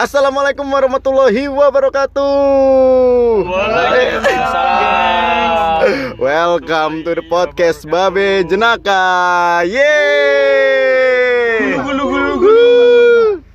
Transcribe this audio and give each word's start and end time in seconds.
Assalamualaikum 0.00 0.64
warahmatullahi 0.64 1.44
wabarakatuh. 1.44 3.44
Waalaikumsalam. 3.44 6.16
Welcome 6.16 7.04
to 7.04 7.12
the 7.12 7.20
podcast 7.28 7.84
Babe 7.84 8.48
Jenaka. 8.48 9.60
Yeay. 9.68 11.84
Gulu, 11.84 12.16
gulu, 12.16 12.32
gulu. 12.40 12.72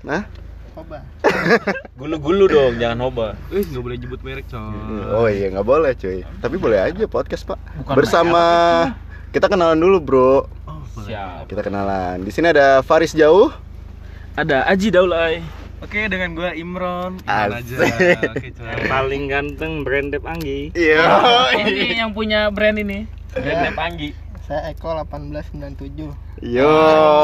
Nah, 0.05 0.29
Gulu-gulu 1.97 2.45
dong, 2.45 2.77
jangan 2.77 3.09
hoba. 3.09 3.33
Eh, 3.49 3.65
nggak 3.65 3.81
boleh 3.81 3.97
jebut 3.97 4.21
merek, 4.21 4.45
coy. 4.53 4.69
oh 5.17 5.25
iya 5.25 5.49
nggak 5.49 5.65
boleh 5.65 5.97
cuy. 5.97 6.21
Tapi 6.37 6.61
boleh 6.61 6.77
aja 6.77 7.09
podcast 7.09 7.41
pak. 7.41 7.57
Bersama 7.89 8.93
kita 9.33 9.49
kenalan 9.49 9.81
dulu 9.81 9.97
bro. 9.97 10.45
Siap. 11.09 11.49
Kita 11.49 11.65
kenalan. 11.65 12.21
Di 12.21 12.29
sini 12.29 12.53
ada 12.53 12.85
Faris 12.85 13.17
Jauh. 13.17 13.65
Ada 14.37 14.69
Aji 14.69 14.93
Daulay. 14.93 15.41
Oke, 15.81 16.05
dengan 16.05 16.37
gua 16.37 16.53
Imron. 16.53 17.17
Imron 17.25 17.57
aja. 17.57 17.75
Oke. 17.81 18.53
Yang 18.53 18.85
paling 18.85 19.23
ganteng 19.25 19.81
Brandep 19.81 20.21
Anggi. 20.29 20.69
Iya. 20.77 21.01
ini 21.57 21.97
yang 21.97 22.13
punya 22.13 22.53
brand 22.53 22.77
ini 22.77 23.09
Brandep 23.33 23.73
Anggi. 23.81 24.13
Saya 24.45 24.69
Eko 24.69 24.93
1897 25.09 26.13
Yo. 26.45 26.69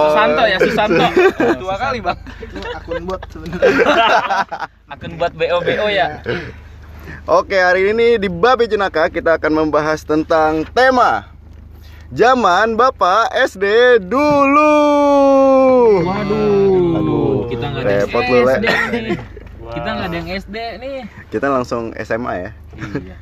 Susanto 0.10 0.44
ya 0.44 0.58
Susanto 0.58 1.06
Dua 1.62 1.76
kali, 1.78 2.02
Bang. 2.02 2.18
Itu 2.42 2.58
akun 2.74 3.06
bot 3.06 3.22
sebenarnya 3.30 3.78
akun 4.98 5.14
buat 5.16 5.32
BO 5.38 5.58
BO 5.62 5.86
ya 5.94 6.20
Oke, 7.30 7.56
hari 7.62 7.94
ini 7.94 8.18
di 8.18 8.26
Babe 8.28 8.66
Jenaka 8.66 9.08
kita 9.14 9.38
akan 9.38 9.54
membahas 9.54 10.02
tentang 10.02 10.66
tema 10.74 11.30
Zaman 12.12 12.74
Bapak 12.76 13.32
SD 13.38 14.02
dulu. 14.04 14.74
waduh 16.04 16.63
repot 17.84 18.24
lu, 18.28 18.38
Le. 18.48 18.54
SD 18.58 18.68
nih 18.92 19.18
kita 19.64 19.90
nggak 19.96 20.08
ada 20.12 20.18
yang 20.20 20.30
SD 20.44 20.58
nih 20.84 20.94
Kita 21.32 21.46
langsung 21.50 21.96
SMA 22.04 22.34
ya. 22.36 22.52
Iya. 22.78 23.16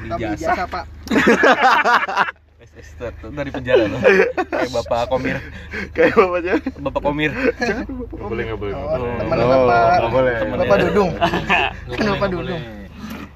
Beli 0.00 0.10
Tapi 0.10 0.24
jasa. 0.38 0.64
pak 0.64 0.84
SS 2.70 2.88
dari 3.34 3.50
penjara 3.50 3.84
loh. 3.90 3.98
Kayak 3.98 4.70
Bapak 4.72 5.10
Komir. 5.10 5.36
Kayak 5.92 6.14
bapaknya. 6.16 6.54
Bapak 6.78 7.02
Komir. 7.02 7.32
Nggak 7.34 8.28
boleh, 8.30 8.42
nggak 8.46 8.60
boleh. 8.62 8.74
Oh, 8.78 9.10
teman 9.18 9.36
bapak. 9.42 9.96
Bapak 10.54 10.76
Dudung 10.86 11.10
Nggak 11.90 11.98
Kenapa 11.98 12.24
boleh. 12.30 12.60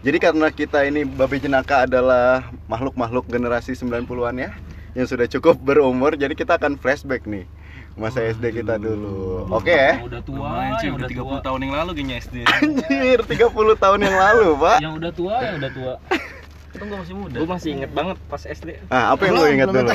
Jadi 0.05 0.19
karena 0.21 0.47
kita 0.53 0.79
ini 0.85 1.03
Babe 1.09 1.37
Jenaka 1.41 1.89
adalah 1.89 2.47
makhluk-makhluk 2.69 3.25
generasi 3.27 3.73
90-an 3.73 4.37
ya 4.37 4.51
yang 4.95 5.11
sudah 5.11 5.27
cukup 5.27 5.59
berumur, 5.59 6.15
jadi 6.15 6.31
kita 6.39 6.55
akan 6.55 6.79
flashback 6.79 7.27
nih 7.27 7.49
masa 7.95 8.27
SD 8.27 8.45
kita 8.63 8.75
dulu. 8.77 9.47
Oke 9.55 9.71
ya? 9.71 9.99
yang 9.99 10.07
udah 10.11 10.23
tua 10.27 10.47
Lumayan 10.51 10.79
yang 10.83 10.95
udah 10.99 11.07
udah 11.07 11.09
30 11.15 11.23
tua 11.23 11.39
tahun 11.47 11.59
yang 11.63 11.75
lalu 11.79 11.91
kayaknya 11.95 12.17
SD. 12.19 12.37
Anjir, 12.43 13.19
30 13.23 13.83
tahun 13.85 13.99
yang 14.03 14.17
lalu, 14.19 14.49
Pak. 14.59 14.79
yang 14.83 14.95
udah 14.99 15.13
tua 15.15 15.35
yang 15.43 15.57
udah 15.63 15.71
tua 15.71 15.93
itu 16.75 16.83
gua 16.91 16.99
masih 17.07 17.15
muda 17.15 17.37
Gue 17.39 17.47
masih 17.47 17.69
inget 17.71 17.91
banget 17.95 18.17
pas 18.27 18.43
SD. 18.43 18.69
Ah, 18.91 19.15
apa 19.15 19.23
yang 19.31 19.35
lo 19.39 19.47
ingat 19.47 19.69
belum 19.71 19.87
dulu? 19.87 19.95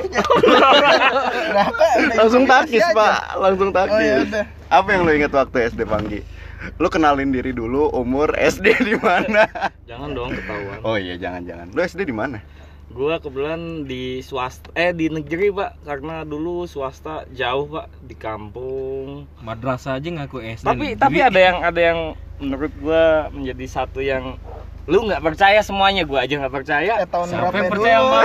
Berapa? 1.51 1.85
Langsung 2.23 2.43
takis. 2.47 2.83
Pak. 2.95 3.19
Langsung 3.35 3.69
Oh 3.69 3.75
ya 3.75 3.83
takis. 3.83 4.31
udah 4.31 4.45
Apa 4.71 4.87
yang 4.95 5.01
lo 5.03 5.11
ingat 5.11 5.31
waktu 5.35 5.57
SD 5.75 5.83
Panggi? 5.83 6.23
Lo 6.79 6.87
kenalin 6.87 7.35
diri 7.35 7.51
dulu, 7.51 7.91
umur 7.91 8.31
SD 8.35 8.79
di 8.83 8.95
mana? 8.95 9.47
Jangan 9.87 10.11
dong 10.15 10.31
ketahuan. 10.31 10.79
Oh 10.87 10.95
iya, 10.95 11.19
jangan-jangan. 11.19 11.71
Lo 11.75 11.79
SD 11.83 12.07
di 12.07 12.15
mana? 12.15 12.39
Gua 12.89 13.15
kebetulan 13.15 13.85
di 13.85 14.19
swasta 14.19 14.73
eh 14.73 14.89
di 14.91 15.07
negeri, 15.07 15.49
Pak. 15.49 15.83
Karena 15.83 16.21
dulu 16.23 16.65
swasta 16.65 17.21
jauh, 17.29 17.69
Pak, 17.69 17.85
di 18.01 18.13
kampung. 18.13 19.29
madrasah 19.39 19.95
aja 19.95 20.09
ngaku 20.09 20.37
SD 20.55 20.65
tapi 20.65 20.85
tapi 20.95 21.17
ada 21.19 21.39
yang 21.39 21.57
ada 21.59 21.81
yang 21.83 21.99
menurut 22.37 22.73
gua 22.77 23.03
menjadi 23.29 23.65
satu 23.67 23.99
yang 23.99 24.35
lu 24.85 25.05
nggak 25.05 25.21
percaya 25.21 25.61
semuanya 25.61 26.01
gua 26.01 26.23
aja 26.23 26.33
nggak 26.35 26.55
percaya 26.55 26.93
Eh 26.97 27.05
tahun 27.05 27.27
siapa 27.29 27.41
berapa 27.45 27.57
yang 27.57 27.69
percaya 27.69 27.97
sama 27.99 28.19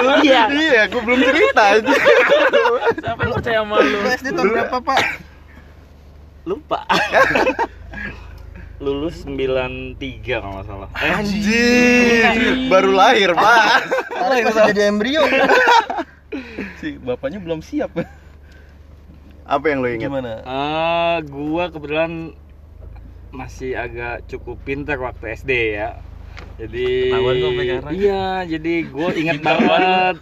lu 0.00 0.12
iya 0.24 0.42
Iya, 0.48 0.82
gue 0.86 1.02
belum 1.02 1.20
cerita 1.20 1.62
aja. 1.70 1.92
siapa 2.96 3.20
yang 3.20 3.32
percaya 3.34 3.58
sama 3.60 3.76
lu 3.78 3.96
Lu 3.98 4.08
SD 4.10 4.26
tahun 4.30 4.46
berapa 4.50 4.76
pak? 4.80 5.00
lupa 6.42 6.80
lulus 8.80 9.28
93 9.28 10.00
kalau 10.24 10.56
nggak 10.56 10.66
salah. 10.66 10.88
Anjir, 10.96 12.64
baru 12.72 12.90
lahir, 12.96 13.30
Pak. 13.36 13.64
Tarik 14.08 14.42
masih 14.48 14.62
jadi 14.72 14.82
embrio. 14.88 15.22
Si 16.80 16.96
bapaknya 16.96 17.44
belum 17.44 17.60
siap. 17.60 17.92
Apa 19.44 19.64
yang 19.68 19.84
lo 19.84 19.88
ingat? 19.92 20.08
Gimana? 20.08 20.32
eh, 20.40 21.16
gua 21.28 21.68
kebetulan 21.68 22.32
masih 23.30 23.76
agak 23.76 24.24
cukup 24.32 24.56
pintar 24.64 24.96
waktu 24.96 25.36
SD 25.36 25.52
ya. 25.76 26.00
Jadi 26.56 27.08
Ketahuan 27.08 27.36
iya 27.96 28.44
jadi 28.44 28.74
gue 28.84 29.08
ingat 29.16 29.40
banget 29.40 30.16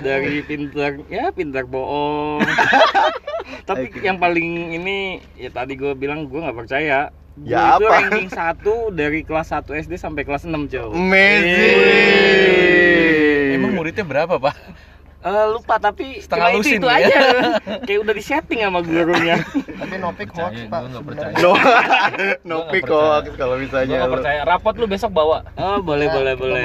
dari 0.00 0.40
pintar 0.40 1.00
ya 1.06 1.28
pintar 1.30 1.64
bohong 1.64 2.40
tapi 3.68 3.88
yang 3.98 4.16
paling 4.16 4.46
ini 4.72 4.98
ya 5.34 5.48
tadi 5.48 5.74
gue 5.74 5.92
bilang 5.92 6.24
gue 6.24 6.38
nggak 6.38 6.56
percaya 6.56 7.10
Gua 7.32 7.46
Ya 7.46 7.62
itu 7.72 7.86
apa? 7.86 7.96
ranking 8.02 8.28
1 8.28 8.58
dari 8.92 9.20
kelas 9.22 9.48
1 9.50 9.64
SD 9.80 9.96
sampai 9.96 10.22
kelas 10.22 10.44
6 10.44 10.50
jauh 10.68 10.92
Amazing. 12.10 13.54
Emang 13.54 13.72
muridnya 13.72 14.02
berapa, 14.02 14.36
Pak? 14.36 14.54
Eh, 15.20 15.46
lupa 15.48 15.76
tapi 15.76 16.16
Setengah 16.18 16.48
cuma 16.48 16.56
lusin 16.58 16.72
itu, 16.74 16.80
itu 16.80 16.88
ya? 16.88 16.96
aja 16.98 17.20
kayak 17.82 17.98
udah 18.00 18.14
di 18.14 18.22
setting 18.22 18.60
sama 18.62 18.80
gurunya 18.80 19.36
Tapi 19.52 19.94
Nopik 19.96 20.32
hoax 20.32 20.64
pak 20.64 20.80
gua 20.80 20.88
nggak 20.90 20.96
sebenarnya. 20.98 21.36
percaya. 21.36 21.36
No, 21.44 21.52
Gua 21.52 22.40
no 22.42 22.56
nggak 22.56 22.72
pick 22.72 22.82
percaya. 22.82 23.20
kok 23.22 23.36
kalau 23.36 23.54
gua 23.54 23.60
misalnya 23.60 23.94
nggak 23.94 24.00
lo- 24.02 24.16
percaya 24.16 24.40
rapot 24.42 24.74
lu 24.74 24.86
besok 24.86 25.10
bawa 25.10 25.38
oh 25.54 25.78
boleh 25.78 26.06
Nah, 26.06 26.14
boleh 26.14 26.34
boleh. 26.34 26.64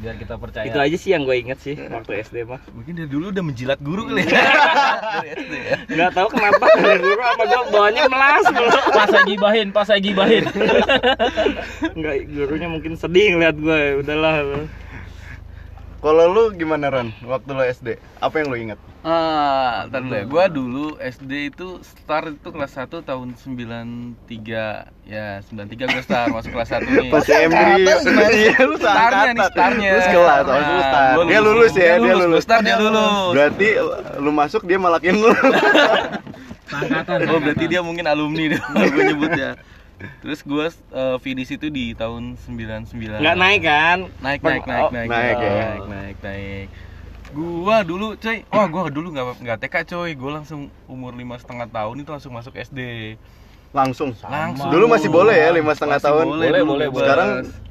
Biar 0.00 0.14
kita 0.16 0.34
percaya. 0.40 0.64
Itu 0.64 0.78
aja 0.80 0.96
sih 0.96 1.10
yang 1.12 1.28
gue 1.28 1.36
inget 1.36 1.58
sih 1.60 1.76
waktu 1.76 2.24
SD 2.24 2.48
mah. 2.48 2.60
Mungkin 2.72 2.92
dari 2.96 3.08
dulu 3.12 3.28
udah 3.28 3.44
menjilat 3.44 3.78
guru 3.84 4.08
kali 4.08 4.24
ya. 4.24 4.32
Dari 4.32 5.28
SD 5.44 5.52
ya. 5.54 5.76
nggak 5.92 6.10
tahu 6.16 6.28
kenapa 6.32 6.64
dari 6.80 7.00
guru 7.04 7.20
apa 7.20 7.42
gue 7.44 7.62
bawanya 7.68 8.02
melas. 8.08 8.44
Pas 8.96 9.08
saya 9.12 9.24
gibahin 9.28 9.68
pas 9.70 9.84
saya 9.84 10.00
gibahin 10.00 10.44
nggak 12.00 12.16
gurunya 12.32 12.68
mungkin 12.70 12.96
sedih 12.96 13.36
ngeliat 13.36 13.56
gue 13.60 13.80
udahlah 14.00 14.64
Kalau 16.00 16.24
lu 16.32 16.56
gimana 16.56 16.88
Ron? 16.88 17.12
Waktu 17.28 17.50
lo 17.52 17.60
SD, 17.60 18.00
apa 18.24 18.34
yang 18.40 18.48
lo 18.48 18.56
ingat? 18.56 18.80
Ah, 19.04 19.84
ntar 19.88 20.00
dulu 20.00 20.16
ya. 20.16 20.24
Gua 20.24 20.44
dulu 20.48 20.86
SD 20.96 21.52
itu 21.52 21.76
start 21.84 22.40
itu 22.40 22.48
kelas 22.48 22.72
1 22.72 23.04
tahun 23.04 23.36
93. 23.36 24.88
Ya, 25.04 25.44
93 25.44 25.92
gua 25.92 26.00
start 26.00 26.32
masuk 26.32 26.56
kelas 26.56 26.72
1 26.72 26.88
nih. 26.88 27.08
Pas 27.12 27.24
gimana? 27.24 27.76
Iya, 28.32 28.64
lu 28.64 28.76
Startnya 28.80 29.32
nih, 29.36 29.46
startnya. 29.52 29.90
Lu 29.92 30.00
sekelas, 30.08 30.44
oh, 30.48 30.52
lu 30.56 30.56
Nah, 30.56 30.84
start. 30.88 31.12
gua 31.20 31.24
Dia 31.28 31.40
lulus 31.44 31.72
ya, 31.76 31.94
dia 32.00 32.14
lulus. 32.16 32.42
start 32.48 32.62
dia 32.64 32.76
lulus. 32.80 33.32
Berarti 33.36 33.68
lu 34.24 34.30
masuk 34.32 34.62
dia 34.64 34.78
malakin 34.80 35.14
lu. 35.20 35.30
angkatan 36.70 37.18
Oh, 37.28 37.42
berarti 37.42 37.64
dia 37.66 37.80
mungkin 37.84 38.06
alumni 38.08 38.56
deh 38.56 38.60
gua 38.72 39.02
nyebut 39.04 39.32
ya. 39.36 39.52
Terus 40.20 40.40
gua 40.42 40.66
uh, 40.90 41.16
finish 41.20 41.52
itu 41.52 41.68
di 41.68 41.92
tahun 41.92 42.36
99. 42.40 43.20
nggak 43.20 43.36
naik 43.36 43.60
kan 43.62 43.98
naik 44.20 44.40
naik 44.40 44.64
naik 44.64 44.84
oh, 44.84 44.90
naik 44.90 45.08
Naik 45.08 45.36
ya. 45.36 45.50
naik 45.52 45.84
naik 45.86 46.16
naik 46.20 46.68
gua 47.30 47.76
dulu 47.84 48.16
coy 48.16 48.42
wah 48.48 48.66
gua 48.66 48.88
dulu 48.88 49.08
nggak 49.12 49.26
nggak 49.38 49.58
TK 49.60 49.76
coy 49.86 50.10
gua 50.16 50.30
langsung 50.42 50.66
umur 50.88 51.12
lima 51.12 51.36
setengah 51.36 51.68
tahun 51.68 52.00
itu 52.00 52.10
langsung 52.10 52.32
masuk 52.32 52.56
SD 52.56 53.14
Langsung. 53.70 54.10
langsung 54.26 54.66
Dulu 54.66 54.90
masih 54.90 55.06
boleh 55.06 55.36
ya, 55.38 55.54
lima 55.54 55.70
setengah 55.78 56.02
Masih 56.02 56.06
tahun. 56.10 56.24
boleh, 56.26 56.48
Boleh, 56.50 56.62
boleh, 56.66 56.88
boleh. 56.90 57.69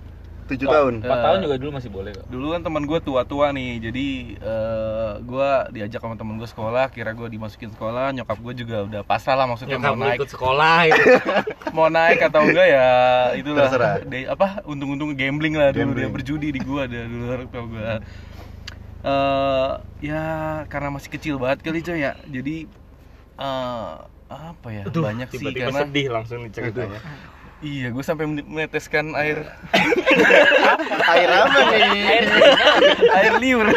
Sekarang 0.49 0.65
7 0.65 0.73
tahun. 0.73 0.93
empat 0.99 1.13
Eh. 1.13 1.23
tahun 1.23 1.39
juga 1.39 1.55
dulu 1.55 1.71
masih 1.71 1.89
boleh 1.89 2.11
kok. 2.11 2.25
Dulu 2.25 2.47
kan 2.49 2.61
teman 2.61 2.83
gue 2.83 2.99
tua-tua 2.99 3.45
nih 3.51 3.71
jadi 3.79 4.07
eh, 4.35 5.11
gua 5.21 5.49
diajak 5.69 5.99
sama 5.99 6.15
temen 6.15 6.35
gue 6.35 6.45
sekolah 6.45 6.85
kira 6.89 7.11
gue 7.11 7.27
dimasukin 7.27 7.69
sekolah 7.69 8.09
nyokap 8.11 8.37
gue 8.39 8.53
juga 8.57 8.77
udah 8.83 9.01
pasrah 9.03 9.35
lah 9.35 9.45
maksudnya 9.45 9.77
nyokap 9.77 9.91
mau 9.91 10.01
naik. 10.03 10.17
ikut 10.17 10.29
sekolah 10.29 10.78
itu. 10.85 11.03
Mau 11.78 11.85
naik 11.87 12.19
atau 12.23 12.41
enggak 12.41 12.67
ya 12.67 12.87
itulah. 13.35 13.69
Terserah. 13.69 13.93
Dia- 14.03 14.29
apa 14.29 14.66
untung-untung 14.66 15.13
gambling 15.13 15.53
lah 15.53 15.69
dulu 15.69 15.93
Gambling. 15.93 16.01
dia 16.01 16.09
berjudi 16.11 16.47
di 16.49 16.59
gua 16.59 16.84
ada 16.84 16.99
dulu 17.03 17.23
orang 17.28 17.47
tua 17.47 17.63
gua. 17.63 17.81
Eh 18.99 19.72
ya 20.03 20.23
karena 20.66 20.90
masih 20.90 21.09
kecil 21.09 21.35
banget 21.37 21.61
kali 21.61 21.79
coy 21.79 21.99
ya. 21.99 22.17
Jadi 22.25 22.66
eh 23.37 23.91
apa 24.29 24.67
ya 24.69 24.84
banyak 24.85 25.25
sih 25.28 25.40
tiba-tiba 25.40 25.66
karena 25.67 25.81
sedih 25.84 26.07
langsung 26.07 26.40
nih 26.40 26.52
ceritanya 26.52 26.99
iya 27.59 27.88
gue 27.90 28.00
sampai 28.00 28.23
meneteskan 28.26 29.11
air 29.14 29.44
Air 31.09 31.29
apa 31.29 31.59
nih? 31.67 32.22
air 33.09 33.34
liur 33.41 33.67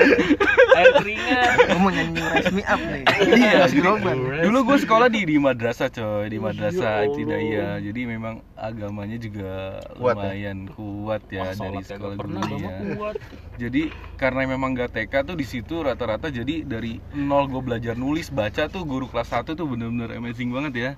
Air 0.72 0.88
keringat. 0.96 1.56
Gua 1.68 1.78
mau 1.78 1.90
nyanyi 1.90 2.20
Rise 2.22 2.52
Me 2.52 2.62
Up 2.64 2.80
nih. 2.80 3.02
Iya, 3.28 3.60
Groban. 3.70 4.16
Dulu 4.40 4.58
gue 4.64 4.78
sekolah 4.80 5.08
di 5.08 5.20
di 5.22 5.36
madrasah 5.36 5.88
coy, 5.88 6.32
di 6.32 6.38
madrasah 6.38 7.04
ibtidaiyah. 7.04 7.76
Jadi 7.82 8.00
memang 8.06 8.40
agamanya 8.56 9.16
juga 9.16 9.80
Kuat 9.92 10.16
ya? 10.16 10.32
lumayan 10.32 10.58
kuat 10.68 11.22
ya 11.28 11.42
Wah, 11.44 11.52
dari 11.52 11.80
sekolah 11.82 12.16
dulu 12.16 12.56
ya. 12.56 12.70
kuat. 12.96 13.16
Jadi 13.58 13.82
karena 14.16 14.40
memang 14.46 14.72
gak 14.72 14.92
TK 14.92 15.12
tuh 15.24 15.36
di 15.36 15.44
situ 15.44 15.80
rata-rata 15.80 16.28
jadi 16.28 16.64
dari 16.64 16.96
nol 17.12 17.48
gue 17.48 17.60
belajar 17.60 17.92
nulis 17.92 18.32
baca 18.32 18.68
tuh 18.68 18.84
guru 18.84 19.08
kelas 19.08 19.28
1 19.28 19.52
tuh 19.52 19.66
bener-bener 19.68 20.16
amazing 20.16 20.48
banget 20.48 20.72
ya. 20.72 20.90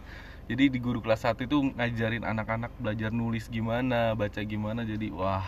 Jadi 0.45 0.69
di 0.69 0.79
guru 0.79 1.01
kelas 1.01 1.25
1 1.25 1.41
itu 1.49 1.73
ngajarin 1.73 2.21
anak-anak 2.21 2.69
belajar 2.77 3.09
nulis 3.09 3.49
gimana, 3.49 4.13
baca 4.13 4.45
gimana 4.45 4.85
jadi 4.85 5.09
wah 5.09 5.45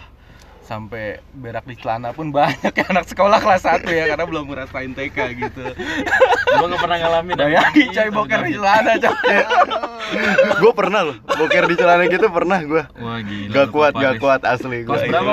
sampai 0.66 1.22
berak 1.30 1.62
di 1.62 1.78
celana 1.78 2.10
pun 2.10 2.34
banyak 2.34 2.74
ya 2.74 2.84
anak 2.90 3.06
sekolah 3.06 3.38
kelas 3.38 3.62
1 3.62 3.86
ya 3.86 4.10
karena 4.10 4.24
belum 4.26 4.50
ngerasain 4.50 4.96
TK 4.96 5.18
gitu. 5.36 5.62
Gua 6.58 6.66
nggak 6.66 6.80
pernah 6.80 6.96
ngalamin. 6.96 7.36
Bayangin 7.38 7.86
coy 7.92 8.08
boker 8.10 8.40
di 8.40 8.52
celana 8.56 8.92
coy. 8.98 9.36
gue 10.62 10.72
pernah 10.72 11.00
loh 11.02 11.16
boker 11.26 11.64
di 11.66 11.74
celana 11.74 12.04
gitu 12.06 12.26
pernah 12.30 12.58
gue 12.62 12.82
Wah 13.02 13.18
gila. 13.22 13.52
gak 13.52 13.66
kuat 13.74 13.92
gak 13.98 14.14
kuat 14.22 14.40
asli 14.46 14.86
gue 14.86 14.94
Kelas 14.94 15.02
berapa? 15.10 15.32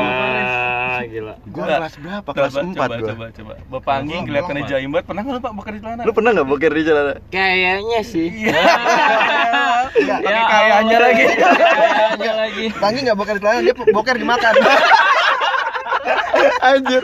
Wah, 0.94 1.01
gila. 1.10 1.34
gue 1.42 1.63
kelas 1.66 1.94
berapa 1.98 2.30
kelas 2.38 2.54
Coba, 2.54 2.62
4 2.62 2.69
coba, 2.69 2.86
gue 2.94 3.10
coba, 3.10 3.25
coba. 3.34 3.54
Bapak 3.66 3.94
Anggi 3.98 4.18
kelihatan 4.30 4.56
jaim 4.69 4.90
banget. 4.94 5.06
Pernah 5.10 5.22
nggak 5.25 5.34
lu 5.34 5.42
Pak 5.42 5.54
boker 5.57 5.74
di 5.74 5.80
celana? 5.81 6.01
lu 6.06 6.12
pernah 6.13 6.30
nggak 6.38 6.48
boker 6.54 6.72
di 6.72 6.84
celana 6.86 7.13
Kayaknya 7.34 8.00
sih. 8.06 8.28
Iya. 8.30 8.54
Pakai 9.94 10.22
Ya 10.22 10.42
kayaknya 10.45 10.98
lagi. 11.01 11.25
Kayaknya 11.34 12.31
lagi. 12.38 12.66
Banggi 12.78 13.00
nggak 13.10 13.18
boker 13.18 13.34
di 13.34 13.42
celana, 13.42 13.60
dia 13.66 13.74
boker 13.74 14.16
dimakan. 14.22 14.54
anjir 16.63 17.04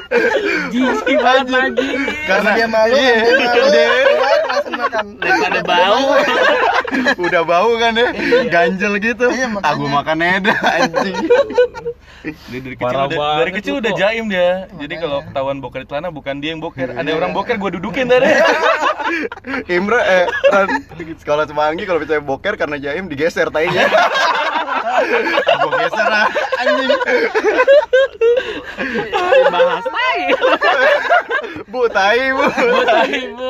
Jijik 0.71 1.17
banget 1.19 1.47
lagi. 1.49 1.89
Karena 2.27 2.49
dia 2.55 2.67
malu, 2.69 2.95
iya. 2.95 3.15
dia 3.19 3.35
malu, 3.41 3.65
Dia- 3.73 3.89
keluar 4.05 4.39
langsung 4.45 4.75
makan. 4.77 5.05
Daripada 5.19 5.59
bau. 5.65 6.03
udah 7.25 7.41
bau 7.45 7.71
kan 7.77 7.93
ya? 7.95 8.07
Ganjel 8.49 8.93
gitu. 9.01 9.25
Iya, 9.29 9.47
makanya. 9.49 9.73
aku 9.73 9.83
makan 9.87 10.17
eda. 10.21 10.53
Anjing. 10.59 11.15
Dia 12.19 12.59
dari 12.59 12.75
kecil 12.75 12.83
Parah 12.91 13.07
udah, 13.07 13.17
banget 13.17 13.39
dari 13.39 13.51
kecil 13.55 13.73
udah 13.79 13.91
jaim 13.95 14.25
dia. 14.27 14.67
Jadi 14.75 14.93
kalau 14.99 15.17
ketahuan 15.23 15.57
boker 15.63 15.79
di 15.83 15.87
celana 15.87 16.09
bukan 16.11 16.35
dia 16.43 16.51
yang 16.51 16.61
boker. 16.61 16.89
Ada 16.91 17.09
orang 17.15 17.31
boker 17.31 17.55
gua 17.55 17.71
dudukin 17.71 18.11
tadi. 18.11 18.27
Imra 19.75 20.01
eh 20.05 20.25
Ran, 20.53 20.67
sekolah 21.17 21.49
semanggi 21.49 21.83
kalau 21.87 21.99
percaya 22.03 22.21
boker 22.21 22.53
karena 22.59 22.75
jaim 22.77 23.07
digeser 23.07 23.47
tainya. 23.49 23.87
Gue 25.59 25.71
geser 25.79 26.07
ah 26.11 26.27
anjing. 26.59 26.91
Bahas 29.49 29.85
tai. 29.87 30.21
bu 31.71 31.81
tai 31.87 32.25
bu. 32.35 32.45
Bu 32.51 32.81
tadi, 32.83 33.21
Bu. 33.31 33.49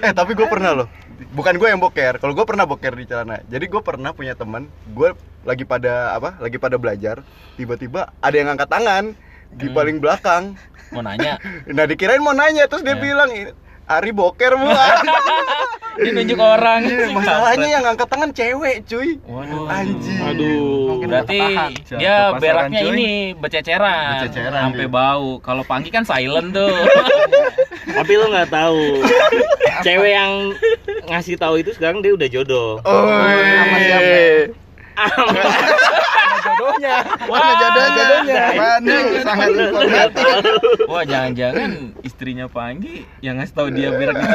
eh 0.00 0.12
tapi 0.16 0.32
gue 0.32 0.48
pernah 0.48 0.72
loh 0.72 0.88
bukan 1.30 1.54
gue 1.56 1.68
yang 1.68 1.78
boker 1.78 2.16
kalau 2.16 2.32
gue 2.32 2.46
pernah 2.48 2.64
boker 2.64 2.96
di 2.96 3.04
celana 3.04 3.44
jadi 3.44 3.64
gue 3.64 3.82
pernah 3.84 4.10
punya 4.10 4.32
teman 4.32 4.64
gue 4.88 5.12
lagi 5.44 5.64
pada 5.64 6.16
apa 6.16 6.40
lagi 6.40 6.56
pada 6.56 6.80
belajar 6.80 7.20
tiba-tiba 7.54 8.08
ada 8.18 8.36
yang 8.36 8.48
angkat 8.48 8.68
tangan 8.68 9.04
di 9.50 9.66
Hmm. 9.66 9.74
paling 9.74 9.96
belakang 9.98 10.54
Mau 10.90 11.02
nanya. 11.02 11.38
nah 11.76 11.86
dikirain 11.86 12.18
mau 12.18 12.32
nanya 12.32 12.66
terus 12.66 12.82
dia 12.82 12.94
Ya. 12.94 13.02
bilang 13.02 13.30
Ari 13.90 14.14
boker 14.14 14.54
bu 14.54 14.70
Dia 16.00 16.16
nunjuk 16.16 16.38
orang. 16.38 16.80
Iya, 16.86 17.12
masalahnya 17.12 17.68
yang 17.68 17.84
angkat 17.84 18.08
tangan 18.08 18.30
cewek 18.32 18.86
cuy 18.88 19.18
Waduh. 19.20 19.66
anjing 19.68 20.16
Aduh. 20.22 21.02
Berarti 21.02 21.38
dia 21.92 22.30
beraknya 22.32 22.80
cuy. 22.80 22.94
ini 22.94 23.10
bececeran. 23.34 24.24
Bececeran 24.24 24.70
Sampai 24.70 24.86
dia. 24.86 24.94
bau. 24.94 25.42
Kalau 25.42 25.60
Panggi 25.60 25.90
kan 25.90 26.06
silent 26.06 26.54
tuh. 26.54 26.72
Tapi 27.98 28.12
lu 28.14 28.30
nggak 28.30 28.48
tahu. 28.48 29.02
Cewek 29.84 30.12
yang 30.14 30.32
ngasih 31.04 31.36
tahu 31.36 31.58
itu 31.58 31.74
sekarang 31.74 32.00
dia 32.00 32.14
udah 32.14 32.28
jodoh. 32.30 32.70
Oh, 32.80 33.04
Sama 33.04 33.78
Jodohnya. 36.40 36.96
Mana 37.28 37.52
jodohnya? 37.60 38.44
Waduh, 38.56 39.04
sangat 39.24 39.48
informatif. 39.52 40.34
Wah, 40.88 41.04
jangan-jangan 41.04 41.70
istrinya 42.00 42.46
Panggi 42.48 43.04
yang 43.20 43.40
ngasih 43.40 43.54
tahu 43.54 43.68
dia 43.72 43.92
berak 43.92 44.16
di 44.16 44.26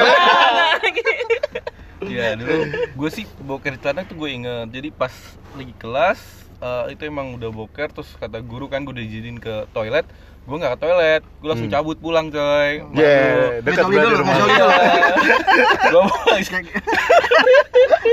Iya 2.06 2.38
dulu 2.38 2.69
gue 2.69 3.10
sih 3.10 3.25
boker 3.42 3.75
di 3.75 3.80
celana 3.81 4.06
tuh 4.06 4.13
gue 4.19 4.30
inget 4.30 4.68
Jadi 4.69 4.94
pas 4.94 5.10
lagi 5.57 5.74
kelas 5.74 6.19
eh, 6.62 6.94
itu 6.94 7.01
emang 7.08 7.34
udah 7.34 7.50
boker 7.50 7.90
terus 7.90 8.13
kata 8.19 8.46
guru 8.46 8.69
kan 8.69 8.86
gue 8.86 8.94
udah 8.94 9.06
izinin 9.06 9.42
ke 9.42 9.66
toilet 9.74 10.06
gue 10.45 10.56
nggak 10.56 10.71
ke 10.71 10.80
toilet 10.80 11.21
gue 11.25 11.47
langsung 11.47 11.65
Hmm. 11.65 11.75
cabut 11.75 11.97
pulang 11.97 12.27
coy 12.30 12.71
Yeah, 12.94 13.59
dekat 13.59 13.81
Ngesoli 13.81 13.95
berarti 13.95 14.06
dulu, 14.07 14.21
rumah. 14.21 14.36
gue 15.92 16.03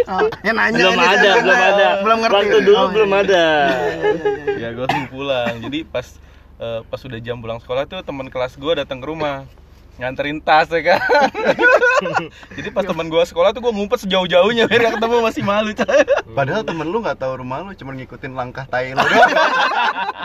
Oh, 0.04 0.26
ya 0.40 0.50
nanya 0.50 0.76
belum 0.78 0.94
ini, 0.94 1.06
ada, 1.06 1.30
belum 1.38 1.60
ada. 1.62 1.86
Belum 2.02 2.18
ngerti. 2.18 2.34
Waktu 2.34 2.56
dulu 2.62 2.72
Oh, 2.74 2.82
iya, 2.82 2.92
belum 2.92 3.10
iya. 3.10 3.20
ada. 3.22 3.44
ya 4.54 4.68
gue 4.70 4.84
langsung 4.84 5.08
pulang 5.08 5.52
jadi 5.60 5.78
pas 5.84 6.06
eh, 6.56 6.80
pas 6.82 7.00
udah 7.02 7.18
jam 7.18 7.36
pulang 7.36 7.58
sekolah 7.58 7.82
tuh 7.84 8.00
teman 8.00 8.26
kelas 8.26 8.54
gue 8.54 8.72
datang 8.74 8.98
ke 8.98 9.06
rumah 9.06 9.44
nganterin 9.94 10.38
tas 10.38 10.66
ya 10.66 10.80
kan 10.82 11.00
jadi 12.56 12.68
pas 12.70 12.82
teman 12.82 13.06
gue 13.06 13.22
sekolah 13.22 13.52
tuh 13.52 13.60
gue 13.60 13.70
ngumpet 13.70 14.00
sejauh-jauhnya 14.00 14.64
biar 14.64 14.80
gak 14.82 14.94
ketemu 14.96 15.16
masih 15.20 15.42
malu 15.42 15.70
coy 15.70 16.00
Padahal 16.32 16.64
temen 16.64 16.88
lu 16.88 16.98
nggak 16.98 17.18
tahu 17.18 17.32
rumah 17.36 17.60
lu, 17.60 17.76
cuma 17.76 17.92
ngikutin 17.92 18.32
langkah 18.32 18.64
tai 18.64 18.96
lu 18.96 19.04
doang. 19.04 19.30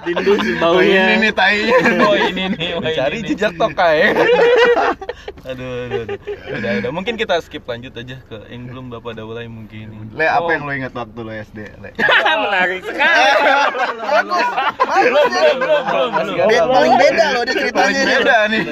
Tindus 0.07 0.39
Oh, 0.63 0.79
ini 0.79 0.95
baunya. 0.95 1.19
nih 1.19 1.33
tainya. 1.35 1.77
Oh, 1.99 2.15
ini 2.15 2.43
nih. 2.49 2.69
Oh, 2.73 2.83
cari 2.95 3.19
jejak 3.21 3.59
tokai 3.59 4.07
aduh, 5.43 5.67
aduh, 5.83 6.01
aduh. 6.05 6.17
Udah, 6.49 6.71
udah. 6.79 6.91
mungkin 6.91 7.15
kita 7.15 7.39
skip 7.39 7.63
lanjut 7.63 7.91
aja 7.91 8.19
ke 8.21 8.37
yang 8.47 8.67
belum 8.67 8.87
bapak 8.89 9.15
daulay 9.15 9.47
mungkin 9.47 10.07
Le, 10.11 10.23
apa 10.23 10.47
yang 10.49 10.63
lu 10.63 10.71
ingat 10.73 10.91
waktu 10.91 11.19
lu 11.19 11.31
SD? 11.33 11.59
Le? 11.77 11.89
Menarik 12.37 12.81
sekali. 12.81 13.23
Bagus, 13.99 14.47
Belum, 14.87 15.27
belum, 15.27 15.55
belum, 15.83 16.09
belum. 16.13 16.35
Be- 16.47 16.67
paling 16.67 16.93
beda 16.95 17.25
loh 17.29 17.43
dia 17.43 17.55
Paling 17.67 17.67
ceritanya. 17.67 18.03
beda 18.13 18.37
nih. 18.47 18.63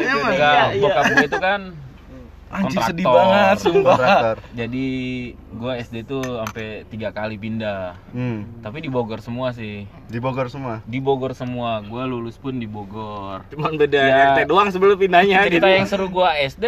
Iya, 0.85 0.93
bokap 0.93 1.03
gue 1.11 1.25
itu 1.25 1.39
kan 1.39 1.61
anjir 2.55 2.79
sedih 2.83 3.03
banget 3.03 3.57
sumpah 3.59 3.97
Kontraktor. 3.97 4.37
jadi 4.53 4.87
gue 5.33 5.71
SD 5.77 5.95
tuh 6.05 6.23
sampai 6.23 6.65
tiga 6.87 7.09
kali 7.09 7.35
pindah 7.35 7.99
Hmm, 8.09 8.47
tapi 8.59 8.79
di 8.79 8.87
Bogor 8.87 9.19
semua 9.19 9.51
sih 9.51 9.83
di 10.05 10.17
Bogor 10.17 10.47
semua. 10.47 10.79
di 10.83 10.97
Bogor 10.97 11.33
semua 11.33 11.81
gue 11.81 12.03
lulus 12.05 12.37
pun 12.37 12.53
di 12.53 12.63
Bogor 12.65 13.43
Cuman 13.49 13.75
beda 13.75 13.97
Ya. 13.97 14.17
RT 14.33 14.47
doang 14.47 14.69
sebelum 14.69 14.95
pindahnya. 14.95 15.43
cerita 15.43 15.63
gitu. 15.63 15.73
yang 15.73 15.85
seru 15.85 16.07
gue 16.07 16.29
SD 16.45 16.65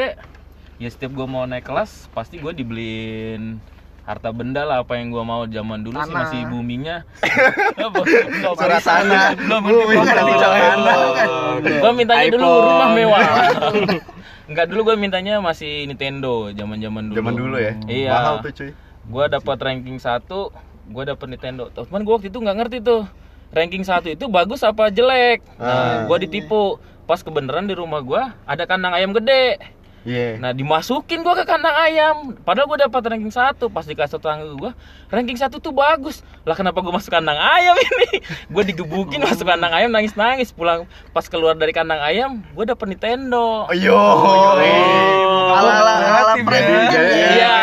ya 0.78 0.88
setiap 0.88 1.12
gue 1.12 1.26
mau 1.26 1.44
naik 1.44 1.64
kelas 1.64 2.10
pasti 2.12 2.36
gue 2.36 2.52
dibeliin 2.52 3.62
harta 4.08 4.32
benda 4.32 4.64
lah 4.64 4.82
apa 4.82 4.96
yang 4.96 5.12
gue 5.12 5.20
mau 5.22 5.44
zaman 5.44 5.84
dulu 5.84 5.94
sih 5.94 6.08
Tanah. 6.08 6.16
masih 6.24 6.40
boomingnya 6.48 6.98
Surat 8.56 8.80
tanah. 8.82 9.36
belum 9.36 9.62
Bu, 9.62 9.68
ngerti 9.68 9.84
ini 9.84 9.86
belum 9.86 10.06
surat 10.06 10.16
ngerti 10.18 10.36
tanah. 10.40 10.98
gue 11.78 11.92
mintanya 11.94 12.26
dulu 12.30 12.48
rumah 12.64 12.90
mewah. 12.90 13.24
Enggak 14.50 14.66
dulu 14.72 14.82
gue 14.82 14.96
mintanya 14.98 15.34
masih 15.38 15.84
Nintendo 15.86 16.48
zaman 16.50 16.80
zaman 16.80 17.04
dulu. 17.06 17.16
Zaman 17.16 17.34
dulu 17.36 17.56
ya. 17.60 17.74
iya. 17.86 18.12
Mahal 18.14 18.36
tuh 18.42 18.52
cuy. 18.54 18.72
gue 19.08 19.24
dapat 19.30 19.58
ranking 19.62 19.98
1 19.98 20.24
gue 20.88 21.04
dapat 21.06 21.28
Nintendo. 21.28 21.64
Cuman 21.70 22.02
gue 22.02 22.14
waktu 22.14 22.28
itu 22.28 22.40
nggak 22.40 22.58
ngerti 22.58 22.78
tuh 22.80 23.04
ranking 23.50 23.84
satu 23.84 24.08
itu 24.08 24.26
bagus 24.28 24.64
apa 24.64 24.88
jelek. 24.88 25.44
Nah 25.58 25.68
Ah. 25.68 25.98
gue 26.06 26.18
ditipu. 26.24 26.80
Pas 27.04 27.20
kebenaran 27.20 27.64
di 27.64 27.72
rumah 27.72 28.00
gue 28.00 28.20
ada 28.42 28.64
kandang 28.64 28.92
ayam 28.92 29.12
gede 29.12 29.56
Iya. 30.08 30.40
nah 30.40 30.56
dimasukin 30.56 31.20
gue 31.20 31.34
ke 31.36 31.44
kandang 31.44 31.76
ayam 31.76 32.32
padahal 32.48 32.64
gue 32.72 32.88
dapat 32.88 33.02
ranking 33.12 33.28
satu 33.28 33.68
pas 33.68 33.84
dikasih 33.84 34.16
tetangga 34.16 34.48
gue 34.56 34.72
ranking 35.12 35.36
satu 35.36 35.60
tuh 35.60 35.76
bagus 35.76 36.24
lah 36.48 36.56
kenapa 36.56 36.80
gue 36.80 36.96
masuk 36.96 37.12
kandang 37.12 37.36
ayam 37.36 37.76
ini 37.84 38.24
gue 38.24 38.64
digebukin 38.72 39.20
masuk 39.20 39.44
kandang 39.44 39.76
ayam 39.76 39.92
nangis 39.92 40.16
nangis 40.16 40.56
pulang 40.56 40.88
pas 41.12 41.28
keluar 41.28 41.60
dari 41.60 41.76
kandang 41.76 42.00
ayam 42.00 42.40
gue 42.56 42.64
dapet 42.64 42.88
Nintendo 42.88 43.68
Ayo. 43.68 44.00
Ala 45.48 45.72
ala 45.82 45.94
ala 45.98 46.34
prank. 46.46 46.66
Iya, 46.94 47.56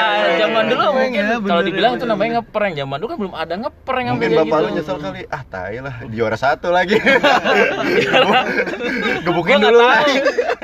zaman 0.43 0.65
dulu 0.67 0.85
mungkin 0.99 1.23
ya, 1.23 1.37
bener 1.39 1.49
kalau 1.49 1.63
dibilang 1.63 1.93
itu 1.95 2.07
namanya 2.09 2.31
ngeprank. 2.41 2.75
Zaman 2.75 2.97
dulu 2.99 3.09
kan 3.09 3.19
belum 3.23 3.35
ada 3.35 3.55
ngeprank 3.55 4.07
Mungkin 4.11 4.29
kayak 4.29 4.41
bapak 4.45 4.59
lu 4.59 4.67
gitu. 4.67 4.77
nyesel 4.77 4.97
kali. 4.99 5.21
Ah, 5.31 5.43
tai 5.47 5.79
lah, 5.79 5.95
juara 6.11 6.37
satu 6.37 6.69
lagi. 6.75 6.97
Gebukin 9.27 9.59
dulu. 9.63 9.79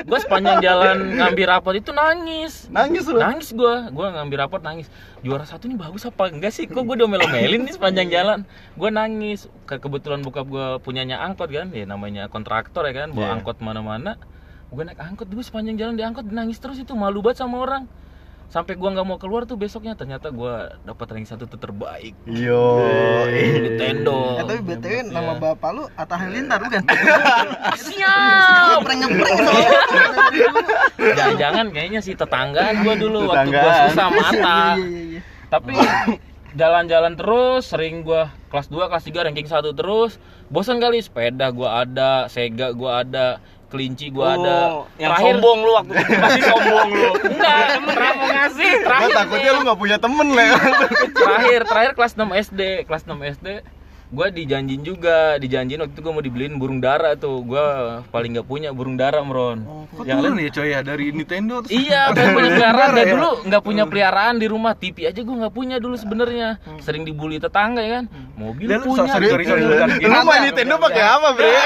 Gue 0.01 0.19
sepanjang 0.19 0.57
jalan 0.59 0.97
ngambil 1.15 1.47
rapot 1.71 1.79
itu 1.79 1.91
nangis. 1.95 2.53
Nangis 2.67 3.03
lu. 3.07 3.17
Nangis 3.17 3.49
gue, 3.49 3.75
gue 3.87 4.07
ngambil 4.11 4.37
rapot 4.37 4.59
nangis. 4.59 4.91
Juara 5.21 5.47
satu 5.47 5.65
ini 5.65 5.79
bagus 5.79 6.03
apa 6.03 6.27
enggak 6.27 6.51
sih? 6.51 6.67
Kok 6.67 6.83
gue 6.83 6.97
domel-domelin 6.97 7.63
nih 7.63 7.73
sepanjang 7.73 8.11
jalan. 8.11 8.39
Gue 8.75 8.89
nangis. 8.91 9.47
Ke- 9.63 9.79
Kebetulan 9.79 10.19
bokap 10.19 10.45
gue 10.45 10.65
punyanya 10.79 11.23
angkot 11.23 11.47
kan, 11.47 11.71
ya 11.71 11.87
namanya 11.87 12.27
kontraktor 12.27 12.83
ya 12.83 12.93
kan, 12.97 13.15
bawa 13.15 13.25
Iya. 13.25 13.33
angkot 13.39 13.57
mana-mana. 13.59 14.19
Gue 14.67 14.83
naik 14.83 14.99
angkot 14.99 15.27
dulu 15.27 15.39
sepanjang 15.39 15.75
jalan 15.75 15.95
di 15.95 16.03
angkot 16.03 16.27
nangis 16.27 16.59
terus 16.59 16.75
itu 16.75 16.91
malu 16.91 17.23
banget 17.23 17.39
sama 17.39 17.59
orang. 17.59 17.87
Sampai 18.51 18.75
gua 18.75 18.91
nggak 18.91 19.07
mau 19.07 19.15
keluar 19.15 19.47
tuh 19.47 19.55
besoknya 19.55 19.95
ternyata 19.95 20.27
gua 20.27 20.75
dapat 20.83 21.07
ranking 21.07 21.23
satu 21.25 21.47
tuh 21.47 21.55
terbaik. 21.55 22.11
Yo. 22.27 22.83
Nintendo. 23.31 24.37
Eh, 24.37 24.45
tapi 24.45 24.59
BTW 24.61 25.07
nama 25.07 25.33
bapak 25.33 25.69
lu 25.71 25.83
Atta 25.93 26.19
Halilintar 26.19 26.59
bukan? 26.59 26.83
siap. 27.87 28.77
Ngepreng-ngepreng 28.77 29.37
jangan-jangan 31.01 31.65
kayaknya 31.71 31.99
sih 31.99 32.13
tetanggaan 32.13 32.83
gua 32.83 32.95
dulu 32.95 33.19
waktu 33.25 33.49
gua 33.49 33.61
Tetanggaan. 33.63 33.87
susah 33.89 34.07
mata 34.09 34.59
Iya 34.75 34.85
iya 34.85 35.01
iya. 35.07 35.21
tapi 35.47 35.73
jalan-jalan 36.51 37.13
terus 37.15 37.63
sering 37.65 38.03
gua 38.03 38.27
kelas 38.51 38.67
2 38.67 38.91
kelas 38.91 39.03
3 39.07 39.25
ranking 39.25 39.47
1 39.47 39.71
terus. 39.71 40.19
Bosan 40.51 40.83
kali 40.83 40.99
sepeda 40.99 41.47
gua 41.49 41.87
ada 41.87 42.27
sega 42.27 42.75
gua 42.75 43.07
ada 43.07 43.39
kelinci 43.71 44.11
gua 44.11 44.35
ada 44.35 44.57
Oh, 44.69 44.83
yang 44.97 45.15
sombong 45.15 45.59
lu 45.61 45.71
waktu 45.73 45.93
itu 45.95 46.13
masih 46.13 46.43
sombong 46.43 46.87
lu. 46.91 47.09
enggak 47.25 47.65
terakhir 47.87 48.13
mau 48.13 48.27
ngasih 48.29 48.71
Gua 48.71 48.85
terakhir 48.85 49.11
takutnya 49.15 49.39
nih. 49.43 49.55
lu 49.55 49.61
nggak 49.63 49.79
punya 49.79 49.97
temen 49.97 50.27
le. 50.29 50.47
terakhir 51.13 51.59
terakhir 51.65 51.91
kelas 51.95 52.13
6 52.13 52.43
SD 52.45 52.61
kelas 52.83 53.03
6 53.05 53.15
SD 53.33 53.47
gua 54.11 54.27
dijanjin 54.27 54.83
juga 54.83 55.39
dijanjin 55.39 55.79
waktu 55.79 55.93
itu 55.93 56.01
gua 56.01 56.11
mau 56.11 56.19
dibeliin 56.19 56.55
burung 56.55 56.77
dara 56.77 57.15
tuh 57.15 57.39
gua 57.41 57.65
paling 58.07 58.35
nggak 58.35 58.43
punya 58.43 58.69
burung 58.69 58.93
dara 58.93 59.23
mron 59.23 59.63
Kok 59.91 60.03
yang 60.03 60.19
lain 60.19 60.35
ya 60.37 60.49
coy 60.49 60.67
ya 60.69 60.79
dari 60.81 61.11
Nintendo 61.11 61.59
terus 61.59 61.71
Iya, 61.73 62.11
pengen 62.11 62.31
punya 62.31 62.49
peliharaan 62.49 62.91
dari 62.91 63.11
dulu 63.11 63.31
nggak 63.43 63.61
punya 63.61 63.83
peliharaan 63.83 64.35
di 64.35 64.47
rumah. 64.47 64.73
TV 64.73 64.97
aja 65.03 65.19
gua 65.19 65.35
nggak 65.37 65.53
punya 65.53 65.75
dulu 65.77 65.95
sebenarnya. 65.95 66.47
Sering 66.79 67.03
dibully 67.03 67.37
tetangga 67.37 67.79
ya 67.79 67.99
kan. 67.99 68.05
Mobil 68.33 68.65
Dan 68.65 68.79
punya. 68.81 69.11
sorry, 69.11 69.27
sorry, 69.27 69.43
sorry, 69.43 69.61
bentar. 69.61 69.87
Lu 69.93 70.19
main 70.23 70.41
Nintendo 70.43 70.75
pakai 70.79 71.03
apa, 71.03 71.27
Bre? 71.31 71.51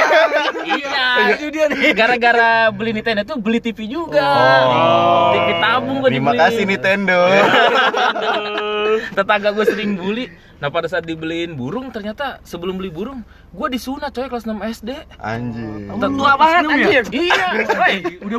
Iya, 0.66 1.08
itu 1.38 1.46
dia 1.54 1.66
nih. 1.70 1.94
Gara-gara 1.94 2.50
beli 2.74 2.92
Nintendo 2.92 3.22
tuh 3.24 3.38
beli 3.38 3.62
TV 3.62 3.86
juga. 3.86 4.26
Oh. 4.66 5.32
TV 5.32 5.50
tabung 5.62 5.98
gua 6.02 6.10
Terima 6.10 6.34
dibeliin. 6.34 6.42
kasih 6.44 6.64
Nintendo. 6.66 7.18
Tetangga 9.16 9.50
gue 9.52 9.66
sering 9.66 9.92
bully. 9.96 10.26
Nah 10.66 10.74
pada 10.74 10.90
saat 10.90 11.06
dibeliin 11.06 11.54
burung 11.54 11.94
ternyata 11.94 12.42
sebelum 12.42 12.82
beli 12.82 12.90
burung 12.90 13.22
gue 13.54 13.68
disunat 13.70 14.10
coy 14.10 14.26
kelas 14.26 14.50
6 14.50 14.82
SD. 14.82 14.98
Anjir. 15.22 15.94
Udah 15.94 16.10
Tua 16.10 16.34
banget 16.42 16.64
anjir. 16.66 17.04
Iya. 17.14 17.48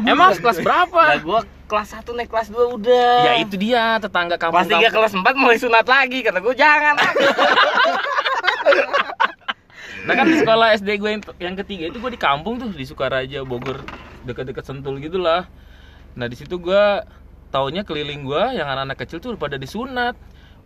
Emang 0.02 0.34
kelas 0.34 0.58
berapa? 0.58 1.02
Nah, 1.06 1.22
gua 1.22 1.40
kelas 1.70 1.94
1 2.02 2.18
naik 2.18 2.26
kelas 2.26 2.50
2 2.50 2.74
udah. 2.82 3.14
Ya 3.30 3.32
itu 3.38 3.54
dia 3.54 4.02
tetangga 4.02 4.34
kampung. 4.42 4.58
Kelas 4.58 4.90
3 4.90 4.90
kelas 4.90 5.12
4 5.22 5.38
mulai 5.38 5.54
sunat 5.62 5.86
lagi 5.86 6.18
kata 6.26 6.42
gua 6.42 6.54
jangan. 6.58 6.98
Nah 10.06 10.14
kan 10.14 10.30
di 10.30 10.38
sekolah 10.38 10.70
SD 10.78 11.02
gue 11.02 11.10
yang, 11.18 11.22
yang 11.42 11.56
ketiga 11.58 11.90
itu 11.90 11.98
gue 11.98 12.14
di 12.14 12.20
kampung 12.22 12.62
tuh 12.62 12.70
di 12.70 12.86
Sukaraja 12.86 13.42
Bogor 13.42 13.82
dekat-dekat 14.22 14.62
Sentul 14.62 15.02
gitulah. 15.02 15.50
Nah 16.14 16.30
di 16.30 16.38
situ 16.38 16.62
gue 16.62 17.02
taunya 17.50 17.82
keliling 17.82 18.22
gue 18.22 18.42
yang 18.54 18.70
anak-anak 18.70 19.02
kecil 19.02 19.18
tuh 19.18 19.34
pada 19.34 19.58
disunat. 19.58 20.14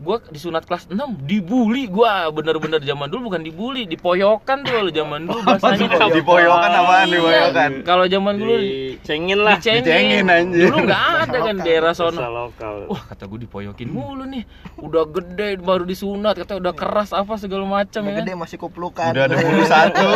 Gue 0.00 0.16
disunat 0.28 0.64
kelas 0.64 0.88
6 0.88 0.96
dibully 1.22 1.84
gue 1.84 2.08
bener-bener 2.32 2.80
zaman 2.80 3.04
dulu 3.06 3.28
bukan 3.28 3.44
dibully 3.44 3.84
dipoyokan 3.84 4.64
tuh 4.64 4.72
kalau 4.74 4.88
zaman 4.90 5.20
dulu 5.22 5.40
bahasanya 5.44 6.08
Di 6.08 6.22
poyokan 6.22 6.70
apaan 6.72 7.04
di 7.04 7.12
Iya. 7.12 7.20
poyokan? 7.20 7.70
Kalau 7.84 8.04
zaman 8.06 8.34
dulu 8.34 8.54
Dicengin 8.56 9.38
lah. 9.38 9.54
dicengin. 9.54 9.84
Dicengin, 9.84 10.24
anjir. 10.26 10.66
Dulu 10.66 10.78
nggak 10.82 11.02
ada 11.20 11.38
kan 11.38 11.54
di 11.54 11.62
daerah 11.62 11.92
sono. 11.92 12.16
lokal. 12.16 12.88
Wah 12.88 13.02
kata 13.06 13.24
gue 13.26 13.44
dipoyokin 13.44 13.88
mulu 13.88 14.24
nih 14.24 14.48
Udah 14.78 15.04
gede 15.04 15.60
baru 15.60 15.84
disunat 15.84 16.32
Kata 16.34 16.56
udah 16.56 16.72
keras 16.72 17.12
apa 17.12 17.36
segala 17.36 17.68
macam 17.68 18.00
ya 18.00 18.10
kan 18.10 18.20
gede 18.20 18.32
masih 18.34 18.56
kuplukan. 18.56 19.12
Udah 19.12 19.24
ada 19.26 19.36
bulu 19.36 19.62
satu. 19.68 20.08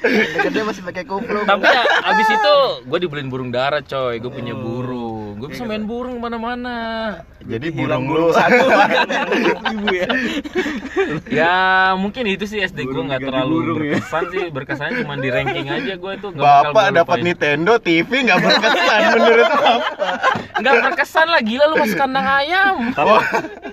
Udah 0.00 0.42
gede 0.46 0.60
masih 0.62 0.82
pakai 0.82 1.02
kupluk. 1.04 1.44
Tapi 1.44 1.66
ya, 1.66 1.82
abis 2.06 2.28
itu 2.30 2.54
gue 2.86 2.98
dibeliin 3.00 3.26
burung 3.26 3.50
dara 3.50 3.82
coy 3.82 4.16
Gue 4.16 4.30
punya 4.30 4.54
burung 4.54 5.09
Gue 5.40 5.48
bisa 5.48 5.64
main 5.64 5.82
burung 5.82 6.14
ke 6.14 6.22
mana-mana 6.22 6.76
Jadi 7.40 7.72
burung 7.72 8.04
lu 8.06 8.28
ibu 9.72 9.86
ya. 9.88 10.08
Ya 11.26 11.54
mungkin 11.94 12.28
itu 12.28 12.44
sih 12.44 12.60
SD 12.60 12.84
gue 12.84 13.02
nggak 13.02 13.22
terlalu 13.22 13.56
berkesan 13.72 14.22
sih 14.28 14.44
Berkesan 14.48 15.00
cuma 15.00 15.16
di 15.16 15.28
ranking 15.28 15.64
aja 15.66 15.94
gue 15.94 16.12
itu 16.14 16.26
gak 16.28 16.36
bakal 16.36 16.70
Bapak 16.70 16.86
dapat. 16.94 17.16
Nintendo, 17.20 17.72
TV 17.76 18.10
nggak 18.22 18.38
berkesan 18.38 19.00
menurut 19.14 19.48
apa? 19.48 19.72
Nggak 20.56 20.74
berkesan 20.84 21.26
lah 21.26 21.40
gila 21.40 21.64
lu 21.66 21.76
masuk 21.78 21.96
kandang 21.96 22.28
ayam 22.28 22.74
Tapi, 22.92 23.14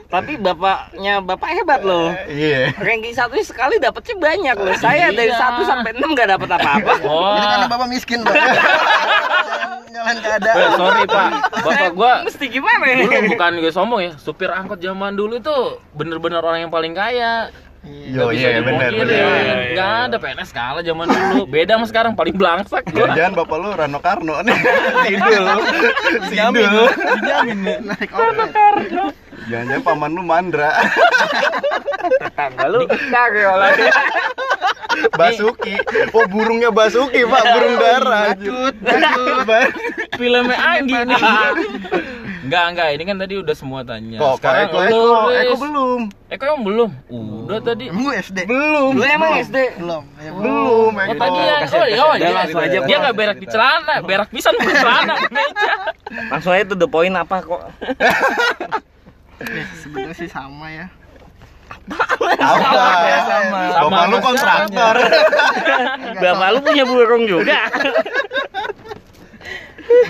tapi 0.07 0.31
bapaknya 0.37 1.13
bapak 1.19 1.49
hebat 1.53 1.81
loh. 1.81 2.15
Iya. 2.25 2.71
Ranking 2.73 3.11
satu 3.11 3.35
sekali 3.41 3.75
dapetnya 3.77 4.15
banyak 4.15 4.55
loh. 4.55 4.75
Saya 4.77 5.11
dari 5.11 5.27
Iya. 5.27 5.59
1 5.59 5.67
sampai 5.67 5.91
6 5.93 6.07
nggak 6.07 6.29
dapet 6.29 6.49
apa-apa. 6.49 6.93
Oh 7.03 7.35
Ini 7.35 7.45
karena 7.45 7.67
bapak 7.67 7.87
miskin, 7.87 8.23
Pak. 8.23 8.31
Nyalain 9.87 10.13
Eh, 10.13 10.21
keadaan. 10.21 10.71
sorry 10.75 11.03
pak 11.03 11.29
Bapak 11.59 11.91
gue 11.91 12.13
Mesti 12.25 12.45
gimana 12.47 12.83
ya? 12.85 12.95
dulu 12.99 13.19
bukan 13.29 13.51
gue 13.57 13.71
sombong 13.71 14.01
ya 14.01 14.11
supir 14.15 14.49
angkot 14.49 14.77
zaman 14.77 15.13
dulu 15.13 15.37
itu 15.37 15.57
bener-bener 15.91 16.39
orang 16.39 16.61
yang 16.61 16.71
paling 16.71 16.91
kaya 16.91 17.49
Yo 17.83 18.19
Nggak 18.19 18.27
bisa 18.33 18.39
iya 18.43 18.59
benar 18.59 18.89
dipungkirin. 18.89 19.07
benar. 19.07 19.57
nggak 19.71 19.91
ada 20.03 20.17
PNS 20.19 20.49
kalah 20.51 20.83
zaman 20.83 21.05
dulu 21.07 21.41
beda 21.47 21.71
sama 21.73 21.85
sekarang 21.87 22.13
paling 22.13 22.35
belangsak 22.35 22.83
gua 22.85 23.07
Jangan 23.09 23.33
bapak 23.33 23.57
lu 23.57 23.69
Rano 23.71 23.99
Karno 23.99 24.35
nih. 24.41 24.57
Sidul. 25.07 25.45
Sidul. 26.27 26.87
Dijamin 27.15 27.57
ya. 27.63 27.75
Naik 27.81 28.11
opet. 28.11 28.49
Jangan-jangan 29.47 29.83
paman 29.83 30.11
lu 30.11 30.23
Mandra. 30.27 30.71
Tetangga 32.19 32.65
lu 32.67 32.83
kagak 32.87 33.53
lah. 33.55 33.71
Basuki. 35.15 35.75
Oh 36.11 36.25
burungnya 36.27 36.69
Basuki 36.73 37.23
pak, 37.23 37.43
burung 37.55 37.75
dara. 37.79 38.21
Bacut, 38.33 38.75
bacut. 39.47 39.71
filmnya 40.17 40.57
Anggi 40.57 40.99
nih 41.05 41.21
Enggak, 42.47 42.65
enggak, 42.71 42.89
ini 42.95 43.03
kan 43.03 43.17
tadi 43.19 43.33
udah 43.43 43.55
semua 43.59 43.83
tanya 43.83 44.23
Kok 44.23 44.39
Sekarang 44.39 44.71
Eko 44.71 44.77
Eko. 44.87 45.03
Eko 45.35 45.55
belum. 45.59 46.01
Eko 46.31 46.43
yang 46.47 46.63
belum? 46.63 46.89
Udah 47.43 47.59
tadi 47.59 47.83
Emang 47.91 48.03
gue 48.07 48.15
SD? 48.23 48.37
Belum. 48.47 48.91
Lu 48.95 49.03
emang 49.03 49.31
SD? 49.43 49.57
Belum. 49.83 50.03
Ya, 50.15 50.31
belum. 50.31 50.55
Oh 50.55 50.89
Eko. 50.95 51.13
tadi 51.19 51.39
ya, 51.43 51.55
oh 51.67 51.85
iya, 51.85 52.01
oh, 52.07 52.13
iya. 52.15 52.29
langsung 52.31 52.61
aja, 52.63 52.77
Dia 52.79 52.87
Bro. 52.87 53.03
nggak 53.03 53.15
berak 53.19 53.37
di 53.43 53.47
celana, 53.51 53.95
berak 53.99 54.29
pisan 54.31 54.55
di 54.55 54.67
celana 54.71 55.15
Langsung 56.31 56.51
aja 56.55 56.63
tuh 56.71 56.77
the 56.79 56.87
point 56.87 57.15
apa 57.19 57.35
kok? 57.43 57.61
Ya, 59.41 59.65
Sebenarnya 59.81 60.15
sih 60.17 60.29
sama 60.29 60.67
ya. 60.73 60.87
Apa? 61.67 62.39
sama. 63.27 63.59
Bapak 63.85 64.03
lu 64.09 64.17
kontraktor. 64.23 64.95
Bapak 66.17 66.47
lu 66.55 66.59
punya 66.63 66.83
burung 66.87 67.23
juga. 67.27 67.59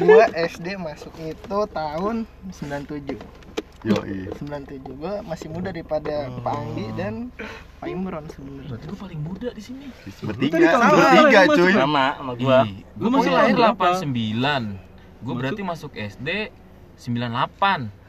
Gua 0.02 0.26
SD 0.34 0.74
masuk 0.78 1.14
itu 1.22 1.58
tahun 1.70 2.26
97. 2.50 3.14
Yoi. 3.86 4.26
97 4.42 4.82
gua 4.98 5.22
masih 5.22 5.54
muda 5.54 5.70
daripada 5.70 6.34
Pak 6.42 6.54
Anggi 6.58 6.88
dan 6.98 7.30
Pak 7.78 7.88
Imron 7.88 8.26
sebenarnya. 8.26 8.74
Berarti 8.74 8.86
gue 8.90 8.98
paling 8.98 9.22
muda 9.22 9.50
di 9.54 9.62
sini 9.62 9.86
Bertiga, 10.26 10.82
bertiga 10.82 11.42
cuy. 11.46 11.74
Sama 11.78 12.06
sama 12.18 12.32
gua. 12.42 12.60
Gue 12.98 13.10
masih 13.14 13.30
Gua 13.30 13.38
lahir 13.38 13.54
berapa? 13.54 13.88
89 14.02 15.22
Gue 15.22 15.34
berarti 15.38 15.62
masuk 15.62 15.92
SD 15.94 16.30
98 16.98 18.07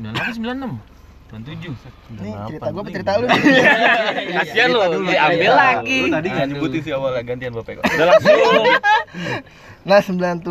98, 0.00 0.40
96 0.40 0.92
97 1.32 2.20
Nih 2.20 2.32
cerita 2.44 2.68
gua 2.68 2.82
apa 2.84 2.90
cerita 2.92 3.10
lu 3.16 3.24
nih? 3.24 3.40
Kasihan 4.36 4.68
lu, 4.68 4.80
diambil 5.08 5.52
lagi. 5.56 6.00
Lu 6.04 6.12
tadi 6.12 6.28
nggak 6.28 6.46
nyebutin 6.52 6.80
sih 6.84 6.92
awalnya 6.92 7.24
gantian 7.24 7.52
bapak 7.56 7.80
kok. 7.80 7.84
Udah 7.88 8.06
langsung. 8.12 8.36
Nah 9.82 9.98
97 9.98 10.46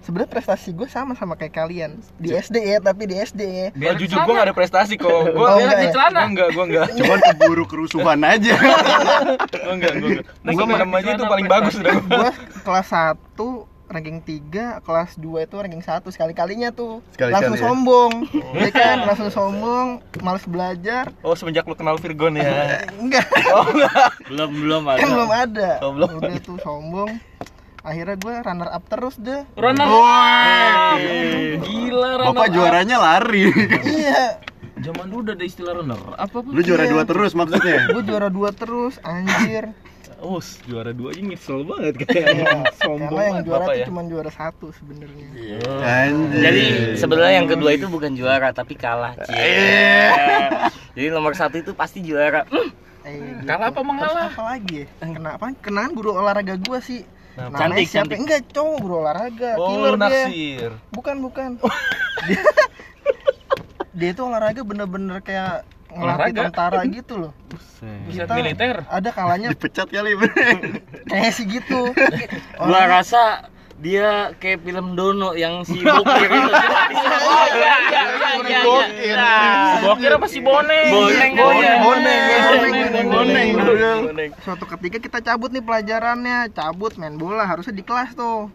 Sebenarnya 0.00 0.32
prestasi 0.32 0.72
gue 0.72 0.88
sama 0.88 1.12
sama 1.12 1.36
kayak 1.36 1.52
kalian 1.52 2.00
Di 2.16 2.32
SD 2.32 2.56
ya 2.56 2.80
tapi 2.80 3.04
di 3.04 3.20
SD 3.20 3.40
ya 3.44 3.68
Gua 3.68 3.92
jujur 4.00 4.16
gua 4.24 4.32
nggak 4.32 4.46
ada 4.48 4.56
prestasi 4.56 4.96
kok. 4.96 5.12
Gua 5.36 5.44
Oh, 5.44 5.60
enggak 5.60 5.76
di 5.76 5.86
ya? 5.86 5.92
celana. 5.92 6.20
Enggak, 6.24 6.48
gua 6.56 6.64
enggak. 6.64 6.86
Cuman 6.98 7.18
keburu 7.20 7.64
kerusuhan 7.68 8.20
aja. 8.24 8.54
Enggak, 8.56 9.60
gua 9.60 9.74
enggak. 9.76 10.24
Nah, 10.40 10.52
minum 10.56 10.90
aja 10.96 11.10
itu 11.12 11.24
paling 11.28 11.46
bagus 11.46 11.74
udah. 11.76 11.94
Gue 12.00 12.30
kelas 12.64 12.88
1 12.88 13.71
ranking 13.92 14.18
3, 14.18 14.80
kelas 14.80 15.10
2 15.14 15.44
itu 15.44 15.54
ranking 15.54 15.80
1 15.80 16.00
sekali-kalinya 16.08 16.72
tuh. 16.72 17.04
Sekali-kali 17.12 17.36
Langsung 17.36 17.54
ya? 17.54 17.62
sombong. 17.62 18.12
Ya 18.52 18.70
kan, 18.70 18.96
langsung 19.04 19.28
sombong, 19.28 19.88
males 20.18 20.44
belajar. 20.44 21.12
Oh, 21.20 21.36
semenjak 21.36 21.64
lu 21.64 21.76
kenal 21.76 21.96
Virgon 21.96 22.34
ya. 22.34 22.80
Enggak, 23.02 23.28
Belum 24.26 24.50
belum 24.50 24.82
kan 24.88 25.06
belum 25.06 25.30
ada. 25.30 25.70
Oh, 25.80 25.92
belum 25.92 26.08
Udah 26.16 26.40
tuh 26.40 26.56
sombong. 26.58 27.20
Akhirnya 27.82 28.14
gue 28.14 28.34
runner 28.40 28.70
up 28.70 28.84
terus 28.86 29.18
deh. 29.18 29.42
Runner 29.54 29.86
Woi. 29.86 31.02
Gila 31.60 32.10
runner 32.16 32.32
Bapak 32.32 32.46
up. 32.48 32.54
juaranya 32.54 32.96
lari. 32.96 33.44
Iya, 33.82 34.38
Zaman 34.78 35.06
dulu 35.06 35.22
udah 35.22 35.34
ada 35.34 35.44
istilah 35.44 35.72
runner 35.76 35.98
Apa 36.16 36.42
apa? 36.42 36.48
Lu 36.48 36.58
juara 36.58 36.86
dua 36.86 37.02
terus 37.04 37.34
maksudnya? 37.34 37.86
gue 37.86 38.02
juara 38.02 38.26
2 38.26 38.38
terus, 38.56 38.98
anjir 39.02 39.70
Oh, 40.22 40.38
juara 40.62 40.90
dua 40.90 41.10
aja 41.10 41.18
nyesel 41.20 41.66
banget 41.66 41.94
kayaknya. 42.00 42.46
Iya, 42.46 42.54
Sombong 42.78 43.10
Karena 43.10 43.26
yang 43.28 43.38
juara 43.42 43.58
bapak 43.58 43.66
tuh 43.66 43.74
ya. 43.74 43.86
cuma 43.90 44.00
juara 44.06 44.30
satu 44.30 44.66
sebenarnya. 44.70 45.26
Anjir. 45.82 46.40
Jadi 46.40 46.62
sebenarnya 46.94 47.34
yang 47.36 47.48
kedua 47.48 47.70
itu 47.72 47.86
bukan 47.86 48.12
juara 48.12 48.48
tapi 48.50 48.74
kalah. 48.74 49.18
Cie. 49.20 49.34
Iya. 49.34 50.70
Jadi 50.92 51.06
nomor 51.08 51.34
satu 51.34 51.56
itu 51.56 51.72
pasti 51.72 52.00
juara. 52.00 52.46
Hmm, 52.46 52.70
Eh, 53.02 53.18
Kalah 53.42 53.74
apa 53.74 53.82
mengalah? 53.82 54.30
Terus 54.30 54.38
apa 54.38 54.42
lagi 54.48 54.74
ya? 54.78 54.86
Kenapa? 55.02 55.50
Kenaan 55.58 55.90
guru 55.90 56.14
olahraga 56.14 56.54
gua 56.56 56.78
sih 56.78 57.02
Namanya 57.34 57.58
Cantik, 57.74 57.86
siapa? 57.88 58.04
cantik. 58.06 58.18
Enggak, 58.20 58.40
cowok 58.52 58.76
bro 58.78 58.96
olahraga. 59.02 59.50
Oh, 59.56 59.66
Killer 59.66 59.94
dia. 59.98 60.68
Bukan, 60.92 61.16
bukan. 61.18 61.48
dia, 62.30 62.42
dia 63.98 64.08
itu 64.12 64.22
olahraga 64.22 64.62
bener-bener 64.62 65.18
kayak 65.18 65.66
ngelatih 65.92 66.32
Olahraga? 66.32 66.40
tentara 66.48 66.80
gitu 66.88 67.14
loh. 67.20 67.32
Bisa 68.08 68.24
Kita 68.24 68.34
militer. 68.38 68.76
Ada 68.88 69.10
kalanya 69.12 69.48
Dipecat 69.52 69.88
kali, 69.90 70.16
Bre. 70.16 70.32
kayak 71.10 71.32
sih 71.34 71.44
gitu. 71.46 71.92
Gua 72.62 72.82
rasa 72.88 73.50
dia 73.82 74.30
kayak 74.38 74.62
film 74.62 74.94
Dono 74.94 75.34
yang 75.34 75.66
si 75.66 75.82
Bokir 75.84 76.30
itu. 76.30 76.52
Oh 77.26 77.46
iya 77.50 77.74
iya 78.46 78.60
iya. 79.02 79.16
Nah, 79.18 79.82
gua 79.82 79.94
kira 79.98 80.16
masih 80.22 80.40
boneng. 80.40 80.86
Boneng. 80.94 81.32
Boneng. 81.34 81.78
Boneng, 81.82 82.74
boneng, 83.10 83.48
boneng. 84.06 84.30
Suatu 84.46 84.64
ketika 84.78 84.98
kita 85.02 85.18
cabut 85.20 85.50
nih 85.50 85.64
pelajarannya, 85.66 86.54
cabut 86.54 86.94
main 86.94 87.18
bola 87.18 87.42
harusnya 87.42 87.74
di 87.74 87.82
kelas 87.82 88.14
tuh. 88.14 88.48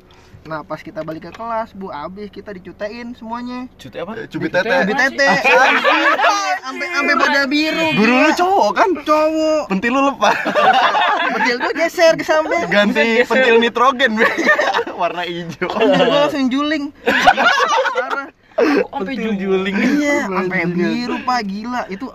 Nah 0.47 0.63
pas 0.63 0.79
kita 0.79 1.03
balik 1.03 1.27
ke 1.27 1.31
kelas 1.35 1.75
bu, 1.75 1.91
abis 1.91 2.31
kita 2.31 2.55
dicutein 2.55 3.11
semuanya. 3.19 3.67
Cuti 3.75 3.99
apa? 3.99 4.15
Cubit 4.31 4.55
tete. 4.55 4.71
Lebih 4.71 4.95
tete, 4.95 5.27
sampai 6.63 6.87
sampai 6.87 7.13
pada 7.19 7.41
biru. 7.51 7.87
Guru 7.99 8.13
lu 8.15 8.31
cowok 8.31 8.71
kan? 8.71 8.89
Cowok, 9.03 9.63
Pentil 9.67 9.91
lu 9.91 10.01
lepas. 10.07 10.35
pentil 11.35 11.55
gua 11.59 11.73
geser 11.75 12.15
ke 12.15 12.23
samping. 12.23 12.63
Ganti 12.71 13.27
pentil 13.27 13.59
nitrogen. 13.59 14.11
Warna 15.03 15.27
hijau. 15.27 15.67
Pentil 15.67 16.05
gua 16.07 16.19
langsung 16.31 16.47
juling. 16.47 16.83
Parah. 17.03 18.27
Sampai 18.87 19.13
juling. 19.19 19.75
Iya, 19.75 20.31
sampai 20.31 20.63
biru 20.71 21.15
pak 21.27 21.43
gila 21.43 21.83
itu 21.91 22.07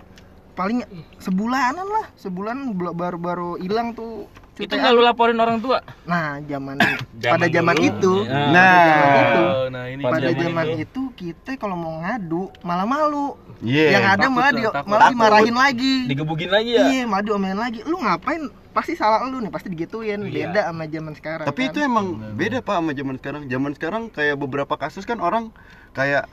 paling 0.57 0.85
sebulanan 1.21 1.85
lah 1.85 2.09
sebulan 2.17 2.77
baru-baru 2.97 3.61
hilang 3.61 3.93
tuh 3.93 4.25
Itu 4.53 4.69
cutean. 4.69 4.79
nggak 4.79 4.93
lu 4.93 5.03
laporin 5.03 5.39
orang 5.39 5.59
tua? 5.59 5.81
nah 6.05 6.37
zaman 6.43 6.77
pada 7.33 7.47
zaman 7.49 7.77
itu 7.79 8.15
Nah. 8.27 9.33
Oh, 9.33 9.67
nah 9.69 9.85
ini 9.87 10.03
pada 10.03 10.29
zaman 10.29 10.37
zaman 10.37 10.67
itu. 10.69 10.83
itu 10.85 11.03
kita 11.15 11.57
kalau 11.57 11.75
mau 11.75 11.95
ngadu 11.99 12.53
malah 12.61 12.85
malu 12.85 13.35
Iya. 13.59 13.95
yang 13.95 14.05
ada 14.09 14.19
takut 14.21 14.35
malah 14.35 14.51
tuh, 14.51 14.59
di, 14.59 14.63
takut. 14.67 14.89
malah 14.89 15.09
dimarahin 15.09 15.57
lagi 15.57 15.95
Digebugin 16.05 16.51
lagi 16.51 16.71
ya? 16.73 16.83
iya 16.85 17.03
malah 17.05 17.23
diomelin 17.23 17.57
lagi 17.57 17.81
lu 17.83 17.97
ngapain 17.97 18.43
pasti 18.73 18.93
salah 18.93 19.23
lu 19.23 19.39
nih 19.39 19.49
pasti 19.49 19.69
digituin 19.69 20.21
Iya. 20.23 20.51
beda 20.51 20.61
sama 20.67 20.85
zaman 20.87 21.13
sekarang 21.15 21.47
Tapi 21.47 21.63
kan. 21.63 21.71
itu 21.71 21.79
emang 21.81 22.07
beda 22.35 22.59
Pak 22.61 22.75
sama 22.75 22.91
zaman 22.93 23.15
sekarang. 23.17 23.43
Zaman 23.47 23.73
sekarang 23.73 24.03
kayak 24.09 24.37
beberapa 24.37 24.75
kasus 24.75 25.05
kan 25.05 25.17
orang 25.17 25.49
kayak 25.93 26.27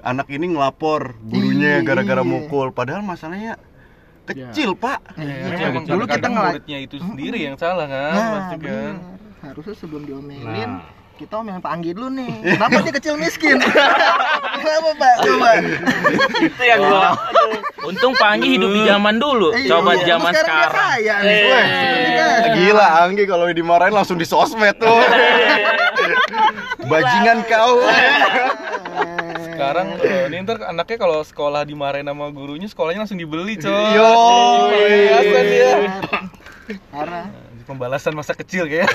anak 0.00 0.26
ini 0.28 0.50
ngelapor 0.50 1.16
gurunya 1.22 1.78
Iya, 1.78 1.84
gara-gara 1.84 2.20
iya. 2.20 2.28
mukul 2.28 2.68
padahal 2.70 3.00
masalahnya 3.00 3.56
kecil, 4.24 4.70
Pak. 4.72 4.98
Iya, 5.14 5.34
Ya, 5.50 5.66
emang 5.68 5.84
dulu 5.84 6.04
kita 6.04 6.26
muridnya 6.26 6.78
itu 6.80 6.96
sendiri 6.96 7.38
yang 7.42 7.56
salah 7.56 7.84
kan, 7.84 8.12
nah 8.12 8.26
pasti 8.32 8.54
kan. 8.54 8.60
bener. 8.60 8.94
harusnya 9.42 9.74
sebelum 9.74 10.02
diomelin 10.02 10.70
Nah. 10.72 10.86
kita 11.12 11.34
omelin 11.36 11.58
Pak 11.58 11.72
Anggi 11.72 11.90
dulu 11.92 12.08
nih 12.10 12.30
kenapa 12.52 12.78
dia 12.80 12.92
kecil 12.92 13.14
miskin 13.16 13.58
kenapa 14.56 14.90
Pak 14.96 15.14
coba 15.20 15.50
Itu 16.40 16.62
yang 16.62 16.80
gua 16.80 17.10
Untung 17.82 18.14
Pangi 18.14 18.54
hidup 18.54 18.70
di 18.70 18.82
zaman 18.84 19.18
dulu. 19.18 19.50
Iya, 19.52 19.66
Coba 19.68 19.90
iya. 19.92 20.14
zaman 20.14 20.30
dia 20.30 20.38
sekarang. 20.40 20.70
kaya 20.72 21.14
nih. 21.18 21.34
Eh. 21.34 21.50
Weh. 21.50 21.66
Gila 22.54 22.86
Anggi 23.02 23.24
kalau 23.26 23.50
dimarahin 23.50 23.90
langsung 23.90 24.14
di 24.14 24.22
sosmed 24.22 24.78
tuh. 24.78 25.02
Bajingan 26.86 27.42
kau. 27.44 27.82
Sekarang 29.62 29.86
eh, 30.02 30.26
ini 30.26 30.42
ntar 30.42 30.58
anaknya 30.66 30.98
kalau 30.98 31.22
sekolah 31.22 31.62
dimarahin 31.62 32.10
sama 32.10 32.26
gurunya, 32.34 32.66
sekolahnya 32.66 33.06
langsung 33.06 33.22
dibeli, 33.22 33.54
coy. 33.54 33.70
Yo. 33.70 34.10
Pembalasan 34.74 35.44
dia. 35.46 35.72
Parah. 36.90 37.26
Pembalasan 37.62 38.12
masa 38.18 38.34
kecil 38.34 38.66
kayak. 38.66 38.90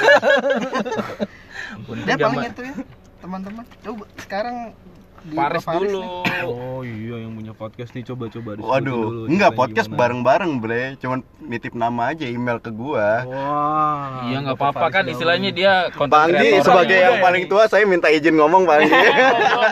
Dia 2.04 2.16
paling 2.20 2.52
itu 2.52 2.62
ya, 2.68 2.76
teman-teman. 3.24 3.64
Coba 3.80 4.04
sekarang 4.20 4.76
di 5.24 5.36
Paris 5.36 5.64
dulu. 5.66 6.00
nih. 6.02 6.46
Oh 6.48 6.82
iya 6.86 7.16
yang 7.26 7.34
punya 7.34 7.54
podcast 7.58 7.92
nih 7.98 8.04
coba-coba 8.06 8.50
disebutin 8.56 8.62
dulu, 8.62 8.70
Waduh, 8.70 9.04
enggak 9.28 9.52
podcast 9.58 9.90
bareng-bareng, 9.90 10.52
Bre. 10.62 10.84
Cuman 11.02 11.20
nitip 11.42 11.74
nama 11.74 12.14
aja 12.14 12.26
email 12.30 12.62
ke 12.62 12.70
gua. 12.70 13.26
Wah. 13.26 14.30
Iya 14.30 14.38
nggak 14.46 14.58
Bapak 14.58 14.72
apa-apa 14.78 14.88
kan 14.94 15.04
istilahnya 15.10 15.50
dia 15.50 15.74
konten 15.96 16.38
sebagai 16.62 16.98
ya. 16.98 17.12
yang 17.12 17.18
paling 17.20 17.44
tua 17.50 17.66
saya 17.66 17.84
minta 17.90 18.08
izin 18.08 18.38
ngomong 18.38 18.64
Anggi. 18.64 18.94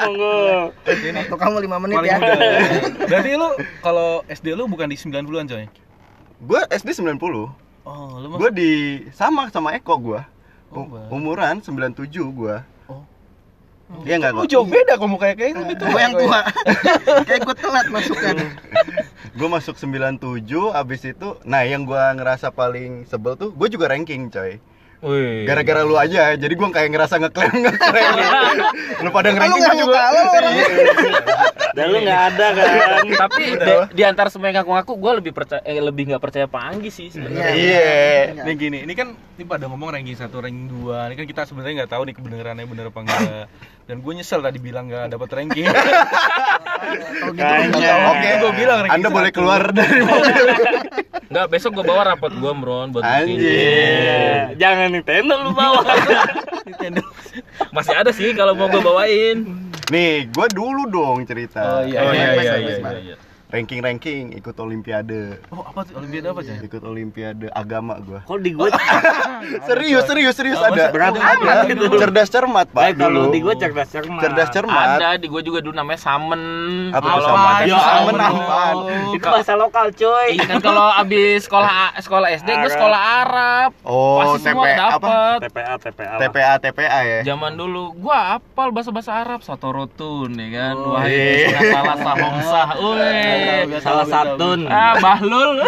monggo. 0.09 0.35
Waktu 0.85 1.35
kamu 1.37 1.57
5 1.69 1.83
menit 1.85 1.95
paling 1.95 2.09
ya. 2.09 2.17
muda. 2.17 2.35
Berarti 3.11 3.31
lu 3.37 3.49
kalau 3.79 4.09
SD 4.27 4.47
lu 4.57 4.63
bukan 4.65 4.87
di 4.89 4.97
90-an, 4.97 5.45
coy. 5.45 5.65
gua 6.41 6.61
SD 6.67 6.89
90. 6.99 7.15
Oh, 7.85 8.17
lu 8.17 8.25
Gua 8.41 8.49
di 8.49 9.05
sama 9.13 9.47
sama 9.53 9.77
Eko 9.77 9.93
gua. 10.01 10.25
Oh, 10.73 10.83
Bang. 10.89 11.07
umuran 11.13 11.55
97 11.61 12.09
gua. 12.33 12.65
Oh. 13.85 14.01
Iya 14.01 14.17
enggak 14.17 14.33
Lu 14.33 14.39
gua. 14.39 14.49
jauh 14.49 14.65
beda 14.65 14.93
kamu 14.95 15.15
kayak 15.15 15.35
kayak 15.35 15.53
lebih 15.55 15.75
tua. 15.77 15.87
Gue 15.87 16.01
yang 16.01 16.13
tua. 16.15 16.39
Kayak 17.21 17.41
gue 17.43 17.55
telat 17.55 17.87
masuknya. 17.87 18.33
Gue 19.31 19.47
masuk 19.47 19.75
97 19.75 20.17
abis 20.71 21.01
itu 21.05 21.27
nah 21.43 21.61
yang 21.61 21.83
gua 21.83 22.09
ngerasa 22.11 22.49
paling 22.49 23.05
sebel 23.05 23.35
tuh 23.35 23.51
gue 23.51 23.67
juga 23.67 23.85
ranking 23.87 24.27
coy 24.27 24.57
Wih. 25.03 25.43
gara-gara 25.45 25.83
lu 25.83 25.93
aja 25.93 26.33
jadi 26.33 26.53
gua 26.55 26.71
kayak 26.71 26.89
ngerasa 26.89 27.19
ngeklaim 27.19 27.51
ngeklaim 27.61 28.15
lu 29.03 29.09
pada 29.11 29.27
Lu 29.27 29.35
ngeranking 29.35 29.59
gua 29.59 29.69
mau 29.69 29.77
juga 29.77 30.01
lu 30.07 30.21
orang. 30.23 30.53
Dan 31.75 31.85
lu 31.91 31.99
nggak 31.99 32.21
ada 32.31 32.47
kan. 32.49 32.67
Tapi 33.27 33.43
de- 33.53 33.87
di 33.91 34.01
antara 34.01 34.31
semua 34.31 34.47
yang 34.47 34.63
ngaku-ngaku 34.63 34.95
gue 34.95 35.11
lebih 35.19 35.31
percaya 35.35 35.59
eh, 35.61 35.75
lebih 35.77 36.07
nggak 36.07 36.23
percaya 36.23 36.47
Pak 36.47 36.63
Anggi 36.63 36.87
sih 36.87 37.11
sebenarnya. 37.11 37.51
iya 37.51 37.91
Ini 38.39 38.51
gini, 38.55 38.77
ini 38.81 38.93
kan 38.95 39.11
ini 39.11 39.43
pada 39.43 39.67
ngomong 39.67 39.91
ranking 39.91 40.15
1, 40.15 40.31
ranking 40.31 40.71
2 40.71 41.11
Ini 41.11 41.15
kan 41.19 41.25
kita 41.27 41.41
sebenarnya 41.43 41.83
nggak 41.83 41.91
tahu 41.91 42.07
nih 42.07 42.15
kebenarannya 42.15 42.63
bener 42.63 42.85
apa 42.87 42.99
enggak 43.01 43.45
Dan 43.85 44.01
gue 44.01 44.13
nyesel 44.13 44.41
tadi 44.41 44.57
bilang 44.57 44.89
nggak 44.89 45.13
dapat 45.13 45.29
ranking 45.31 45.65
Kalau 45.65 47.33
gitu 47.33 47.37
Kayaknya. 47.37 47.93
oke 48.09 48.29
Gua 48.35 48.51
bilang 48.51 48.77
ranking 48.81 48.97
anda 48.97 49.09
boleh 49.09 49.29
keluar 49.29 49.61
dari 49.69 50.01
mobil 50.07 50.45
Enggak, 51.25 51.45
besok 51.49 51.71
gue 51.73 51.85
bawa 51.85 52.01
rapot 52.07 52.29
gue 52.29 52.51
Mron 52.55 52.89
buat. 52.89 53.01
Anjir. 53.01 53.35
Iya, 53.35 54.55
Jangan 54.55 54.87
Nintendo 54.89 55.41
lu 55.41 55.51
bawa. 55.51 55.81
Nintendo. 56.67 57.01
Masih 57.69 57.93
ada 57.93 58.09
sih 58.09 58.31
kalau 58.31 58.53
mau 58.53 58.65
gue 58.65 58.79
bawain. 58.79 59.37
nih 59.85 60.29
gua 60.29 60.49
dulu 60.49 60.85
dong 60.87 61.21
cerita 61.23 61.61
Oh, 61.61 61.81
iya. 61.83 62.01
Oh 62.01 62.09
iya 62.09 62.25
iya 62.25 62.29
mas, 62.31 62.41
iya 62.41 62.57
mas. 62.57 62.93
iya. 62.95 62.99
iya. 63.03 63.15
Ranking 63.55 63.79
ranking 63.79 64.23
ikut 64.33 64.55
olimpiade 64.55 65.39
Oh 65.47 65.63
apa 65.63 65.79
tuh? 65.81 65.95
Olimpiade 65.97 66.27
apa 66.27 66.41
sih? 66.41 66.55
ikut 66.59 66.81
olimpiade 66.81 67.47
agama 67.49 67.97
gua 67.97 68.19
Kalau 68.21 68.37
di 68.37 68.51
gua 68.51 68.67
serius 69.63 70.03
serius 70.03 70.33
serius 70.33 70.57
Oh, 70.57 70.67
ada 70.67 70.89
berat 70.89 71.13
ada 71.13 71.31
amat 71.37 71.57
gitu. 71.67 71.85
cerdas 71.95 72.27
cermat 72.27 72.67
pak 72.67 72.81
Eh, 72.81 72.93
kalau 72.93 73.23
dulu 73.23 73.31
di 73.31 73.39
gua 73.39 73.53
cerdas 73.53 73.87
cermat. 73.87 74.21
cerdas 74.21 74.49
cermat 74.49 74.87
Ada 74.97 75.09
di 75.15 75.27
gue 75.27 75.41
juga 75.41 75.59
dulu 75.59 75.73
namanya 75.73 75.97
Samen. 75.97 76.41
Apa 76.89 77.07
tuh 77.07 77.23
Samen? 77.23 77.63
Ya 77.65 77.77
Samen 77.77 78.15
apaan? 78.17 78.75
Itu 79.11 79.25
bahasa 79.25 79.53
lokal, 79.53 79.85
coy. 79.91 80.29
Iya 80.31 80.43
kan 80.45 80.57
kalau 80.59 80.85
abis 80.95 81.45
sekolah 81.45 81.71
sekolah 81.97 82.27
SD 82.33 82.49
gue 82.49 82.59
Arab. 82.61 82.73
sekolah 82.73 83.01
Arab. 83.21 83.69
oh 83.83 84.17
Pasti 84.17 84.39
semua 84.43 84.65
TP 84.65 84.79
apa. 84.81 85.09
TPA, 85.39 85.73
TPA. 85.77 86.15
TPA 86.19 86.53
TPA 86.59 86.99
ya 87.01 87.19
Zaman 87.25 87.51
dulu 87.53 87.83
gua 87.95 88.17
apal 88.35 88.69
bahasa-bahasa 88.69 89.11
Arab 89.15 89.39
Satorotun 89.39 90.33
ya 90.33 90.47
kan. 90.51 90.75
Oh, 90.75 90.93
Wah, 90.93 91.05
iya. 91.05 91.59
salah 91.69 91.97
sahong 91.97 92.37
sah. 92.41 92.69
Wih. 92.75 93.44
Salah 93.81 94.05
satun. 94.07 94.59
Ah, 94.69 94.95
Bahlul. 94.99 95.61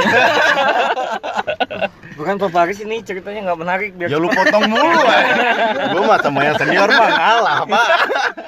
Bukan 2.17 2.33
Pak 2.41 2.49
Faris 2.49 2.81
ini 2.81 3.05
ceritanya 3.05 3.45
nggak 3.45 3.59
menarik 3.61 3.89
biar 3.93 4.09
Ya 4.09 4.17
lu 4.17 4.25
potong 4.33 4.65
mulu 4.65 5.01
Gue 5.93 6.01
mah 6.01 6.17
sama 6.17 6.41
yang 6.41 6.57
senior 6.57 6.89
mah 6.89 7.09
ngalah 7.13 7.57
pak. 7.69 7.87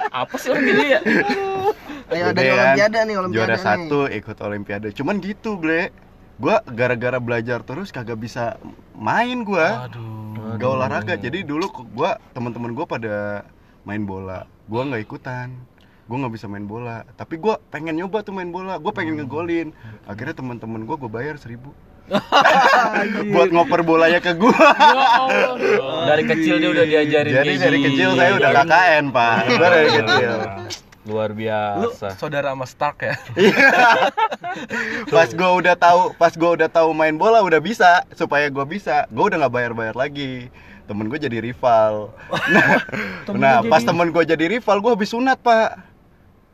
Apa 0.09 0.35
sih 0.41 0.49
orang 0.49 0.65
gini 0.65 0.85
ya? 0.89 0.99
Ayo 2.09 2.23
ada 2.33 2.41
kan, 2.41 2.53
olimpiade 2.57 2.97
nih 3.05 3.15
olimpiade 3.21 3.37
Juara 3.37 3.57
satu 3.61 3.99
ikut 4.09 4.37
olimpiade. 4.41 4.87
Cuman 4.97 5.21
gitu 5.21 5.61
ble. 5.61 5.93
Gue 6.39 6.55
gara-gara 6.73 7.21
belajar 7.21 7.61
terus 7.61 7.93
kagak 7.93 8.17
bisa 8.17 8.57
main 8.97 9.45
gue 9.45 9.67
Aduh. 9.69 10.57
Gak 10.57 10.71
olahraga. 10.73 11.13
Jadi 11.13 11.45
dulu 11.45 11.69
gue 11.69 12.11
teman-teman 12.33 12.73
gue 12.73 12.85
pada 12.89 13.45
main 13.85 14.01
bola. 14.01 14.49
Gue 14.65 14.81
nggak 14.81 15.05
ikutan 15.05 15.53
gue 16.09 16.17
nggak 16.17 16.33
bisa 16.33 16.49
main 16.49 16.65
bola. 16.65 17.05
Tapi 17.13 17.37
gue 17.37 17.53
pengen 17.69 17.93
nyoba 17.93 18.25
tuh 18.25 18.33
main 18.33 18.49
bola. 18.49 18.81
Gue 18.81 18.89
pengen 18.89 19.21
ngegolin. 19.21 19.69
Akhirnya 20.09 20.33
teman-teman 20.33 20.81
gue 20.89 20.95
gue 20.97 21.11
bayar 21.11 21.37
seribu. 21.37 21.69
Buat 23.37 23.53
ngoper 23.53 23.85
bolanya 23.85 24.17
ke 24.17 24.33
gue 24.33 24.49
Ya 24.49 25.09
Allah. 25.21 26.09
Dari 26.09 26.23
kecil 26.25 26.57
dia 26.57 26.69
udah 26.73 26.85
diajarin 26.89 27.31
jadi 27.37 27.51
kayak 27.53 27.61
dari 27.61 27.79
kecil 27.85 28.09
saya 28.17 28.31
udah 28.41 28.49
KKN 28.49 29.05
pak. 29.13 29.35
Gue 29.45 29.67
dari 29.69 29.89
kecil 29.93 30.31
Luar 31.05 31.29
Lu 31.33 31.37
biasa. 31.37 32.17
saudara 32.17 32.53
sama 32.53 32.65
Stark 32.65 33.05
ya? 33.05 33.13
pas 35.13 35.29
gue 35.29 35.49
udah 35.61 35.77
tahu 35.77 36.01
pas 36.17 36.33
gue 36.33 36.49
udah 36.57 36.69
tahu 36.69 36.89
main 36.97 37.13
bola 37.13 37.45
udah 37.45 37.61
bisa. 37.61 38.01
Supaya 38.17 38.49
gue 38.49 38.65
bisa 38.65 39.05
gue 39.13 39.25
udah 39.29 39.45
nggak 39.45 39.53
bayar 39.53 39.71
bayar 39.77 39.93
lagi. 39.93 40.49
Temen 40.89 41.05
gue 41.05 41.21
jadi 41.21 41.37
rival. 41.37 42.09
Nah, 43.29 43.61
nah 43.61 43.69
pas 43.69 43.85
temen 43.85 44.09
gue 44.09 44.23
jadi 44.25 44.57
rival 44.57 44.81
gue 44.81 44.91
habis 44.97 45.13
sunat 45.13 45.37
pak 45.37 45.88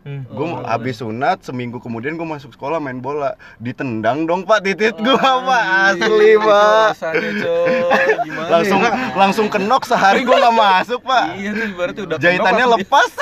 Hmm. 0.06 0.22
Gue 0.30 0.46
mau 0.46 0.62
abis 0.62 1.02
sunat 1.02 1.41
seminggu 1.41 1.82
kemudian 1.82 2.13
gue 2.13 2.28
masuk 2.30 2.54
sekolah 2.54 2.78
main 2.78 3.02
bola. 3.02 3.34
Ditendang 3.58 4.30
dong 4.30 4.46
pak 4.46 4.62
titit 4.62 4.94
gue 5.02 5.18
pak. 5.18 5.63
asli 5.89 6.38
Itu 6.38 6.46
pak. 6.46 6.94
gimana 8.30 8.48
langsung 8.54 8.80
ya? 8.86 8.91
langsung 9.18 9.48
kenok 9.50 9.82
sehari 9.89 10.22
gue 10.22 10.38
nggak 10.38 10.54
masuk 10.54 11.02
pak. 11.02 11.34
Iya 11.41 11.50
tuh 11.58 11.65
berarti 11.74 12.00
udah 12.06 12.18
jahitannya 12.22 12.65
kenok, 12.70 12.78
lepas. 12.86 13.10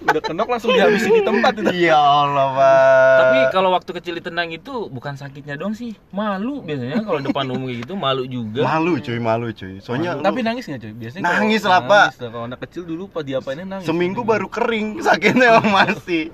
Udah 0.00 0.22
kenok 0.26 0.48
langsung 0.50 0.74
dihabisin 0.74 1.12
di 1.12 1.22
tempat 1.22 1.52
itu. 1.60 1.70
Ya 1.86 1.98
Allah 1.98 2.46
pak. 2.54 3.18
Tapi 3.20 3.38
kalau 3.54 3.70
waktu 3.74 3.90
kecil 4.00 4.14
ditendang 4.18 4.50
itu 4.50 4.90
bukan 4.90 5.14
sakitnya 5.14 5.54
dong 5.54 5.74
sih, 5.76 5.94
malu 6.10 6.62
biasanya 6.66 7.02
kalau 7.02 7.20
depan 7.22 7.46
umum 7.46 7.66
kayak 7.70 7.86
gitu 7.86 7.94
malu 7.94 8.24
juga. 8.26 8.62
malu 8.62 8.98
cuy 8.98 9.18
malu 9.18 9.50
cuy. 9.54 9.78
Soalnya 9.78 10.18
tapi 10.18 10.42
lu 10.42 10.46
nangis 10.50 10.66
nggak 10.66 10.80
coy 10.82 10.92
biasanya 10.94 11.22
Nangis 11.26 11.62
lah, 11.62 11.82
Pak. 11.84 12.18
kalau 12.18 12.46
anak 12.46 12.58
kecil 12.66 12.82
dulu 12.86 13.06
pas 13.06 13.22
diapainnya 13.22 13.66
nangis? 13.66 13.86
Seminggu 13.86 14.22
baru 14.26 14.50
kering 14.50 14.98
sakitnya 15.04 15.62
masih 15.88 16.28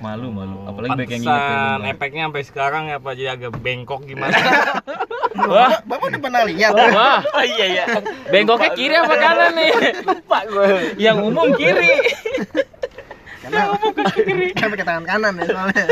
Malu 0.00 0.32
malu. 0.32 0.64
Apalagi 0.64 0.96
banyak 0.96 1.12
yang 1.12 1.22
ingat 1.28 1.80
efeknya 1.92 2.22
sampai 2.32 2.42
sekarang 2.48 2.84
ya 2.88 2.96
Pak 2.96 3.12
jadi 3.20 3.28
agak 3.36 3.52
bengkok 3.60 4.00
gimana? 4.08 4.32
Wah, 5.52 5.76
Bapak 5.84 6.10
udah 6.10 6.20
pernah 6.20 6.42
lihat? 6.48 6.72
wah. 6.74 7.22
oh 7.22 7.44
iya 7.46 7.66
iya. 7.70 7.84
Bengkoknya 8.32 8.74
kiri 8.74 8.96
apa 8.98 9.14
kanan 9.14 9.52
nih? 9.54 9.72
Lupa 10.02 10.38
gue. 10.48 10.66
Yang 10.98 11.16
umum 11.22 11.48
kiri. 11.54 11.96
Karena 13.40 13.72
kan 14.56 14.68
pakai 14.74 14.86
tangan 14.88 15.04
kanan 15.06 15.32
ya 15.38 15.44
soalnya. 15.48 15.84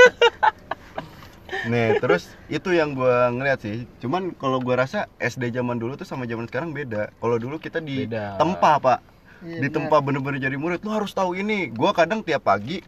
Nih, 1.71 1.97
terus 2.03 2.29
itu 2.53 2.77
yang 2.77 2.93
gua 2.93 3.33
ngeliat 3.33 3.63
sih. 3.65 3.89
Cuman 4.05 4.37
kalau 4.37 4.61
gua 4.61 4.85
rasa 4.85 5.09
SD 5.17 5.55
zaman 5.55 5.81
dulu 5.81 5.97
tuh 5.97 6.05
sama 6.05 6.29
zaman 6.29 6.45
sekarang 6.45 6.77
beda. 6.77 7.09
Kalau 7.17 7.37
dulu 7.41 7.57
kita 7.57 7.81
di 7.81 8.05
Beda. 8.05 8.37
tempa, 8.37 8.77
Pak. 8.77 9.01
Iya, 9.45 9.63
di 9.63 9.69
tempa 9.71 10.03
bener-bener 10.03 10.43
jadi 10.43 10.57
murid, 10.59 10.83
lu 10.83 10.91
harus 10.91 11.15
tahu 11.15 11.39
ini. 11.39 11.71
Gua 11.71 11.95
kadang 11.95 12.23
tiap 12.27 12.47
pagi 12.47 12.83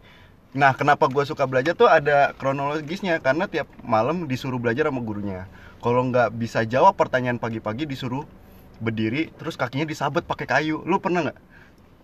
Nah, 0.51 0.75
kenapa 0.75 1.07
gua 1.07 1.23
suka 1.23 1.47
belajar 1.47 1.79
tuh 1.79 1.87
ada 1.87 2.35
kronologisnya 2.35 3.23
karena 3.23 3.47
tiap 3.47 3.71
malam 3.87 4.27
disuruh 4.27 4.59
belajar 4.59 4.91
sama 4.91 4.99
gurunya. 4.99 5.47
Kalau 5.79 6.03
nggak 6.11 6.35
bisa 6.35 6.67
jawab 6.67 6.99
pertanyaan 6.99 7.39
pagi-pagi 7.39 7.87
disuruh 7.87 8.27
berdiri 8.83 9.31
terus 9.39 9.55
kakinya 9.55 9.87
disabet 9.87 10.27
pakai 10.27 10.51
kayu. 10.51 10.83
Lu 10.83 10.99
pernah 10.99 11.31
nggak? 11.31 11.39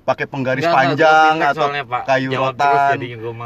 Pakai 0.07 0.31
penggaris 0.31 0.63
Nggak, 0.63 0.71
nggak, 0.71 0.87
panjang 0.95 1.35
atau 1.43 1.67
soalnya, 1.67 1.83
Pak. 1.83 2.03
kayu 2.07 2.29
jawab 2.31 2.55
rotan. 2.55 2.97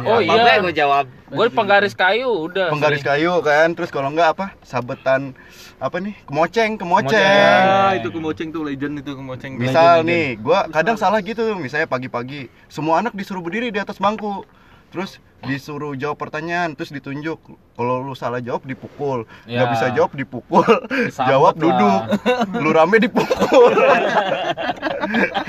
Oh, 0.04 0.20
iya. 0.20 0.36
ya 0.44 0.54
gua 0.60 0.72
jawab. 0.76 1.04
Gue 1.32 1.46
penggaris 1.48 1.94
kayu 1.96 2.28
udah. 2.28 2.68
penggaris 2.68 3.00
sering. 3.00 3.16
kayu 3.16 3.32
kan 3.40 3.68
terus 3.72 3.88
kalau 3.88 4.12
enggak 4.12 4.36
apa 4.36 4.52
sabetan 4.60 5.32
apa 5.80 5.96
nih 5.96 6.12
kemoceng 6.28 6.76
kemoceng 6.76 7.64
Ah, 7.64 7.96
itu 7.96 8.12
kemoceng 8.12 8.52
tuh 8.52 8.68
legend 8.68 9.00
itu 9.00 9.16
kemoceng 9.16 9.56
misal 9.56 10.04
nih 10.04 10.36
gua 10.36 10.68
kadang 10.68 11.00
salah 11.00 11.24
gitu 11.24 11.56
misalnya 11.56 11.88
pagi-pagi 11.88 12.52
semua 12.68 13.00
anak 13.00 13.16
disuruh 13.16 13.40
berdiri 13.40 13.72
di 13.72 13.80
atas 13.80 13.96
bangku 13.96 14.44
terus 14.90 15.16
disuruh 15.40 15.96
jawab 15.96 16.18
pertanyaan 16.18 16.74
terus 16.74 16.90
ditunjuk 16.90 17.40
kalau 17.72 18.02
lu 18.02 18.12
salah 18.12 18.38
jawab 18.38 18.60
dipukul 18.62 19.24
nggak 19.42 19.56
Ya. 19.58 19.72
bisa 19.72 19.86
jawab 19.90 20.12
dipukul 20.12 20.68
Disambet 21.08 21.30
jawab 21.30 21.54
lah. 21.54 21.62
duduk 21.62 22.00
lu 22.58 22.70
rame 22.70 22.96
dipukul 22.98 23.72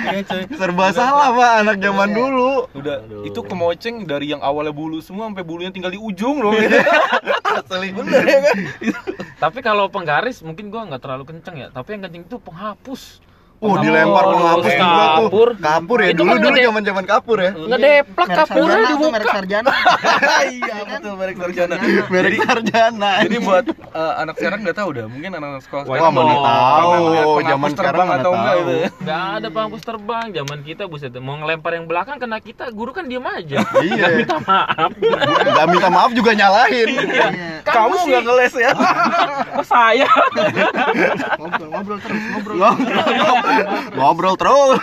Iya, 0.01 0.21
coy. 0.23 0.43
serba 0.49 0.89
salah 0.91 1.29
pak 1.31 1.51
anak 1.61 1.77
zaman 1.77 2.09
dulu 2.09 2.71
Udah 2.71 2.95
itu 3.21 3.39
kemoceng 3.41 4.05
dari 4.05 4.31
yang 4.31 4.39
awalnya 4.39 4.71
bulu 4.71 4.97
semua 4.99 5.27
sampai 5.27 5.43
bulunya 5.43 5.69
tinggal 5.69 5.91
di 5.91 5.99
ujung 5.99 6.39
loh. 6.39 6.55
asli 6.55 7.91
bener 7.91 8.23
ya 8.23 8.39
kan 8.41 8.57
Tapi 9.39 9.59
kalau 9.59 9.85
penggaris 9.87 10.39
mungkin 10.39 10.69
gua 10.69 10.85
nggak 10.85 11.01
terlalu 11.01 11.23
kenceng 11.27 11.55
ya. 11.57 11.67
Tapi 11.67 11.87
yang 11.91 12.05
kenceng 12.05 12.23
itu 12.23 12.37
penghapus. 12.37 13.19
Oh, 13.61 13.77
dilempar 13.77 14.25
Penghapus, 14.25 14.41
penghapus 14.57 14.73
juga 14.73 14.89
tuh. 14.89 15.05
kapur. 15.21 15.49
Kapur 15.55 15.97
ya, 15.97 16.09
Itu 16.09 16.17
dulu 16.17 16.27
kan 16.27 16.35
dulu 16.35 16.49
ngede- 16.49 16.65
zaman-zaman 16.65 17.03
kapur 17.05 17.37
ya. 17.37 17.51
Ngedeplak 17.53 18.25
Merek 18.25 18.39
kapurnya 18.41 18.65
sarjana 18.65 18.81
di 18.81 18.95
tuh, 18.97 19.09
merek 19.11 19.29
sarjana. 19.29 19.71
Iya, 20.51 20.75
betul 20.83 21.13
merek 21.13 21.35
sarjana. 21.37 21.73
Merek 22.09 22.35
sarjana. 22.41 23.11
Jadi 23.21 23.37
buat 23.39 23.65
eh, 23.69 24.13
anak 24.17 24.35
sekarang 24.35 24.59
nggak 24.61 24.73
tahu 24.75 24.89
dah, 24.91 25.05
mungkin 25.05 25.29
anak-anak 25.31 25.61
sekolah 25.61 25.83
Wah, 25.83 25.93
sekarang 25.93 26.09
mana 26.11 26.25
mau- 26.25 26.41
tahu. 26.41 26.93
Zaman 27.43 27.69
sekarang 27.71 28.07
atau 28.11 28.31
enggak 28.31 28.49
tahu. 28.51 28.61
itu. 28.63 28.75
Nggak 28.99 29.21
ada 29.31 29.47
penghapus 29.47 29.81
terbang. 29.83 30.25
Zaman 30.33 30.57
kita 30.63 30.83
buset 30.85 31.13
mau 31.15 31.35
ngelempar 31.37 31.71
yang 31.71 31.85
belakang 31.85 32.17
kena 32.17 32.37
kita, 32.39 32.65
guru 32.71 32.91
kan 32.91 33.05
diem 33.05 33.21
aja. 33.23 33.61
Iya. 33.77 34.05
Minta 34.15 34.37
maaf. 34.41 34.89
Gak 35.51 35.65
minta 35.67 35.87
maaf 35.87 36.11
juga 36.11 36.33
nyalahin. 36.33 36.89
Iya. 36.89 37.27
Kamu 37.61 37.93
sih. 37.95 38.09
nggak 38.09 38.23
ngeles 38.25 38.53
ya? 38.57 38.71
Kok 39.53 39.65
saya? 39.67 40.09
Ngobrol, 41.37 41.67
ngobrol 41.69 41.99
terus, 41.99 42.21
ngobrol. 42.27 42.57
Ngobrol 43.95 44.35
terus. 44.39 44.79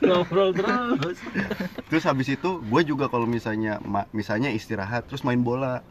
Ngobrol 0.00 0.50
terus. 0.54 1.18
Terus 1.90 2.04
habis 2.04 2.28
itu 2.32 2.60
gue 2.62 2.82
juga 2.86 3.08
kalau 3.10 3.26
misalnya 3.28 3.82
misalnya 4.10 4.50
istirahat 4.52 5.06
terus 5.06 5.22
main 5.22 5.40
bola. 5.42 5.82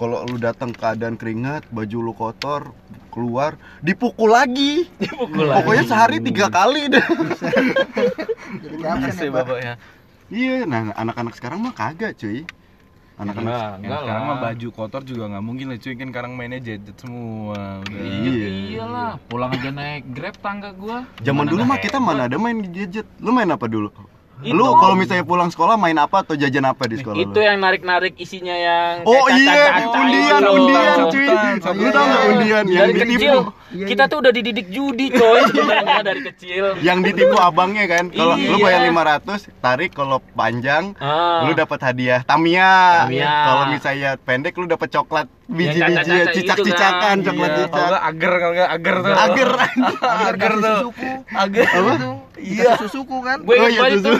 Kalau 0.00 0.24
lu 0.26 0.40
datang 0.40 0.72
keadaan 0.74 1.14
keringat, 1.14 1.68
baju 1.68 1.98
lu 2.00 2.12
kotor, 2.16 2.74
keluar, 3.12 3.60
dipukul 3.84 4.34
lagi. 4.34 4.88
Dipukul 4.98 5.46
lagi. 5.46 5.62
Pokoknya 5.62 5.84
sehari 5.86 6.18
tiga 6.18 6.48
kali 6.48 6.90
deh. 6.90 7.04
Jadi 8.56 8.82
ya, 8.82 9.30
bapak 9.30 9.58
ya. 9.62 9.74
Iya, 10.32 10.64
nah 10.64 10.96
anak-anak 10.96 11.36
sekarang 11.36 11.60
mah 11.60 11.76
kagak 11.76 12.16
cuy. 12.16 12.42
Anak-anak 13.12 13.44
Enggak, 13.44 13.68
Yang 13.68 13.82
enggak 13.84 14.00
sekarang 14.00 14.24
mah 14.24 14.32
lah. 14.32 14.42
baju 14.42 14.68
kotor 14.72 15.02
juga 15.04 15.24
nggak 15.28 15.44
mungkin 15.44 15.66
lah 15.68 15.78
cuy 15.78 15.94
kan 15.94 16.08
sekarang 16.08 16.32
mainnya 16.32 16.60
gadget 16.64 16.96
semua. 16.96 17.60
Udah. 17.84 18.00
Iya. 18.00 18.48
Iyalah, 18.72 19.10
pulang 19.28 19.50
aja 19.52 19.70
naik 19.70 20.02
Grab 20.16 20.36
tangga 20.40 20.70
gua. 20.72 20.98
Zaman 21.20 21.44
Mana 21.44 21.52
dulu 21.52 21.62
mah 21.68 21.78
kita 21.78 21.98
mana 22.00 22.22
ada 22.26 22.36
main 22.40 22.58
gadget. 22.72 23.06
Lu 23.20 23.30
main 23.30 23.48
apa 23.52 23.68
dulu? 23.68 23.92
Itu. 24.42 24.58
Lu 24.58 24.74
kalau 24.74 24.98
misalnya 24.98 25.22
pulang 25.22 25.54
sekolah 25.54 25.78
main 25.78 25.94
apa 25.94 26.26
atau 26.26 26.34
jajan 26.34 26.66
apa 26.66 26.90
di 26.90 26.98
sekolah 26.98 27.14
Itu 27.14 27.38
lu? 27.38 27.46
yang 27.46 27.62
narik-narik 27.62 28.18
isinya 28.18 28.50
yang 28.50 29.06
Oh 29.06 29.30
iya, 29.30 29.70
kaca-kaca 29.70 29.98
undian, 30.02 30.42
undian 30.50 30.98
cuy. 31.14 31.26
Lu 31.78 31.88
tau 31.94 32.02
nggak 32.02 32.24
undian 32.34 32.64
yang 32.66 32.88
ditipu? 32.90 33.38
Iya, 33.72 33.86
kita 33.86 34.04
iya. 34.04 34.10
tuh 34.10 34.18
udah 34.20 34.32
dididik 34.32 34.66
judi 34.68 35.06
coy 35.08 35.40
sebenarnya 35.50 36.02
dari 36.02 36.20
kecil. 36.22 36.64
Yang 36.78 36.98
ditipu 37.06 37.36
abangnya 37.36 37.84
kan. 37.86 38.04
Kalau 38.08 38.34
lu 38.34 38.56
Iya. 38.56 38.62
bayar 38.62 38.80
500, 38.86 39.48
tarik 39.58 39.90
kalau 39.90 40.20
panjang 40.32 40.92
Ah. 40.96 41.44
lu 41.44 41.52
dapat 41.52 41.78
hadiah 41.82 42.20
Tamiya. 42.22 42.72
Tamiya. 43.04 43.32
Kalau 43.42 43.64
misalnya 43.68 44.10
pendek 44.18 44.54
lu 44.54 44.66
dapat 44.66 44.88
coklat 44.88 45.26
biji-biji 45.44 46.00
gitu 46.28 46.30
cicak-cicakan, 46.38 47.16
kan. 47.16 47.26
coklat 47.26 47.50
Iya, 47.50 47.58
cicak. 47.58 47.86
nggak 47.86 48.02
agar 48.04 48.32
kalau 48.34 48.52
nggak 48.52 48.70
agar 48.70 48.94
tuh. 48.94 49.12
Agar. 49.14 49.48
Agar 50.32 50.52
tuh. 50.54 50.76
Susuku. 50.78 51.10
Agar. 51.28 51.66
Apa? 51.66 51.92
Iya. 52.34 52.70
Susuku 52.76 53.16
kan. 53.20 53.38
Gue 53.40 53.54
Oh 53.54 53.66
iya, 53.66 53.80
itu. 53.90 54.12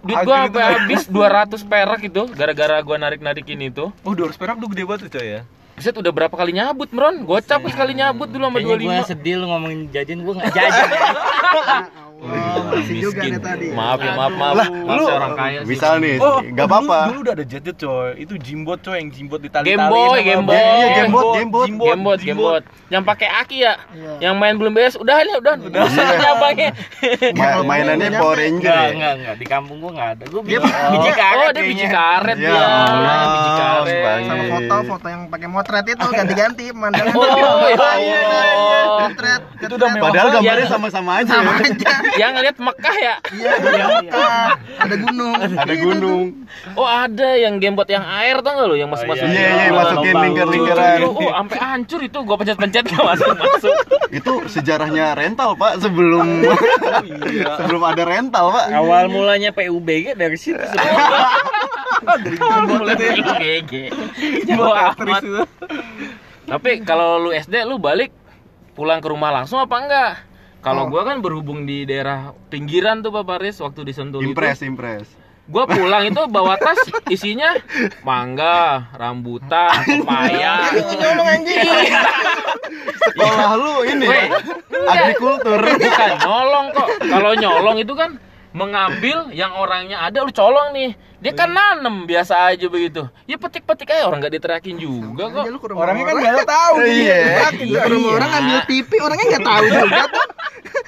Duit 0.00 0.16
gua 0.20 0.36
Agar 0.38 0.46
sampai 0.46 0.60
itu. 0.60 0.70
habis 0.72 1.02
200 1.06 1.60
perak 1.62 2.00
itu 2.02 2.22
gara-gara 2.30 2.76
gua 2.80 2.96
narik-narikin 2.98 3.60
itu. 3.62 3.90
Oh, 4.00 4.12
200 4.12 4.34
perak 4.34 4.56
tuh 4.56 4.68
gede 4.68 4.82
banget 4.84 5.00
tuh 5.06 5.12
coy 5.12 5.26
ya. 5.30 5.42
Buset 5.80 5.96
udah 5.96 6.12
berapa 6.12 6.34
kali 6.36 6.52
nyabut, 6.52 6.92
Mron? 6.92 7.24
Gocap 7.24 7.64
sekali 7.72 7.96
nyabut 7.96 8.28
dulu 8.28 8.52
sama 8.52 8.60
Kayaknya 8.60 8.84
gua 8.84 9.00
25. 9.00 9.12
sedih 9.16 9.34
lu 9.40 9.46
ngomongin 9.48 9.80
jajan, 9.88 10.18
gua 10.20 10.34
nggak 10.36 10.52
jajan. 10.52 10.88
Oh, 12.20 12.28
masih 12.70 12.96
juga 13.00 13.22
nih 13.22 13.40
tadi. 13.40 13.66
Maaf 13.70 13.98
ya, 13.98 14.12
maaf, 14.12 14.32
maaf. 14.34 14.54
Lah, 14.54 14.68
Maaf, 14.68 14.92
lu 14.92 15.04
orang 15.06 15.32
kaya 15.34 15.58
sih. 15.58 15.66
misal 15.66 15.92
nih, 15.96 16.14
Oh, 16.16 16.38
dulu- 16.38 16.60
apa-apa. 16.60 16.98
Dulu 17.08 17.18
udah 17.22 17.34
ada 17.34 17.44
gadget 17.44 17.76
coy. 17.76 18.08
Itu 18.14 18.34
jimbot 18.36 18.78
coy 18.78 18.96
yang 18.96 19.08
jimbot 19.08 19.40
ditali 19.40 19.64
Game 19.66 19.86
Boy, 19.86 20.18
Game 20.20 20.44
Boy. 20.44 20.54
Iya, 20.54 20.88
Game 20.94 21.10
Boy, 21.10 21.24
Game 21.34 21.50
Boy. 21.50 21.64
Gamebot, 21.90 22.18
gamebot. 22.20 22.62
Yang 22.86 23.02
pakai 23.04 23.28
aki 23.30 23.56
ya. 23.58 23.74
Iya. 23.90 24.12
Yang 24.20 24.34
main 24.36 24.54
belum 24.54 24.72
beres, 24.72 24.94
udah 24.94 25.16
nih, 25.18 25.34
udah. 25.34 25.54
Udah 25.58 25.82
Iya. 25.82 26.16
cabangnya. 26.20 26.70
Ma- 27.32 27.62
mainannya 27.62 28.08
Nggak 28.08 28.20
Power. 28.20 28.36
Ranger 28.36 28.58
Enggak, 28.60 28.76
ya. 28.76 28.90
enggak, 28.92 29.12
enggak. 29.16 29.34
Di 29.34 29.46
kampung 29.46 29.76
gua 29.78 29.90
enggak 29.90 30.08
ada. 30.12 30.24
Gua 30.26 30.40
biji, 30.42 30.58
biji 30.60 31.10
karet 31.12 31.40
Oh, 31.40 31.50
dia 31.50 31.64
biji 31.64 31.86
karet 31.88 32.36
Ya 32.36 32.50
Biji 32.50 33.50
karet. 33.56 33.98
Sama 34.20 34.44
foto, 34.46 34.76
foto 34.86 35.06
yang 35.08 35.22
pakai 35.26 35.48
motret 35.48 35.84
itu 35.86 36.06
ganti-ganti 36.18 36.64
pemandangan. 36.68 37.14
Oh, 37.14 37.66
ya 37.66 37.90
iya. 37.96 38.20
Motret. 39.00 39.42
Itu 39.58 39.74
udah 39.74 39.88
Padahal 39.98 40.28
gambarnya 40.30 40.60
Iya. 40.60 40.70
sama-sama 40.70 41.10
aja. 41.18 41.32
sama 41.32 41.52
aja. 41.58 41.90
Yang 42.18 42.30
ngeliat 42.34 42.56
Mekah 42.58 42.96
ya? 42.96 43.14
Iya, 43.30 43.52
iya, 43.60 43.84
iya. 44.02 44.24
Ada 44.80 44.94
gunung. 44.98 45.32
Ada 45.36 45.74
gunung. 45.78 46.22
Oh 46.74 46.88
ada 46.88 47.28
yang 47.38 47.62
gamebot 47.62 47.86
yang 47.86 48.02
air 48.02 48.42
tau 48.42 48.52
gak 48.58 48.66
lo 48.66 48.74
yang 48.74 48.90
masuk 48.90 49.06
masuk 49.06 49.26
Iya, 49.28 49.70
iya, 49.70 49.70
masukin 49.70 50.16
lingkar-lingkaran. 50.18 50.98
Oh 51.06 51.30
sampai 51.30 51.58
hancur 51.60 52.00
itu 52.02 52.18
gua 52.26 52.36
pencet-pencet 52.40 52.84
gak 52.90 53.04
masuk 53.04 53.30
masuk. 53.38 53.76
Itu 54.18 54.32
sejarahnya 54.50 55.14
rental, 55.14 55.54
Pak, 55.54 55.78
sebelum 55.78 56.42
Iya. 57.30 57.50
sebelum 57.62 57.82
ada 57.86 58.02
rental, 58.02 58.50
Pak. 58.50 58.66
Awal 58.74 59.06
mulanya 59.06 59.54
PUBG 59.54 60.18
dari 60.18 60.34
situ. 60.34 60.58
Tapi 66.50 66.70
kalau 66.82 67.22
lu 67.22 67.30
SD 67.30 67.62
lu 67.62 67.78
balik 67.78 68.10
pulang 68.74 68.98
ke 68.98 69.06
rumah 69.06 69.30
langsung 69.30 69.60
apa 69.62 69.76
enggak? 69.78 70.12
Kalau 70.60 70.92
gua 70.92 71.08
kan 71.08 71.24
berhubung 71.24 71.64
di 71.64 71.88
daerah 71.88 72.36
pinggiran 72.52 73.00
tuh 73.00 73.08
Bapak 73.08 73.40
Riz 73.40 73.56
waktu 73.64 73.80
di 73.80 73.92
Sentul 73.96 74.20
Impres, 74.24 74.60
itu. 74.60 74.68
impres. 74.68 75.08
Gua 75.50 75.66
pulang 75.66 76.06
itu 76.06 76.22
bawa 76.30 76.54
tas 76.60 76.78
isinya 77.10 77.58
mangga, 78.06 78.86
rambutan, 78.94 79.82
pepaya. 79.98 80.68
Ngomong 80.78 81.26
anjing. 81.26 81.66
Sekolah 83.10 83.50
lu 83.58 83.74
ini 83.88 84.06
Weh, 84.06 84.26
ya, 84.30 85.10
agrikultur. 85.10 85.58
Bukan 85.58 86.10
nyolong 86.22 86.66
kok. 86.70 86.88
Kalau 87.02 87.32
nyolong 87.34 87.76
itu 87.82 87.92
kan 87.98 88.10
mengambil 88.54 89.26
yang 89.34 89.56
orangnya 89.58 90.06
ada 90.06 90.22
lu 90.22 90.30
colong 90.30 90.70
nih. 90.76 90.90
Dia 91.20 91.32
kan 91.36 91.52
nanem 91.52 92.08
biasa 92.08 92.48
aja 92.48 92.66
begitu. 92.72 93.04
Ya 93.28 93.36
petik-petik 93.36 93.92
aja 93.92 94.08
orang 94.08 94.24
nggak 94.24 94.34
diteriakin 94.40 94.76
juga 94.80 95.28
kok. 95.28 95.44
Aja 95.44 95.58
Orangnya 95.76 96.04
kan 96.08 96.14
nggak 96.16 96.48
tahu. 96.48 96.76
Iya. 96.90 97.52
rumah 97.86 98.10
orang 98.16 98.30
ngambil 98.32 98.58
TV 98.66 98.90
orangnya 98.98 99.26
nggak 99.36 99.46
tahu 99.46 99.64
juga 99.68 100.02
tuh 100.10 100.26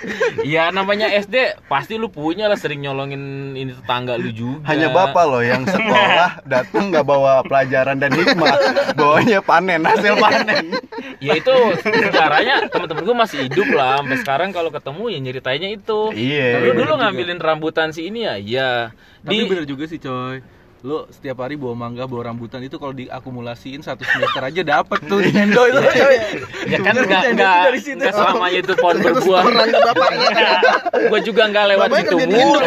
Ya 0.55 0.71
namanya 0.75 1.07
SD 1.11 1.63
pasti 1.71 1.95
lu 1.95 2.11
punya 2.11 2.51
lah 2.51 2.59
sering 2.59 2.83
nyolongin 2.83 3.55
ini 3.55 3.73
tetangga 3.77 4.19
lu 4.19 4.31
juga. 4.35 4.67
Hanya 4.67 4.91
bapak 4.91 5.25
loh 5.29 5.43
yang 5.43 5.63
sekolah 5.67 6.43
datang 6.53 6.91
nggak 6.91 7.07
bawa 7.07 7.43
pelajaran 7.47 7.99
dan 8.03 8.11
hikmah, 8.15 8.57
bawanya 8.99 9.39
panen 9.45 9.87
hasil 9.87 10.19
panen. 10.19 10.75
Ya 11.23 11.39
itu 11.39 11.55
sejarahnya 11.83 12.67
teman-teman 12.73 13.03
gue 13.07 13.17
masih 13.17 13.39
hidup 13.47 13.69
lah 13.75 14.03
sampai 14.03 14.19
sekarang 14.19 14.49
kalau 14.51 14.71
ketemu 14.75 15.05
ya 15.13 15.19
nyeritainnya 15.23 15.71
itu. 15.71 16.01
Iya. 16.15 16.67
Lu 16.67 16.71
dulu 16.83 16.93
ngambilin 16.99 17.39
rambutan 17.39 17.95
si 17.95 18.11
ini 18.11 18.27
ya, 18.27 18.35
iya. 18.39 18.71
Tapi 19.23 19.39
Di 19.39 19.47
bener 19.47 19.65
juga 19.65 19.85
sih 19.87 19.99
coy 20.03 20.43
Lo 20.83 21.07
setiap 21.15 21.47
hari 21.47 21.55
bawa 21.55 21.79
mangga, 21.79 22.11
bawa 22.11 22.35
rambutan 22.35 22.59
itu 22.59 22.75
kalau 22.75 22.91
diakumulasiin 22.91 23.87
satu 23.87 24.03
semester 24.03 24.43
aja 24.43 24.63
dapet 24.67 24.99
tuh 25.07 25.23
di 25.23 25.31
Endo 25.31 25.63
itu 25.71 25.79
coy 25.79 26.17
ya 26.67 26.79
kan 26.83 26.95
situ. 26.99 27.39
enggak 27.39 28.11
selamanya 28.11 28.59
itu 28.67 28.75
pohon 28.75 28.99
berbuah. 28.99 29.43
bapaknya 29.71 30.29
Gua 31.07 31.21
juga 31.23 31.43
enggak 31.47 31.65
lewat 31.71 31.87
Bapaknya 31.87 32.11
situ 32.11 32.17
di 32.19 32.35
bro. 32.35 32.67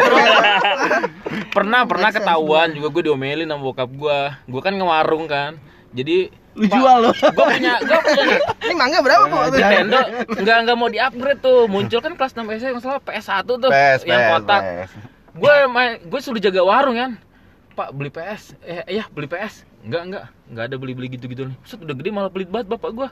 pernah 1.60 1.84
pernah 1.84 2.08
ketahuan 2.08 2.72
juga 2.72 2.88
gue 2.88 3.02
diomelin 3.12 3.52
sama 3.52 3.60
bokap 3.60 3.90
gua. 3.92 4.40
Gua 4.48 4.60
kan 4.64 4.72
ngewarung 4.72 5.28
kan. 5.28 5.60
Jadi 5.92 6.32
Lu 6.56 6.64
jual 6.72 6.96
lo 7.04 7.12
gua 7.12 7.52
punya 7.52 7.76
gua 7.84 8.00
punya 8.00 8.40
ini 8.64 8.74
mangga 8.80 9.04
berapa 9.04 9.28
kok 9.28 9.40
Nintendo 9.52 10.00
nggak 10.40 10.56
nggak 10.64 10.76
mau 10.80 10.88
di-upgrade 10.88 11.40
tuh. 11.44 11.68
Muncul 11.68 12.00
kan 12.00 12.16
kelas 12.16 12.32
6 12.32 12.48
SD 12.48 12.64
yang 12.72 12.80
salah 12.80 13.00
PS1 13.04 13.44
tuh 13.44 13.68
PS, 13.68 14.00
yang 14.08 14.20
PS, 14.24 14.30
kotak. 14.32 14.62
PS. 14.64 15.15
Gue 15.36 15.54
main 15.68 16.00
gue 16.00 16.20
suruh 16.20 16.40
jaga 16.40 16.64
warung 16.64 16.96
kan 16.96 17.12
pak 17.76 17.92
beli 17.92 18.08
PS 18.08 18.56
eh 18.64 18.80
iya 18.88 19.04
beli 19.12 19.28
PS 19.28 19.68
enggak 19.84 20.02
enggak 20.08 20.24
enggak 20.48 20.64
ada 20.72 20.76
beli 20.80 20.92
beli 20.96 21.08
gitu 21.12 21.28
gitu 21.28 21.46
nih. 21.52 21.56
Set, 21.68 21.78
udah 21.78 21.94
gede 21.94 22.10
malah 22.10 22.32
pelit 22.32 22.48
banget 22.48 22.72
bapak 22.72 22.90
gue 22.96 23.08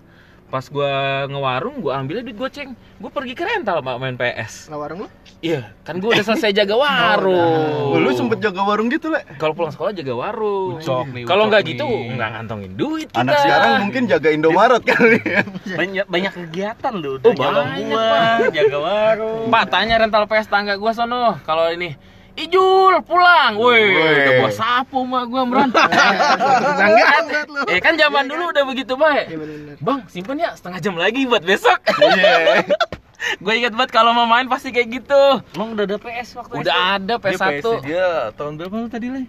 pas 0.48 0.64
gue 0.64 0.92
ngewarung 1.28 1.80
gue 1.82 1.92
ambilnya 1.92 2.24
duit 2.24 2.38
goceng. 2.38 2.78
Gue 3.00 3.10
pergi 3.10 3.34
ke 3.34 3.44
rental 3.44 3.84
pak 3.84 3.96
main 4.00 4.16
PS 4.16 4.72
lah 4.72 4.78
warung 4.80 5.04
lu 5.04 5.08
iya 5.44 5.60
kan 5.84 6.00
gue 6.00 6.08
udah 6.08 6.24
selesai 6.24 6.56
jaga 6.56 6.74
warung. 6.88 7.92
Oh, 7.92 8.00
lu 8.00 8.16
sempet 8.16 8.40
jaga 8.40 8.64
warung 8.64 8.88
gitu, 8.88 9.12
Le? 9.12 9.20
kalau 9.36 9.52
pulang 9.52 9.68
sekolah 9.68 9.92
jaga 9.92 10.16
warung. 10.16 10.80
Ucok 10.80 11.06
nih, 11.12 11.24
kalau 11.28 11.52
nggak 11.52 11.62
gitu 11.68 11.84
nggak 11.84 12.28
ngantongin 12.32 12.72
duit 12.72 13.08
kita. 13.12 13.20
Anak 13.20 13.34
sekarang 13.44 13.72
mungkin 13.84 14.02
jaga 14.08 14.28
Indomaret 14.32 14.82
kali. 14.82 15.20
Ya. 15.20 15.42
banyak 15.76 16.06
banyak 16.08 16.32
kegiatan 16.32 16.92
lu. 16.96 17.20
Oh, 17.20 17.30
udah 17.30 17.32
nyolong 17.36 17.68
banyak, 17.68 17.92
buah 17.92 18.50
jaga 18.56 18.78
warung. 18.80 19.46
Pak 19.52 19.64
tanya 19.68 19.94
rental 20.00 20.24
PS 20.24 20.48
tangga 20.48 20.74
gua 20.80 20.92
sono. 20.96 21.36
Kalau 21.44 21.68
ini 21.68 21.92
Ijul 22.34 22.98
pulang, 23.06 23.54
woi, 23.54 23.94
udah 23.94 24.32
gua 24.42 24.50
sapu 24.50 25.06
mak 25.06 25.30
gua 25.30 25.46
buat 25.46 25.70
lu. 25.70 27.62
Eh 27.70 27.78
kan 27.78 27.94
zaman 27.94 28.26
dulu 28.26 28.50
udah 28.50 28.66
begitu 28.66 28.98
baik. 28.98 29.30
Iya. 29.30 29.78
Bang, 29.78 30.02
simpen 30.10 30.42
ya 30.42 30.50
setengah 30.58 30.82
jam 30.82 30.98
lagi 30.98 31.30
buat 31.30 31.46
besok. 31.46 31.78
Iya. 31.94 32.66
gue 33.36 33.52
ingat 33.54 33.72
banget 33.72 33.90
kalau 33.90 34.10
mau 34.10 34.24
main 34.24 34.46
pasti 34.46 34.68
kayak 34.68 34.88
gitu. 34.94 35.22
emang 35.52 35.72
udah 35.72 35.84
ada 35.84 35.96
PS 35.96 36.28
waktu 36.36 36.52
Udah 36.60 36.76
ada 36.94 37.14
Dia 37.16 37.24
PS1. 37.24 37.60
PS 37.60 37.82
dia 37.82 38.06
tahun 38.34 38.52
berapa 38.56 38.74
lu 38.76 38.88
tadi 38.88 39.08
Le? 39.08 39.22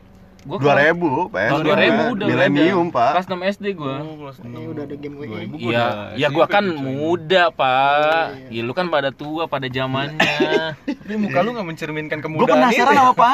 Gua 0.45 0.61
2000 0.61 1.33
PS. 1.33 1.49
tahun 1.49 1.61
2000 1.65 2.13
udah 2.13 2.25
Milenium. 2.29 2.87
Pak. 2.93 3.11
Kelas 3.17 3.27
6 3.27 3.49
SD 3.57 3.65
gua. 3.73 3.95
Oh, 3.97 4.13
kelas 4.21 4.37
ini 4.37 4.47
enam. 4.53 4.71
udah 4.71 4.83
ada 4.85 4.95
game 4.95 5.15
gue 5.17 5.25
2000 5.25 5.49
gua 5.49 5.57
Iya, 5.57 5.85
ya 6.13 6.27
gua 6.29 6.45
SMP 6.45 6.53
kan 6.53 6.65
muda, 6.69 7.43
Pak. 7.49 8.25
Iya, 8.45 8.53
Ya 8.53 8.61
lu 8.61 8.73
kan 8.77 8.85
pada 8.93 9.09
tua 9.09 9.49
pada 9.49 9.65
zamannya. 9.65 10.37
Tapi 11.01 11.15
muka 11.17 11.39
lu 11.41 11.49
gak 11.49 11.65
mencerminkan 11.65 12.17
Gue 12.21 12.29
kemudahan 12.29 12.61
penasaran 12.61 12.93
sama 12.93 13.13
Pak 13.17 13.29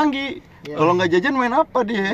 Iya. 0.62 0.76
Kalau 0.78 0.94
nggak 0.94 1.10
jajan 1.10 1.34
main 1.34 1.54
apa 1.54 1.80
dia? 1.82 2.06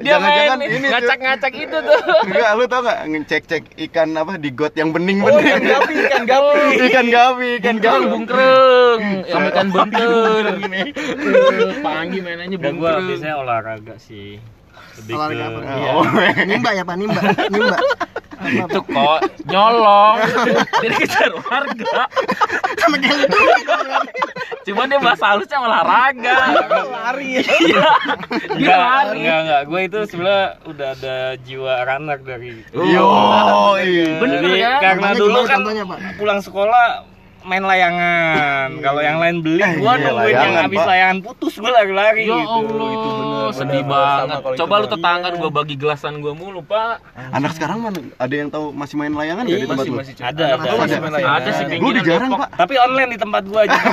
Dia 0.00 0.14
Jangan-jangan 0.14 0.56
main 0.56 0.70
ini 0.70 0.86
ngacak-ngacak 0.88 1.52
itu 1.52 1.76
tuh. 1.76 1.98
Enggak, 2.22 2.50
lu 2.54 2.64
tau 2.64 2.80
gak 2.80 2.98
ngecek-cek 3.04 3.62
ikan 3.90 4.08
apa 4.14 4.32
di 4.36 4.50
got 4.50 4.72
yang 4.72 4.88
Oh, 4.88 4.94
ikan 4.94 5.02
bening-bening? 5.02 5.62
gapi, 5.66 5.94
ikan 6.06 6.22
gapi 6.24 6.60
ikan 6.86 7.06
gapi, 7.08 7.48
ikan 7.58 7.76
Bungkreng, 7.76 7.98
gapi. 7.98 8.06
bungkreng, 8.08 9.00
sama 9.26 9.46
ikan 9.50 9.66
bunter. 9.68 10.44
Eh, 10.70 10.86
Panggi 11.80 12.18
mainannya 12.20 12.54
Enggak 12.54 12.72
gua 12.72 12.90
bungkreng. 12.94 13.06
biasanya 13.10 13.36
olahraga 13.36 13.94
sih 13.98 14.38
lebih 15.00 15.14
olahraga 15.16 15.44
apa? 15.48 15.58
Ke 15.60 15.74
Oh, 15.90 16.04
nimba 16.50 16.70
ya 16.70 16.82
pak? 16.84 16.96
Nimba. 16.96 17.20
Nimba. 17.48 17.78
Itu 18.40 18.80
kok 18.80 19.18
nyolong. 19.46 20.16
Dia 20.80 20.88
dikejar 20.88 21.28
warga. 21.44 22.02
sama 22.80 22.96
kayak 22.96 23.16
lu 23.20 23.26
Cuma 24.60 24.84
dia 24.84 24.96
bahasa 24.96 25.24
halusnya 25.36 25.58
olahraga. 25.60 26.36
lari 26.88 27.28
ya? 27.36 27.42
Iya. 27.44 27.84
Dia 28.56 28.56
enggak 28.56 28.78
lari. 28.80 29.16
enggak 29.20 29.38
enggak 29.44 29.60
gue 29.68 29.80
itu 29.84 29.98
sebenarnya 30.08 30.46
udah 30.64 30.88
ada 30.94 31.16
jiwa 31.44 31.72
runner 31.84 32.18
dari 32.20 32.50
Yo, 32.72 33.08
Bener 34.20 34.40
Jadi, 34.40 34.52
kan? 34.56 34.80
karena 34.80 35.08
Contohnya 35.12 35.20
dulu 35.20 35.40
kan 35.44 35.60
pulang 36.16 36.40
sekolah 36.40 36.84
main 37.42 37.62
layangan. 37.62 38.68
Kalau 38.78 39.00
yang 39.00 39.16
lain 39.16 39.36
beli, 39.38 39.60
Eh, 39.60 39.72
gua 39.76 39.94
iya, 39.94 40.04
nungguin 40.06 40.36
yang 40.36 40.54
habis 40.60 40.80
layangan 40.82 41.16
putus 41.20 41.54
gua 41.56 41.70
lari-lari 41.72 42.22
Ya 42.22 42.36
gitu. 42.36 42.52
Allah, 42.60 42.88
itu 42.90 43.08
bener, 43.10 43.50
sedih 43.50 43.82
bener. 43.82 43.90
banget. 43.90 44.40
Coba 44.56 44.74
lu 44.76 44.86
tetangga 44.86 45.28
Iya. 45.28 45.38
gua 45.38 45.50
bagi 45.50 45.74
gelasan 45.74 46.12
gua 46.18 46.32
mulu, 46.32 46.60
Pak. 46.62 46.94
Anak 47.30 47.52
sekarang 47.54 47.78
mana 47.80 48.00
ada 48.14 48.34
yang 48.34 48.48
tahu 48.48 48.70
masih 48.70 48.94
main 48.94 49.10
layangan 49.10 49.42
nggak 49.42 49.56
di 49.56 49.64
tempat 49.64 49.78
masih 49.78 49.90
lu? 49.90 49.98
masih 49.98 50.14
Ada, 50.16 50.44
ada. 50.46 50.54
gua 50.60 50.78
masih 50.78 50.98
main 50.98 51.12
layangan. 51.12 51.36
Ada 51.36 51.50
sih 51.50 51.64
Gue 51.72 51.90
udah 51.90 52.04
jarang. 52.04 52.30
Pak. 52.34 52.48
Tapi 52.56 52.74
online 52.76 53.10
di 53.10 53.18
tempat 53.18 53.42
gua 53.44 53.60
aja. 53.62 53.78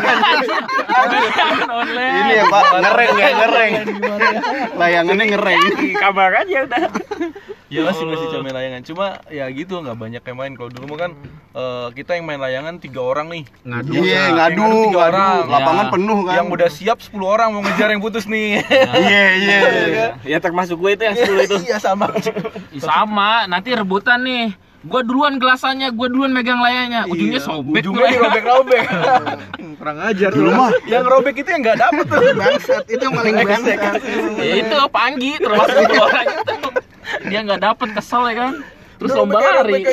Online. 1.70 2.16
Ini 2.18 2.32
ya, 2.34 2.46
Pak, 2.48 2.64
ngereng 2.76 3.12
ya, 3.14 3.28
ngereng. 3.38 3.72
Layangannya 4.76 5.26
ngereng. 5.30 5.62
di 5.78 5.90
kamar 5.94 6.32
aja 6.38 6.58
udah. 6.64 6.82
Ya 7.68 7.84
masih 7.84 8.04
masih 8.04 8.26
coba 8.30 8.42
main 8.42 8.56
layangan. 8.56 8.82
Cuma 8.82 9.06
ya 9.28 9.46
gitu 9.50 9.74
nggak 9.78 9.98
banyak 9.98 10.24
yang 10.24 10.38
main. 10.38 10.54
Kalau 10.54 10.70
dulu 10.70 10.86
mah 10.88 11.00
kan 11.00 11.12
eh, 11.52 11.88
kita 11.94 12.16
yang 12.16 12.26
main 12.26 12.40
layangan 12.40 12.80
tiga 12.80 13.02
orang 13.02 13.28
nih. 13.28 13.44
Ngadu. 13.62 13.92
Iya, 13.94 14.08
Yang 14.08 14.32
ngadu, 14.32 14.64
ngadu 14.64 14.72
tiga 14.72 14.88
ngadu. 14.88 15.00
orang. 15.04 15.36
Lapangan 15.46 15.86
Ya. 15.86 15.92
penuh 15.92 16.20
kan. 16.22 16.34
Yang 16.34 16.48
udah 16.50 16.70
siap 16.70 16.98
10 17.00 17.28
orang 17.28 17.48
mau 17.52 17.62
ngejar 17.62 17.88
yang 17.90 18.00
putus 18.00 18.24
nih. 18.26 18.64
Iya, 19.04 19.24
iya. 19.36 19.60
Ya 20.32 20.38
termasuk 20.40 20.78
gue 20.78 20.92
itu 20.94 21.04
yang 21.04 21.16
10 21.16 21.44
itu. 21.44 21.56
Iya 21.66 21.78
sama. 21.78 22.08
Ih, 22.72 22.80
Sama, 22.80 23.46
nanti 23.46 23.72
rebutan 23.72 24.24
nih. 24.24 24.56
Gua 24.88 25.04
duluan 25.04 25.36
gelasannya, 25.36 25.92
gua 25.92 26.08
duluan 26.08 26.32
megang 26.32 26.62
layarnya. 26.62 27.04
Ujungnya 27.06 27.42
sobek. 27.42 27.82
tuh 27.82 27.92
Ujungnya 27.92 28.08
dirobek-robek. 28.14 28.84
Kurang 29.82 29.98
ajar 30.00 30.32
Dulu 30.32 30.50
mah 30.50 30.72
Yang 30.86 31.06
robek 31.06 31.36
itu 31.36 31.50
yang 31.50 31.62
nggak 31.62 31.78
dapet 31.78 32.06
tuh. 32.08 32.22
bangsat 32.34 32.84
itu 32.88 33.02
yang 33.02 33.14
paling 33.14 33.34
bangsat 33.36 33.80
Ya 34.38 34.54
itu 34.58 34.76
Panggi 34.88 35.32
termasuk 35.38 35.82
dua 35.86 36.04
orang 36.04 36.26
itu. 36.32 36.54
Dia 37.28 37.40
nggak 37.44 37.62
dapet 37.64 37.90
kesel 37.96 38.24
ya 38.32 38.36
kan. 38.36 38.54
Terus 38.98 39.12
lomba 39.14 39.40
lari. 39.40 39.84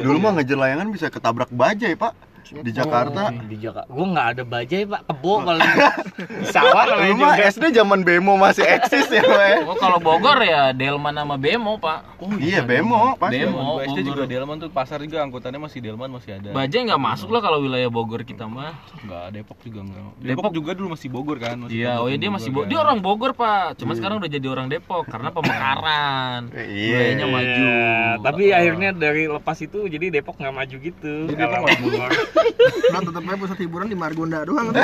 Dulu 0.00 0.18
mah 0.22 0.32
ngejar 0.40 0.58
layangan 0.58 0.88
bisa 0.88 1.06
ketabrak 1.12 1.50
bajai, 1.52 1.92
Pak. 1.98 2.12
Di 2.44 2.70
Jakarta. 2.70 3.30
Di 3.30 3.56
Jakarta. 3.56 3.86
Gua 3.86 4.06
nggak 4.08 4.26
ada 4.28 4.42
bajai, 4.42 4.82
Pak. 4.84 5.00
Kebo 5.04 5.32
paling. 5.40 5.70
Di 6.18 6.46
sawah 6.54 6.84
mah 6.88 7.08
juga. 7.08 7.34
SD 7.44 7.64
zaman 7.72 8.00
Bemo 8.02 8.34
masih 8.34 8.64
eksis 8.64 9.06
ya, 9.08 9.22
Pak. 9.22 9.64
Oh 9.64 9.76
kalau 9.76 9.98
Bogor 9.98 10.38
ya 10.38 10.70
Delman 10.72 11.14
sama 11.14 11.36
Bemo 11.36 11.76
pak. 11.76 12.18
Oh, 12.18 12.30
Iya, 12.34 12.62
Bemo, 12.62 13.14
pasti. 13.16 13.40
Bemo. 13.40 13.78
SD 13.78 13.98
juga 14.04 14.24
Delman 14.24 14.58
tuh 14.58 14.68
pasar 14.68 14.98
juga 15.00 15.22
angkutannya 15.22 15.58
masih 15.58 15.78
Delman 15.80 16.08
masih 16.08 16.36
ada. 16.36 16.50
Bajai 16.50 16.82
nggak 16.84 16.98
masuk 16.98 17.28
lah 17.28 17.40
kalau 17.40 17.58
wilayah 17.58 17.86
Bogor 17.86 18.22
kita 18.22 18.44
mah. 18.44 18.74
Enggak, 18.98 19.26
Depok 19.32 19.58
juga 19.60 19.80
enggak. 19.80 20.02
Depok, 20.16 20.26
Depok- 20.44 20.54
juga 20.54 20.70
dulu 20.72 20.88
masih 20.92 21.08
Bogor 21.08 21.36
kan? 21.38 21.56
Masih 21.58 21.78
Iya, 21.78 21.92
oh 21.98 22.06
ya 22.06 22.16
dia 22.16 22.30
masih 22.30 22.50
Bogor. 22.50 22.68
Dia 22.68 22.78
orang 22.80 22.98
Bogor 22.98 23.32
pak. 23.32 23.76
Cuma 23.76 23.92
sekarang 23.92 24.18
udah 24.18 24.28
jadi 24.28 24.46
orang 24.46 24.66
Depok 24.66 25.04
karena 25.06 25.28
pemekaran. 25.30 26.40
Iya. 26.52 26.92
Wilayahnya 26.92 27.26
maju. 27.26 27.62
Iya, 27.62 27.90
tapi 28.20 28.42
akhirnya 28.50 28.90
dari 28.92 29.24
lepas 29.26 29.58
itu 29.58 29.78
jadi 29.86 30.06
Depok 30.10 30.36
nggak 30.36 30.54
maju 30.54 30.76
gitu. 30.78 31.14
Jadi 31.26 31.34
Depok 31.34 31.50
Kalau 31.52 31.64
nggak 31.64 31.80
maju. 31.80 32.20
Nah 32.92 33.00
tetep 33.00 33.22
aja 33.22 33.36
pusat 33.36 33.58
hiburan 33.58 33.86
di 33.86 33.94
Margonda 33.94 34.42
doang 34.42 34.70
ada 34.70 34.82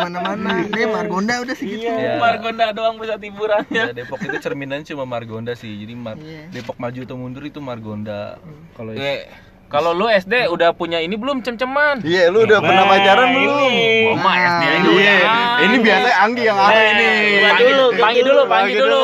mana-mana 0.00 0.62
deh 0.64 0.86
Margonda 0.86 1.38
udah 1.38 1.54
segitu 1.54 1.86
Iya. 1.86 2.18
Margonda 2.18 2.70
doang 2.70 2.96
pusat 2.96 3.18
hiburannya. 3.18 3.70
Ya, 3.70 3.92
Depok 3.92 4.20
itu 4.20 4.36
cerminannya 4.36 4.84
cuma 4.84 5.04
Margonda 5.04 5.52
sih. 5.52 5.70
Jadi 5.76 5.94
Mar- 5.94 6.18
Iya. 6.18 6.50
Depok 6.50 6.76
maju 6.76 6.98
atau 6.98 7.16
mundur 7.16 7.42
itu 7.42 7.58
Margonda. 7.58 8.38
Kalau 8.72 8.92
Eh, 8.92 9.26
kalau 9.66 9.90
lu 9.90 10.06
SD 10.06 10.46
udah 10.46 10.70
punya 10.70 10.98
ini 10.98 11.14
belum 11.14 11.40
cem-ceman? 11.40 11.98
Iya, 12.00 12.30
lu 12.30 12.42
udah 12.42 12.58
pernah 12.58 12.82
Nah, 12.82 12.92
pacaran 12.92 13.26
ini. 13.26 13.36
belum? 13.36 13.70
Gua 14.06 14.16
mah 14.16 14.34
SD 14.36 14.62
aja 14.64 14.78
Iya, 14.86 15.14
udah. 15.18 15.58
ini 15.60 15.76
biasanya 15.78 16.16
Anggi 16.18 16.42
yang 16.42 16.56
Nah, 16.56 16.68
ada 16.68 16.80
ini. 16.84 17.10
Panggil 17.42 17.66
dulu, 17.66 17.86
panggil 17.92 18.22
dulu, 18.22 18.42
panggil 18.42 18.46
panggil 18.46 18.76
dulu. 18.78 19.02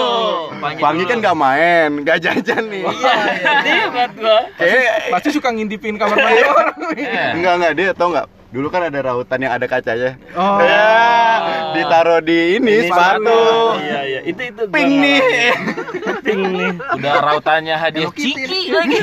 dulu. 0.54 0.78
Panggi 0.78 1.04
kan 1.04 1.16
gak 1.20 1.36
main, 1.36 1.90
gak 2.02 2.18
jajan 2.20 2.62
nih. 2.64 2.82
Iya, 2.84 3.14
dia 3.60 3.84
buat 3.88 4.10
gua. 4.14 4.38
Pasti 5.10 5.28
suka 5.30 5.48
ngintipin 5.50 5.94
kamar 5.96 6.16
mandi 6.16 6.42
orang. 6.42 6.74
Eh, 6.94 7.30
enggak 7.34 7.52
enggak 7.58 7.72
dia 7.74 7.90
tau 7.92 8.08
nggak? 8.10 8.26
Dulu 8.52 8.68
kan 8.68 8.84
ada 8.84 9.00
rautan 9.02 9.40
yang 9.40 9.52
ada 9.52 9.64
kacanya. 9.64 10.20
Oh. 10.32 10.60
Ya, 10.60 10.84
ditaruh 11.72 12.20
di 12.20 12.56
ini, 12.56 12.84
sepatu. 12.84 13.40
Iya, 13.80 14.00
iya. 14.04 14.20
Itu 14.22 14.40
itu 14.44 14.62
Pink 14.68 14.92
nih. 14.94 15.20
Pink 16.20 16.40
nih. 16.46 16.70
Udah 16.94 17.12
rautannya 17.22 17.74
hadiah. 17.74 18.12
Ciki 18.12 18.44
lagi. 18.70 19.00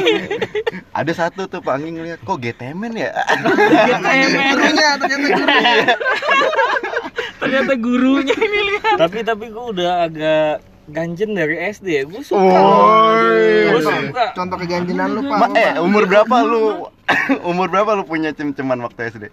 ada 0.92 1.12
satu 1.12 1.46
tuh 1.46 1.60
Pak 1.60 1.76
Anggi 1.76 1.90
ngeliat 1.92 2.20
kok 2.22 2.38
getemen 2.38 2.92
ya 2.92 3.10
gurunya 3.40 4.90
ternyata 4.96 5.28
gurunya 5.32 5.96
Ternyata 7.40 7.74
gurunya 7.74 8.36
ini 8.38 8.60
lihat. 8.70 8.96
tapi 9.00 9.18
tapi 9.22 9.46
gue 9.48 9.66
udah 9.72 9.92
agak 10.04 10.54
ganjen 10.90 11.32
dari 11.32 11.56
SD 11.64 11.88
ya 11.88 12.04
gue 12.04 12.20
suka 12.20 12.42
Woi. 12.42 13.70
gue 13.70 13.80
Contoh- 13.80 14.04
suka 14.04 14.26
contoh 14.34 14.58
keganjinan 14.58 15.08
lu 15.14 15.22
pak 15.24 15.38
Ma, 15.40 15.48
eh 15.56 15.72
umur 15.78 16.04
berapa 16.04 16.36
lu 16.42 16.90
umur 17.50 17.68
berapa 17.70 17.98
lu 17.98 18.04
punya 18.06 18.34
cem-ceman 18.36 18.80
waktu 18.82 19.10
SD 19.10 19.26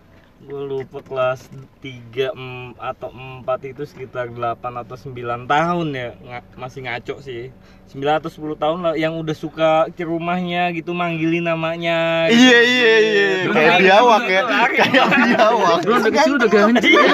gue 0.46 0.62
lupa 0.62 1.02
kelas 1.02 1.50
3 1.82 2.30
em, 2.30 2.70
atau 2.78 3.10
4 3.10 3.72
itu 3.72 3.82
sekitar 3.82 4.30
8 4.30 4.62
atau 4.84 4.94
9 4.94 5.48
tahun 5.48 5.86
ya. 5.90 6.08
Nga- 6.22 6.50
masih 6.54 6.80
ngaco 6.86 7.14
sih. 7.18 7.50
9 7.90 8.20
atau 8.22 8.30
10 8.30 8.54
tahun 8.54 8.78
lah 8.84 8.94
yang 8.94 9.18
udah 9.18 9.34
suka 9.34 9.90
ke 9.90 10.06
rumahnya 10.06 10.70
gitu 10.76 10.94
manggilin 10.94 11.50
namanya 11.50 12.30
gitu. 12.30 12.46
iya 12.46 12.58
iya 12.62 12.94
iya. 13.00 13.26
Kayak 13.48 13.74
biawak 13.80 14.24
ya. 14.28 14.42
kayak 14.78 15.06
biawak. 15.34 15.78
Lu 15.82 15.92
udah 15.98 16.12
kecil 16.14 16.32
udah 16.38 16.50
ganjel. 16.52 17.06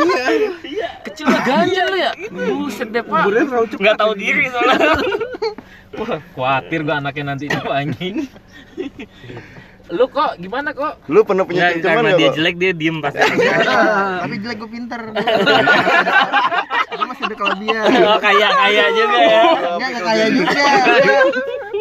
Kecil 1.07 1.25
udah 1.31 1.43
ganjel 1.47 1.87
lu 1.89 1.99
ya. 2.03 2.13
Buset 2.29 2.89
deh, 2.93 3.05
Pak. 3.07 3.23
nggak 3.81 3.97
tahu 3.97 4.13
diri 4.19 4.45
soalnya. 4.53 4.93
Wah, 6.01 6.19
khawatir 6.33 6.89
gua 6.89 7.05
anaknya 7.05 7.25
nanti 7.37 7.45
itu 7.53 7.69
anjing. 7.69 8.17
Lu 9.93 10.09
kok 10.09 10.41
gimana 10.41 10.73
kok? 10.73 11.05
lu 11.13 11.21
pernah 11.21 11.45
punya 11.45 11.69
Nggak, 11.69 11.85
cem-ceman 11.85 11.97
karena 12.01 12.11
dia 12.17 12.29
Pak? 12.29 12.37
jelek 12.41 12.55
dia 12.57 12.73
diem 12.73 12.97
pasti. 13.05 13.21
Tapi 14.25 14.35
jelek 14.41 14.57
gue 14.57 14.71
pinter. 14.73 15.01
Gue 16.93 17.07
masih 17.09 17.25
ada 17.25 17.37
kelebihan. 17.41 17.89
Oh 18.05 18.19
kaya 18.21 18.49
kaya 18.53 18.85
juga 18.93 19.17
ya. 19.17 19.43
Enggak 19.49 19.89
enggak 19.89 20.05
kaya 20.05 20.27
juga. 20.29 20.65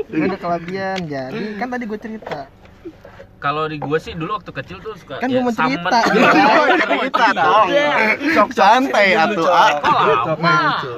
Gua 0.07 0.25
ada 0.27 0.39
kelebihan 0.39 0.99
jadi. 1.03 1.43
Kan 1.59 1.67
tadi 1.67 1.83
gue 1.83 1.99
cerita. 1.99 2.39
Kalau 3.41 3.65
di 3.67 3.75
gua 3.81 3.97
sih 3.99 4.13
dulu 4.15 4.37
waktu 4.37 4.51
kecil 4.53 4.77
tuh 4.79 4.93
suka 4.95 5.19
kan 5.19 5.27
ya, 5.27 5.41
gue 5.41 5.41
mau 5.43 5.51
cerita. 5.51 5.99
Cerita 6.79 7.27
dong. 7.35 7.67
santai 8.55 9.07
atuh 9.19 9.49
ah. 9.51 9.71
Kok 10.31 10.37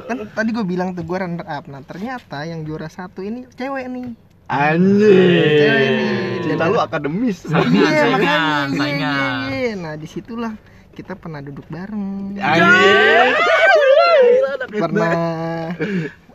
kan 0.05 0.17
tadi 0.29 0.49
gue 0.53 0.65
bilang 0.65 0.93
tuh 0.93 1.01
gue 1.01 1.17
runner 1.17 1.45
up. 1.49 1.65
Nah 1.65 1.81
ternyata 1.81 2.45
yang 2.45 2.61
juara 2.61 2.85
satu 2.85 3.25
ini 3.25 3.49
cewek 3.57 3.89
nih 3.89 4.32
anjing. 4.53 5.57
Cewek 5.57 5.81
ini 5.89 6.37
cinta 6.45 6.65
lu 6.69 6.77
akademis. 6.77 7.37
Saingan, 7.45 7.73
iya 7.73 7.89
saingan, 7.89 8.13
makanya 8.13 8.29
iya, 8.29 8.69
iya, 8.69 8.79
saingan. 8.79 9.45
iya. 9.49 9.73
nah 9.79 9.93
di 9.97 10.07
situlah 10.07 10.53
kita 10.93 11.13
pernah 11.17 11.41
duduk 11.41 11.65
bareng. 11.69 12.37
Anjing. 12.37 13.29
Pernah 14.73 15.11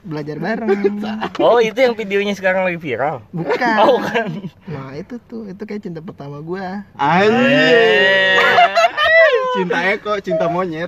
belajar 0.08 0.36
bareng. 0.36 0.80
Oh 1.38 1.60
itu 1.60 1.76
yang 1.76 1.92
videonya 1.92 2.32
sekarang 2.32 2.64
lagi 2.64 2.76
viral? 2.76 3.20
Bukan. 3.30 3.76
Oh 3.78 4.00
kan 4.00 4.26
nah 4.66 4.90
itu 4.92 5.20
tuh 5.22 5.46
itu 5.46 5.62
kayak 5.62 5.80
cinta 5.80 6.00
pertama 6.00 6.40
gue 6.40 6.64
anjing. 6.96 8.36
Cinta 9.50 9.78
Eko 9.90 10.12
cinta 10.18 10.46
monyet. 10.46 10.86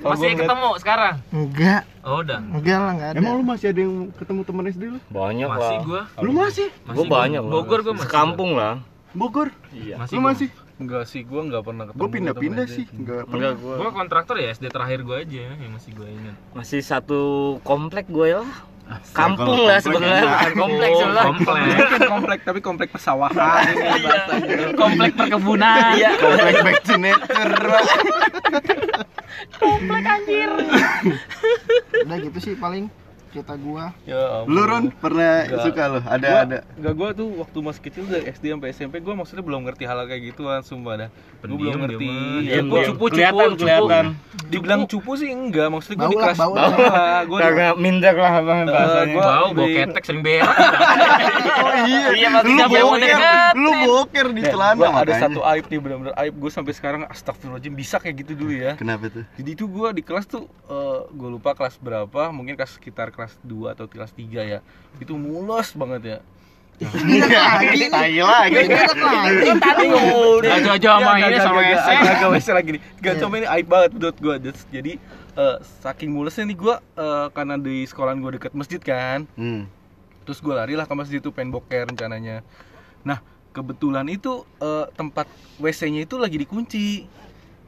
Masih 0.00 0.32
ketemu 0.34 0.70
sekarang? 0.78 1.14
enggak. 1.28 1.82
Oh, 2.00 2.22
udah. 2.22 2.38
enggak 2.38 2.78
lah 2.78 2.92
enggak 2.94 3.10
ada. 3.10 3.18
emang 3.18 3.32
lu 3.34 3.44
masih 3.44 3.66
ada 3.68 3.80
yang 3.80 3.94
ketemu 4.14 4.40
teman 4.42 4.64
SD 4.66 4.82
lu? 4.86 4.98
Banyak 5.08 5.48
Masih 5.50 5.76
lah. 5.76 5.82
gua. 5.84 6.02
lu 6.16 6.30
masih? 6.32 6.68
Gue 6.70 6.86
Masih 6.94 7.08
banyak 7.10 7.40
gua. 7.40 7.48
lah. 7.48 7.54
Bogor 7.58 7.80
gua 7.82 7.92
masih. 7.92 8.04
sekampung 8.06 8.50
lah. 8.54 8.74
Bogor? 9.12 9.48
Iya. 9.70 9.94
Masih 9.98 10.14
lu 10.14 10.22
gua. 10.22 10.30
Enggak 10.76 11.08
sih, 11.08 11.24
gua 11.24 11.40
enggak 11.40 11.62
pernah 11.64 11.84
ketemu. 11.88 12.00
gue 12.04 12.08
pindah-pindah 12.12 12.66
sih 12.68 12.84
enggak 12.92 13.24
enggak 13.32 13.52
gue 13.56 13.74
Gua 13.80 13.90
kontraktor 13.96 14.36
ya 14.36 14.52
SD 14.52 14.68
terakhir 14.68 15.08
gua 15.08 15.24
aja 15.24 15.56
yang 15.56 15.72
masih 15.72 15.90
gua 15.96 16.08
ingat. 16.08 16.36
masih 16.52 16.80
satu 16.84 17.20
komplek 17.64 18.06
gue 18.12 18.36
lah 18.36 18.50
kampung 19.10 19.66
lah 19.66 19.82
sebenarnya. 19.82 20.22
bukan 20.22 20.52
komplek. 20.54 20.90
Oh, 20.94 20.98
sebenarnya 21.02 21.26
komplek. 21.26 21.62
Bukan 21.74 22.00
komplek 22.06 22.38
tapi 22.46 22.60
komplek 22.62 22.88
pesawahan 22.94 23.34
bahasanya. 23.34 24.70
komplek 24.78 25.10
perkebunan. 25.18 25.98
iya. 25.98 26.14
Komplek 26.14 26.54
back 26.62 26.80
to 26.86 26.94
nature 26.94 27.50
udah 32.06 32.18
gitu 32.22 32.38
sih 32.40 32.54
paling 32.56 32.86
cerita 33.28 33.54
gua 33.54 33.90
Ya 34.02 34.16
ampun. 34.38 34.48
lu 34.48 34.60
Ron 34.62 34.84
pernah 34.92 35.42
Enggak. 35.42 35.62
suka 35.62 35.82
lu 35.86 35.98
ada 36.00 36.16
Gua- 36.24 36.42
ada 36.42 36.58
Enggak, 36.72 36.94
gua 36.94 37.08
tuh 37.12 37.28
waktu 37.36 37.58
masih 37.60 37.82
kecil 37.82 38.04
dari 38.04 38.24
SD 38.26 38.44
sampai 38.48 38.68
SMP 38.70 38.94
gua 38.98 39.14
maksudnya 39.14 39.42
belum 39.42 39.60
ngerti 39.64 39.84
hal 39.84 39.98
kayak 40.02 40.22
gituan 40.26 40.60
sumpah 40.60 40.94
dah. 40.96 41.08
Gua 41.08 41.38
Pendiam 41.38 41.58
belum 41.58 41.66
dia 41.68 41.82
ngerti. 41.82 42.08
Ya, 42.44 42.60
gua 42.62 42.80
cupu 42.82 43.04
cupu 43.04 43.04
Kelihatan, 43.12 43.48
cupu. 43.50 43.60
kelihatan. 43.60 44.06
Dibilang 44.46 44.82
cupu 44.84 45.10
sih 45.14 45.28
enggak, 45.28 45.68
maksudnya 45.68 45.96
gua 45.96 46.02
Bau 46.02 46.10
di 46.10 46.16
lah, 46.16 46.24
kelas 46.24 46.38
bau. 46.38 46.54
Gua 47.26 47.38
kagak 47.40 47.74
minder 47.76 48.14
lah 48.14 48.32
abang 48.36 48.58
Eh, 48.58 48.66
bahasanya 48.66 49.06
gua- 49.12 49.26
Bau, 49.26 49.48
bau 49.52 49.66
ketek 49.68 50.02
sering 50.02 50.22
berak. 50.22 50.46
oh 51.58 51.74
iya 51.84 52.06
Iya, 52.08 52.28
pasti 52.32 52.48
lu 52.48 52.62
boker 52.62 53.00
deketin? 53.00 53.54
lu 53.56 53.70
boker 53.82 54.26
di 54.28 54.40
Eh, 54.40 54.48
celana 54.48 54.76
gua 54.76 54.88
ada 54.96 55.12
satu 55.18 55.40
aib 55.44 55.64
nih 55.66 55.78
benar-benar 55.78 56.14
aib 56.16 56.34
gue 56.36 56.50
sampai 56.50 56.72
sekarang 56.72 57.02
astagfirullahaladzim 57.06 57.72
bisa 57.72 57.96
kayak 57.96 58.14
gitu 58.18 58.32
dulu 58.36 58.52
ya 58.52 58.72
kenapa 58.74 59.08
tuh 59.08 59.24
jadi 59.34 59.50
itu 59.52 59.64
gue 59.66 59.88
di 59.92 60.02
kelas 60.02 60.24
tuh 60.24 60.44
gue 61.08 61.28
lupa 61.28 61.52
kelas 61.52 61.76
berapa 61.76 62.22
mungkin 62.28 62.54
kelas 62.54 62.76
sekitar 62.76 63.08
kelas 63.08 63.25
2 63.42 63.74
atau 63.74 63.86
kelas 63.90 64.14
3 64.14 64.44
ya. 64.46 64.58
Itu 65.02 65.18
mulus 65.18 65.74
banget 65.74 66.02
ya. 66.04 66.18
Lagi 66.76 67.88
tai 67.88 68.20
lagi 68.20 68.52
Beda 68.52 68.84
lagi 69.00 69.48
tadi 69.56 69.86
jauh-jauh 70.60 71.00
sama 71.00 71.12
ini 71.16 71.38
sama 71.40 71.60
Gak 71.64 71.80
SM. 72.44 72.52
Lagi 72.52 72.70
nih. 72.76 72.82
Gak 73.00 73.14
Iya. 73.16 73.20
coba 73.24 73.34
ini 73.40 73.46
aib 73.48 73.66
banget 73.66 73.90
menurut 73.96 74.18
gue 74.20 74.34
Jadi 74.68 74.92
eh, 75.40 75.56
saking 75.80 76.12
mulesnya 76.12 76.44
nih 76.44 76.56
gue 76.56 76.74
Karena 77.32 77.56
di 77.56 77.88
sekolahan 77.88 78.20
gue 78.20 78.36
deket 78.36 78.52
masjid 78.52 78.80
kan. 78.80 79.24
Hmm. 79.40 79.64
Terus 80.28 80.38
gue 80.44 80.52
lari 80.52 80.76
lah 80.76 80.84
ke 80.84 80.92
masjid 80.92 81.18
itu 81.22 81.32
pengen 81.32 81.56
boker 81.56 81.88
rencananya. 81.88 82.44
Nah 83.08 83.24
kebetulan 83.56 84.04
itu 84.12 84.44
eh, 84.60 84.84
tempat 84.92 85.24
WC-nya 85.56 86.04
itu 86.04 86.20
lagi 86.20 86.36
dikunci 86.36 87.08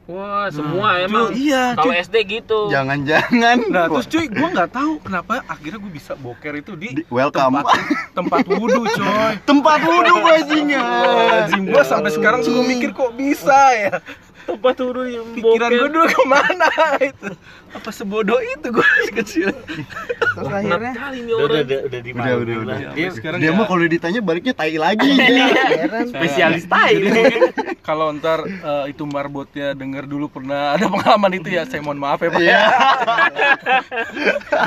Wah, 0.09 0.49
semua 0.49 0.97
emang. 0.99 1.29
Cuy, 1.29 1.45
Iya 1.45 1.77
Kalau 1.77 1.85
cuy 1.85 2.01
SD 2.01 2.15
gitu. 2.25 2.59
jangan-jangan 2.67 3.57
Nah 3.69 3.85
terus 3.87 4.09
cuy 4.09 4.25
gue 4.25 4.47
nggak 4.49 4.71
tahu 4.73 4.97
kenapa 4.99 5.45
akhirnya 5.45 5.77
gue 5.77 5.91
bisa 5.93 6.17
boker 6.17 6.53
itu 6.57 6.73
di, 6.73 6.97
Di- 6.97 7.05
welcome. 7.07 7.61
tempat, 7.61 7.77
tempat 8.17 8.39
wudhu 8.49 8.89
coy 8.89 9.33
tempat 9.45 9.79
wudhu 9.79 10.15
bajingan 10.19 11.61
gue 11.61 11.83
sampai 11.85 12.09
sekarang 12.09 12.41
gue 12.41 12.63
mikir 12.65 12.89
kok 12.89 13.13
bisa 13.13 13.53
ya 13.71 14.01
tempat 14.45 14.73
turun 14.77 15.07
yang 15.09 15.27
Pikiran 15.35 15.69
gue 15.71 15.89
dulu 15.89 16.07
ke 16.07 16.23
mana? 16.27 16.67
Itu. 17.01 17.29
Apa 17.69 17.89
sebodoh 17.93 18.39
itu 18.41 18.67
gue 18.73 18.81
masih 18.81 19.13
kecil? 19.21 19.47
Terus 19.53 20.49
akhirnya? 20.49 20.93
kali 20.97 21.17
nih 21.25 21.33
udah 21.33 21.45
orang. 21.45 21.53
udah 21.53 21.61
udah 21.63 21.79
udah 21.85 21.99
di 22.01 22.11
Udah, 22.11 22.35
udah, 22.35 22.55
udah. 22.63 22.77
Sampai 22.79 23.11
sekarang 23.13 23.39
dia 23.39 23.49
ya, 23.51 23.57
mah 23.57 23.65
kalau 23.69 23.81
ditanya 23.85 24.19
baliknya 24.25 24.53
tai 24.57 24.75
lagi. 24.79 25.09
Heran. 25.09 26.05
Spesialis 26.09 26.65
tai. 26.65 26.95
Kalau 27.89 28.13
ntar 28.13 28.45
eh, 28.45 28.85
itu 28.93 29.01
marbotnya 29.09 29.73
denger 29.73 30.05
dulu 30.05 30.29
pernah 30.29 30.77
ada 30.77 30.85
pengalaman 30.85 31.41
itu 31.41 31.49
ya 31.49 31.65
Saya 31.65 31.81
mohon 31.81 31.97
maaf 31.97 32.21
ya 32.21 32.29
pak. 32.29 32.41
Iya. 32.41 32.59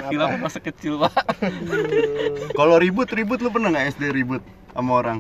Gila 0.10 0.26
masa 0.42 0.58
kecil 0.58 0.98
pak. 0.98 1.14
Kalau 2.54 2.76
ribut 2.82 3.06
ribut 3.14 3.38
lu 3.38 3.50
pernah 3.54 3.70
nggak 3.70 3.94
SD 3.94 4.10
ribut 4.10 4.42
sama 4.74 4.92
orang? 4.98 5.18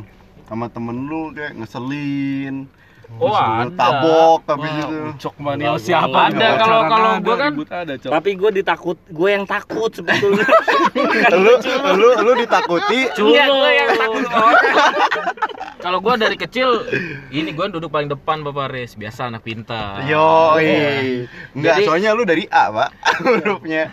Sama 0.50 0.66
temen 0.68 1.06
lu 1.06 1.30
kayak 1.30 1.54
ngeselin 1.56 2.66
Oh, 3.18 3.30
ada. 3.30 3.68
tabok 3.70 4.40
habis 4.46 4.66
Wah, 4.68 4.80
itu 4.80 4.96
Ucok 5.12 5.34
mania 5.38 5.68
Ada, 5.68 5.78
siapa? 5.78 6.10
Kalau- 6.10 6.30
juga 6.30 6.48
kalau- 6.56 6.84
kalau 6.84 7.10
ada, 7.10 7.20
gua 7.20 7.36
kan- 7.36 7.54
ada 7.78 7.94
tapi 7.98 8.30
gue 8.32 8.50
ditakut 8.52 8.98
gue 9.04 9.28
yang 9.28 9.44
takut 9.44 9.90
sebetulnya. 9.92 10.46
Lu 11.34 11.52
lu 11.92 12.08
lu 12.20 12.32
ditakuti? 12.36 13.00
Iya, 13.12 13.44
gue 13.46 13.70
yang 13.72 13.90
takut. 13.94 14.24
Kalau 15.78 15.98
gua 15.98 16.14
dari 16.14 16.36
kecil 16.36 16.86
ini 17.28 17.50
gua 17.50 17.66
duduk 17.66 17.90
paling 17.90 18.06
depan 18.06 18.40
Bapak 18.40 18.70
Riz, 18.70 18.94
biasa 18.94 19.26
anak 19.26 19.42
pintar. 19.42 20.02
yo 20.04 20.54
enggak 21.52 21.74
Jadi- 21.74 21.84
soalnya 21.84 22.10
lu 22.12 22.22
dari 22.22 22.46
A 22.48 22.70
pak 22.70 22.90
hurufnya. 23.24 23.90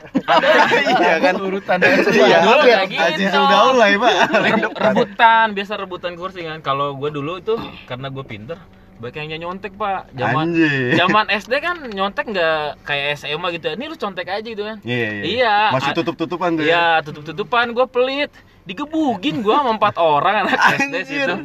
Iya 0.96 1.16
kan? 1.20 1.34
Urutan 1.40 1.78
iya 1.82 2.38
Dulu 2.40 2.62
kayak 2.62 2.86
gitu. 2.88 3.02
Azizul 3.02 3.44
Daulay 3.44 3.94
pak. 3.96 4.14
Re- 4.32 4.74
rebutan, 4.76 5.46
biasa 5.52 5.74
rebutan 5.76 6.14
kursi 6.14 6.42
kan. 6.42 6.62
Kalau 6.62 6.94
gua 6.94 7.10
dulu 7.10 7.38
itu 7.38 7.58
karena 7.84 8.08
gua 8.08 8.22
pinter, 8.22 8.58
banyak 9.00 9.32
yang 9.32 9.42
nyontek 9.42 9.74
pak. 9.74 10.12
Zaman 10.12 10.52
Anjir. 10.52 10.92
zaman 11.00 11.26
SD 11.30 11.54
kan 11.58 11.76
nyontek 11.88 12.26
nggak 12.28 12.84
kayak 12.84 13.16
SMA 13.16 13.48
gitu. 13.54 13.72
Ini 13.72 13.86
lu 13.86 13.96
contek 13.96 14.28
aja 14.28 14.44
gitu 14.44 14.62
kan. 14.62 14.78
iya 14.84 15.08
iya 15.10 15.24
Iya. 15.26 15.56
masih 15.72 15.92
A- 15.92 15.98
tutup 15.98 16.16
tutupan 16.16 16.54
tuh 16.54 16.64
ya 16.64 16.70
Iya, 16.70 16.86
tutup-tutupan 17.02 17.72
gua 17.72 17.86
pelit. 17.86 18.30
Digebugin 18.64 19.40
gua 19.40 19.64
sama 19.64 19.72
empat 19.74 19.96
orang 19.96 20.46
anak 20.46 20.60
SD 20.78 20.94
Anjir. 20.94 21.04
situ. 21.26 21.36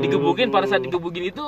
Digebugin 0.00 0.48
pada 0.48 0.64
saat 0.64 0.80
digebugin 0.80 1.28
itu 1.28 1.44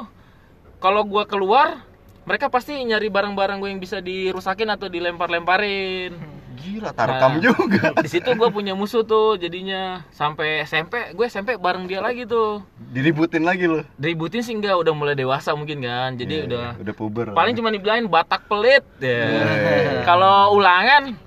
kalau 0.79 1.03
gua 1.03 1.25
keluar 1.25 1.81
mereka 2.23 2.49
pasti 2.49 2.73
nyari 2.79 3.09
barang-barang 3.09 3.61
gue 3.61 3.69
yang 3.69 3.77
bisa 3.79 4.01
dirusakin 4.01 4.69
atau 4.71 4.89
dilempar-lemparin. 4.89 6.17
Gila 6.55 6.91
tarekam 6.91 7.33
Nah. 7.35 7.43
juga 7.43 7.91
Di 8.05 8.09
situ 8.09 8.31
gue 8.31 8.49
punya 8.49 8.73
musuh 8.73 9.03
tuh 9.03 9.35
jadinya 9.35 10.07
sampai 10.09 10.63
SMP, 10.63 11.11
gue 11.11 11.27
SMP 11.27 11.55
bareng 11.55 11.85
dia 11.85 11.99
lagi 11.99 12.25
tuh. 12.25 12.63
diributin 12.89 13.43
lagi 13.43 13.67
lu 13.67 13.83
Diributin 13.95 14.41
sih 14.41 14.53
enggak, 14.53 14.75
udah 14.77 14.93
mulai 14.93 15.13
dewasa 15.13 15.51
mungkin 15.53 15.81
kan. 15.81 16.15
Jadi 16.15 16.35
Iya, 16.37 16.47
udah 16.47 16.65
iya, 16.71 16.81
udah 16.81 16.95
puber 16.95 17.27
paling 17.31 17.53
cuma 17.53 17.69
dibilangin 17.69 18.07
Batak 18.07 18.47
pelit. 18.47 18.87
Ya. 18.97 19.27
Iya. 19.27 19.45
Kalau 20.03 20.55
ulangan 20.55 21.19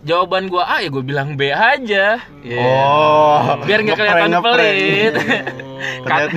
jawaban 0.00 0.46
gua 0.46 0.64
A 0.68 0.76
ya 0.78 0.88
gue 0.88 1.02
bilang 1.02 1.34
B 1.34 1.50
aja. 1.50 2.22
Ya. 2.40 2.58
oh 2.62 3.58
Biar 3.62 3.82
nggak 3.82 3.96
kelihatan 3.96 4.32
pelit. 4.40 5.12
kadang, 6.06 6.30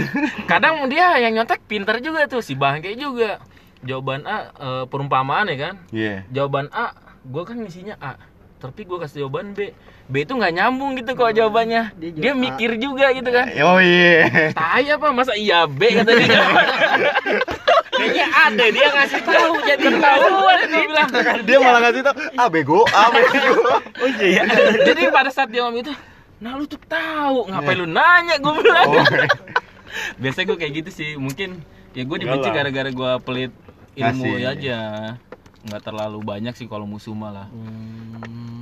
kadang 0.46 0.76
dia 0.88 1.08
yang 1.20 1.34
nyontek 1.36 1.62
pinter 1.64 1.98
juga 2.00 2.26
tuh 2.26 2.42
si 2.42 2.54
bangke 2.54 2.94
juga 2.94 3.38
jawaban 3.80 4.26
A 4.26 4.38
eh, 4.50 4.84
perumpamaan 4.86 5.48
ya 5.48 5.58
kan 5.62 5.74
Iya. 5.90 6.26
jawaban 6.28 6.68
A 6.70 6.92
gue 7.22 7.44
kan 7.44 7.56
ngisinya 7.56 7.96
A 7.96 8.18
tapi 8.60 8.84
gue 8.84 8.98
kasih 9.00 9.24
jawaban 9.26 9.56
B 9.56 9.72
B 10.12 10.28
itu 10.28 10.36
nggak 10.36 10.52
nyambung 10.52 11.00
gitu 11.00 11.16
kok 11.16 11.32
jawabannya. 11.32 11.96
Dia 11.96 12.10
jawab 12.12 12.24
dia 12.28 12.34
A. 12.36 12.42
mikir 12.44 12.72
juga 12.76 13.06
gitu 13.16 13.30
kan. 13.32 13.46
Oh 13.64 13.80
iya. 13.80 14.52
tai 14.52 14.90
apa? 14.92 15.08
Masa 15.16 15.34
iya 15.40 15.64
B 15.64 15.80
kata 15.96 16.12
dia. 16.12 16.28
Kayaknya 18.00 18.26
ada 18.32 18.66
dia 18.72 18.88
ngasih 18.96 19.22
tahu 19.28 19.54
jadi 19.64 19.84
ketahuan 19.92 20.60
dia 20.68 20.84
bilang. 20.88 21.10
Dia 21.44 21.58
malah 21.60 21.80
ngasih 21.88 22.02
tau, 22.04 22.16
ah 22.40 22.48
bego, 22.48 22.80
ah 22.96 23.12
bego. 23.12 23.60
oh 24.00 24.10
iya 24.24 24.44
jadi 24.88 25.12
pada 25.12 25.32
saat 25.32 25.52
dia 25.52 25.68
ngomong 25.68 25.84
itu 25.84 25.94
nah 26.40 26.56
lu 26.56 26.64
tuh 26.64 26.80
tahu 26.84 27.52
ngapain 27.52 27.76
lu 27.80 27.88
nanya? 27.88 28.40
Gue 28.44 28.54
bilang. 28.60 28.88
Oh, 28.92 29.04
biasanya 30.20 30.46
gue 30.52 30.58
kayak 30.60 30.74
gitu 30.84 30.90
sih. 30.92 31.10
Mungkin 31.16 31.64
ya 31.96 32.04
gue 32.04 32.18
dibenci 32.18 32.50
gara-gara 32.52 32.90
gue 32.92 33.12
pelit 33.24 33.52
ilmu 34.00 34.32
Asik. 34.36 34.52
aja 34.58 34.80
nggak 35.68 35.82
terlalu 35.84 36.20
banyak 36.24 36.56
sih 36.56 36.68
kalau 36.72 36.88
musuh 36.88 37.12
mah 37.12 37.32
lah 37.36 37.48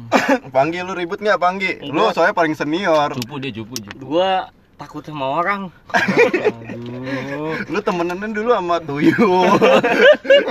Panggi 0.55 0.79
lu 0.83 0.95
ribut 0.95 1.19
nggak 1.19 1.39
Panggi? 1.39 1.83
Lu 1.83 2.07
soalnya 2.15 2.31
paling 2.31 2.55
senior. 2.55 3.11
cupu 3.11 3.43
dia 3.43 3.51
cupu 3.51 3.75
cupu 3.75 3.99
gua 3.99 4.47
takut 4.77 5.01
sama 5.01 5.41
orang 5.41 5.73
aduh 5.89 7.57
Lu 7.65 7.79
temenan 7.81 8.29
dulu 8.29 8.53
sama 8.53 8.77
tuyul. 8.85 9.49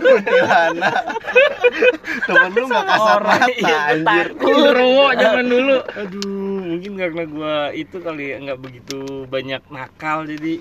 Kuntilanak. 0.03 1.05
Temen 2.27 2.51
lu 2.53 2.67
nggak 2.67 2.85
kasar 2.85 3.21
mata 3.23 3.49
iya, 3.55 3.79
anjir. 3.95 4.27
Kurwo 4.37 5.07
zaman 5.15 5.47
dulu 5.47 5.77
aduh 5.95 6.57
mungkin 6.77 6.93
karena 6.99 7.23
gua 7.25 7.55
itu 7.73 7.97
kali 8.03 8.35
ya 8.35 8.37
nggak 8.43 8.61
begitu 8.61 9.25
banyak 9.31 9.63
nakal 9.73 10.27
jadi 10.29 10.61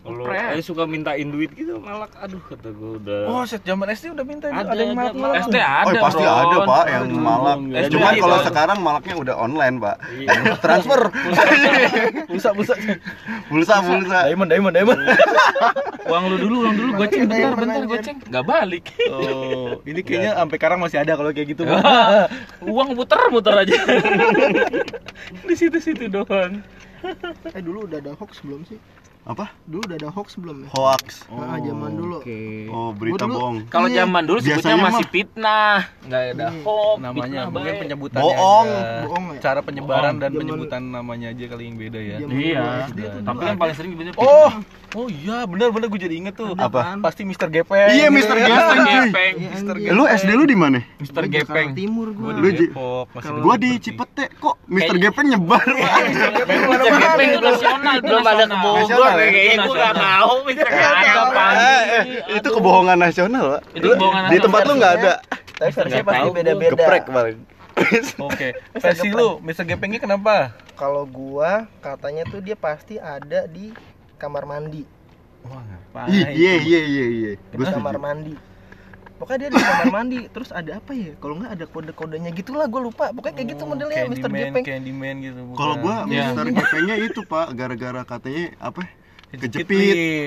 kalau 0.00 0.24
saya 0.24 0.62
suka 0.64 0.88
mintain 0.88 1.28
duit 1.28 1.52
gitu 1.52 1.76
malah 1.76 2.08
aduh 2.16 2.40
kata 2.40 2.72
gua 2.72 2.96
udah 2.96 3.20
Oh, 3.28 3.44
set 3.44 3.60
zaman 3.62 3.84
SD 3.86 4.16
udah 4.16 4.24
minta 4.24 4.48
Ada, 4.48 4.64
ada, 4.66 4.80
yang 4.80 4.96
ada, 4.96 5.12
malak-malak. 5.12 5.34
SD 5.44 5.56
ada 5.60 5.84
Oh 5.84 5.92
pasti 6.00 6.24
ada 6.24 6.56
pak 6.64 6.84
yang 6.88 7.04
Aduh, 7.04 7.20
malak. 7.20 7.58
ada. 7.60 7.88
Cuman 7.92 8.12
kalau 8.16 8.38
sekarang 8.40 8.78
malaknya 8.80 9.14
udah 9.14 9.34
online 9.36 9.76
pak. 9.76 9.96
Iya. 10.16 10.30
Transfer. 10.56 11.00
Pulsa, 12.26 12.50
pulsa. 12.56 12.74
Pulsa 13.46 13.74
pulsa. 13.84 14.18
Diamond, 14.24 14.48
diamond, 14.48 14.74
diamond. 14.74 15.00
uang 16.10 16.24
lu 16.26 16.36
dulu 16.40 16.56
uang 16.66 16.74
dulu 16.74 16.90
goceng 16.98 17.22
bentar 17.28 17.54
bentar 17.54 17.84
goceng 17.86 18.16
nggak 18.26 18.44
balik 18.44 18.84
Oh, 19.06 19.78
ini 19.86 20.00
kayaknya 20.02 20.32
sampai 20.34 20.56
sekarang 20.58 20.78
masih 20.82 20.98
ada 20.98 21.12
kalau 21.14 21.30
kayak 21.30 21.54
gitu. 21.54 21.62
uang 22.74 22.98
muter 22.98 23.20
muter 23.30 23.54
aja 23.54 23.78
di 25.48 25.54
situ 25.54 25.78
situ 25.78 26.10
doang 26.10 26.58
Eh 27.54 27.62
dulu 27.62 27.86
udah 27.86 27.96
ada 27.96 28.12
hoax 28.12 28.42
belum 28.42 28.66
sih? 28.66 28.76
Apa? 29.20 29.52
Dulu 29.62 29.84
udah 29.84 29.96
ada 29.96 30.08
hoax 30.10 30.28
belum 30.34 30.56
ya? 30.60 30.68
Hoax. 30.72 31.28
Nah, 31.28 31.60
zaman 31.60 31.90
dulu. 31.92 32.18
Oh 32.68 32.90
berita 32.90 33.22
dulu- 33.22 33.36
bohong. 33.36 33.56
kalau 33.68 33.86
Iya. 33.86 34.02
zaman 34.02 34.22
dulu 34.24 34.38
sebutnya 34.38 34.56
Biasanya 34.56 34.76
masih 34.80 34.96
mah- 34.98 35.12
fitnah 35.12 35.76
nggak 36.00 36.22
ada 36.26 36.46
Hmm. 36.46 36.62
hoax 36.62 36.96
namanya 36.98 37.20
fitnah 37.22 37.46
mungkin 37.46 37.74
penyebutannya 37.76 38.24
Bohong. 38.26 38.66
aja. 38.66 39.00
Bohong 39.00 39.24
ya? 39.26 39.38
cara 39.40 39.60
penyebaran 39.60 40.00
Bohong. 40.02 40.16
dan 40.16 40.30
Zaman- 40.30 40.40
penyebutan 40.40 40.82
namanya 40.90 41.26
aja 41.28 41.44
kali 41.46 41.62
yang 41.62 41.76
beda 41.76 42.00
ya 42.00 42.16
Zaman 42.18 42.32
iya 42.34 42.64
tapi 43.20 43.38
kan 43.38 43.46
ada. 43.46 43.60
paling 43.60 43.74
sering 43.76 43.90
dibilang 43.92 44.14
oh 44.16 44.50
oh 44.90 45.06
iya 45.06 45.38
benar 45.44 45.68
benar 45.70 45.86
gue 45.86 46.00
jadi 46.00 46.14
inget 46.16 46.34
tuh 46.34 46.48
Apa? 46.52 46.80
pasti 46.98 47.22
Mr. 47.22 47.48
Gepeng 47.48 47.92
Iya 47.92 48.06
gitu 48.08 48.16
Mr. 48.16 48.34
ya. 48.34 48.46
Gepeng. 48.48 48.78
cuy. 48.80 48.98
gepeng 49.06 49.34
Iya, 49.36 49.48
Mister 49.52 49.74
anjir. 49.76 49.92
Lu 49.92 50.04
SD 50.08 50.30
lu 50.32 50.44
di 50.44 50.56
mana? 50.56 50.78
Mister 50.96 51.22
Gepeng 51.26 51.68
Timur 51.72 52.08
Gua 52.10 52.32
gua. 52.32 52.50
di 52.50 52.66
Lu 52.66 52.72
Gua 53.38 53.54
di 53.54 53.68
Depok 53.68 53.78
sih. 53.78 53.82
Cipete 53.84 54.24
kok 54.34 54.54
Mr. 54.66 54.80
Kayak- 54.90 55.02
Gepeng 55.04 55.26
nyebar. 55.28 55.62
Mister 55.62 56.90
Gepeng 56.96 57.28
itu 57.30 57.38
nasional 57.44 57.94
belum 58.00 58.24
ada 58.24 58.44
ke. 58.44 58.56
Bogor? 58.56 59.12
Kayaknya 59.22 59.56
Mister 60.40 60.66
Nggak 60.66 60.88
ada 60.88 61.10
Gepeng. 61.12 61.30
pagi 61.30 61.60
Eh, 61.60 61.82
eh, 61.90 62.04
itu 62.34 62.48
kebohongan 62.48 62.98
nasional, 62.98 63.44
Pak. 63.50 63.62
Itu 63.72 63.88
Di 64.30 64.36
tempat 64.38 64.60
lu 64.64 64.72
nggak 64.76 64.94
ada. 64.96 65.12
Tapi 65.54 65.70
versinya 65.70 66.04
pasti 66.04 66.28
beda-beda. 66.32 66.72
Geprek 66.72 67.04
paling. 67.06 67.38
oke 68.20 68.48
versi 68.76 69.08
lu 69.08 69.40
Mr. 69.40 69.64
Gepengnya 69.64 69.96
kenapa 69.96 70.52
Kalau 70.74 71.04
gua 71.04 71.64
katanya 71.78 72.26
tuh 72.26 72.40
dia 72.40 72.52
pasti 72.52 72.96
ada 72.96 73.46
di 73.46 73.72
kamar 74.16 74.44
mandi. 74.44 74.84
wah 75.42 75.60
ngapain 75.60 76.12
Iya 76.28 76.54
iya 76.60 76.80
iya 76.82 77.06
iya. 77.08 77.30
Di 77.36 77.56
kamar 77.56 77.94
setuju. 77.94 77.96
mandi. 77.98 78.34
Pokoknya 79.16 79.38
dia 79.38 79.50
di 79.50 79.60
kamar 79.60 79.88
mandi, 79.90 80.18
terus 80.28 80.48
ada 80.48 80.76
apa 80.76 80.92
ya? 80.92 81.12
Kalau 81.14 81.36
nggak 81.36 81.52
ada 81.52 81.64
kode-kodenya 81.66 82.30
gitulah, 82.32 82.64
gua 82.64 82.80
lupa. 82.82 83.04
Pokoknya 83.12 83.34
kayak 83.34 83.48
gitu 83.52 83.62
modelnya 83.64 83.96
Mr. 84.02 84.16
Candyman, 84.22 84.48
Gepeng. 84.50 84.64
Candyman 84.64 85.14
gitu. 85.20 85.40
Kalau 85.54 85.74
gua 85.76 85.94
Iya. 86.04 86.24
Mr. 86.26 86.44
Gepengnya 86.50 86.96
itu, 86.98 87.20
Pak, 87.22 87.46
gara-gara 87.54 88.00
katanya 88.02 88.44
apa? 88.58 88.80
Kejepit 89.30 89.62
Kejepit. 89.62 89.78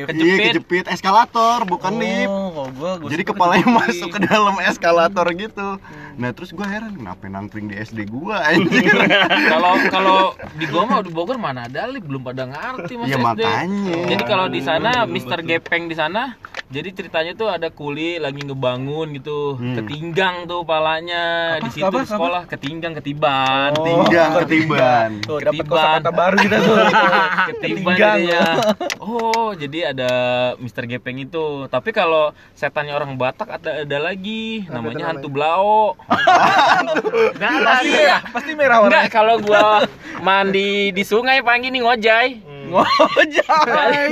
lift. 0.08 0.16
Iya, 0.16 0.36
kejepit 0.47 0.86
eskalator, 0.88 1.68
bukan 1.68 1.91
lift. 1.93 2.32
Oh, 2.32 2.47
kalau 2.49 2.72
gua, 2.72 2.91
gua 2.97 3.10
Jadi 3.12 3.24
kepalanya 3.26 3.66
kejepit. 3.66 3.84
masuk 3.84 4.10
ke 4.10 4.20
dalam 4.24 4.56
eskalator 4.64 5.28
gitu. 5.34 5.68
Nah, 6.14 6.30
terus 6.32 6.49
gua 6.49 6.64
heran 6.66 6.93
kenapa 6.93 7.28
nangkring 7.28 7.68
di 7.68 7.76
SD 7.76 8.08
gua 8.08 8.39
anjir. 8.41 8.88
kalau 9.51 9.76
kalau 9.89 10.18
di 10.60 10.66
gua 10.66 10.84
mah 10.86 10.99
di 10.99 11.12
Bogor 11.12 11.36
mana 11.36 11.68
ada 11.68 11.84
lift 11.86 12.06
belum 12.06 12.24
pada 12.24 12.47
ngerti 12.47 12.93
mas 12.95 13.08
Ya 13.08 13.18
SD. 13.18 13.24
makanya. 13.26 13.97
Jadi 14.08 14.24
kalau 14.24 14.45
di 14.47 14.62
sana 14.62 14.89
Mister 15.04 15.36
betul. 15.38 15.51
Gepeng 15.51 15.84
di 15.86 15.95
sana, 15.95 16.39
jadi 16.70 16.89
ceritanya 16.89 17.32
tuh 17.34 17.49
ada 17.49 17.68
kuli 17.68 18.16
lagi 18.18 18.39
ngebangun 18.41 19.12
gitu, 19.14 19.60
Hmm. 19.60 19.76
ketinggang 19.76 20.45
tuh 20.45 20.64
palanya 20.64 21.24
Apa? 21.54 21.66
di 21.66 21.70
situ 21.74 21.84
Apa? 21.86 22.08
sekolah, 22.08 22.41
ketinggang 22.47 22.95
ketiban. 22.95 23.76
Oh. 23.76 23.84
Tinggang 23.84 24.32
ketiban. 24.39 25.10
Tuh, 25.20 25.38
dapat 25.39 25.60
Ketiban. 25.60 25.68
kosakata 25.68 26.10
baru 26.10 26.36
kita 26.38 26.58
tuh. 26.64 26.76
ketiban 27.51 27.95
Ketinggang. 27.97 28.20
Oh, 28.98 29.52
jadi 29.54 29.91
ada 29.91 30.12
Mister 30.58 30.86
Gepeng 30.86 31.18
itu. 31.18 31.66
Tapi 31.68 31.89
kalau 31.89 32.32
setannya 32.54 32.94
orang 32.94 33.18
Batak 33.18 33.62
ada 33.62 33.84
ada 33.84 33.98
lagi, 34.00 34.64
Apa 34.66 34.80
namanya 34.80 35.04
hantu 35.12 35.30
Blau. 35.30 35.98
Enggak 37.34 37.54
lah, 37.60 37.80
Pasti 37.80 37.89
merah, 37.89 38.22
pasti 38.30 38.52
merah 38.54 38.78
Enggak, 38.82 39.10
warnanya. 39.10 39.12
kalau 39.12 39.36
gua 39.41 39.66
mandi 40.22 40.94
di 40.94 41.04
sungai 41.04 41.41
pagi 41.41 41.70
nih 41.70 41.82
ngojay. 41.84 42.28
Ngojek. 42.64 43.46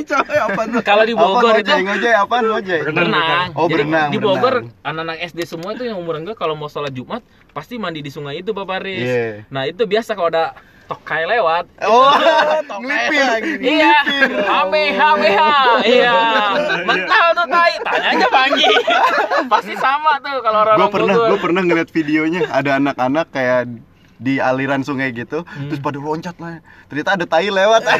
coy, 0.05 0.37
apa 0.37 0.61
tuh? 0.67 0.81
Kalau 0.83 1.03
di 1.07 1.15
Bogor 1.15 1.55
apa 1.55 1.61
itu 1.61 1.71
ngojek, 1.71 1.85
ngojek 1.87 2.13
apaan 2.13 2.43
ngojek? 2.45 2.79
berenang. 2.91 3.47
Oh, 3.55 3.65
Jadi 3.65 3.73
berenang. 3.87 4.09
di 4.11 4.17
Bogor 4.19 4.55
anak-anak 4.83 5.17
SD 5.31 5.39
semua 5.47 5.73
itu 5.73 5.87
yang 5.87 5.97
umur 5.97 6.19
enggak 6.19 6.37
kalau 6.37 6.53
mau 6.53 6.67
sholat 6.67 6.91
Jumat 6.91 7.23
pasti 7.51 7.79
mandi 7.79 8.03
di 8.03 8.11
sungai 8.11 8.39
itu 8.39 8.51
Bapak 8.51 8.83
Riz. 8.83 9.07
Iya. 9.07 9.47
Nah, 9.49 9.65
itu 9.65 9.87
biasa 9.87 10.13
kalau 10.13 10.29
ada 10.29 10.53
tokai 10.91 11.23
lewat. 11.23 11.63
Oh, 11.87 12.11
ngipin. 12.83 13.63
Iya, 13.63 13.95
hame 14.43 14.83
hame 14.91 15.29
ha. 15.39 15.55
Iya. 15.87 16.15
Mental 16.89 17.25
tuh 17.31 17.47
tai. 17.47 17.73
Tanya 17.79 18.07
aja 18.11 18.27
pagi. 18.27 18.67
Pasti 19.47 19.73
sama 19.79 20.19
tuh 20.19 20.43
kalau 20.43 20.59
orang 20.67 20.77
Gue 20.83 20.89
pernah, 20.91 21.15
gue 21.15 21.39
pernah 21.39 21.61
ngeliat 21.63 21.89
videonya 21.95 22.41
ada 22.51 22.75
anak-anak 22.77 23.25
kayak 23.31 23.71
di 24.21 24.37
aliran 24.37 24.85
sungai 24.85 25.09
gitu, 25.09 25.41
Hmm. 25.41 25.65
terus 25.65 25.81
pada 25.81 25.97
loncat 25.97 26.37
lah. 26.37 26.61
Ternyata 26.85 27.17
ada 27.17 27.25
tai 27.25 27.49
lewat. 27.49 27.81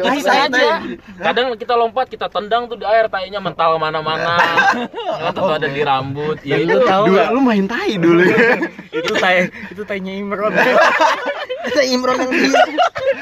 Lah, 0.00 0.14
bisa 0.16 0.32
aja. 0.48 0.80
Kadang 1.20 1.52
kita 1.60 1.76
lompat, 1.76 2.08
kita 2.08 2.32
tendang 2.32 2.64
tuh 2.66 2.80
di 2.80 2.86
air, 2.88 3.04
tainya 3.12 3.36
mental 3.36 3.76
mana-mana. 3.76 4.40
Tentu 5.28 5.44
ada 5.44 5.68
di 5.68 5.82
rambut. 5.84 6.40
Ya 6.40 6.56
itu 6.56 6.72
lu 6.72 6.88
tahu 6.88 7.04
dulu, 7.12 7.20
lu 7.36 7.40
main 7.44 7.64
tai 7.68 8.00
dulu. 8.00 8.24
itu 8.96 9.12
tai 9.20 9.52
itu 9.68 9.82
tainya 9.84 10.12
Imron 10.16 10.52
Ada 11.60 11.82
Imron 11.84 12.16
yang 12.16 12.32
di 12.32 12.48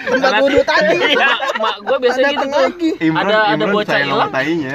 tempat 0.06 0.32
wudhu 0.38 0.60
tadi. 0.62 0.96
Iya, 1.18 1.30
mak 1.58 1.74
gua 1.82 1.96
biasanya 1.98 2.30
gitu 2.38 2.46
tuh. 2.46 2.70
Imron, 3.02 3.26
Ada 3.26 3.34
ada 3.34 3.54
Imron 3.58 3.74
bocah 3.74 3.98
hilang. 3.98 4.30
tainya. 4.30 4.74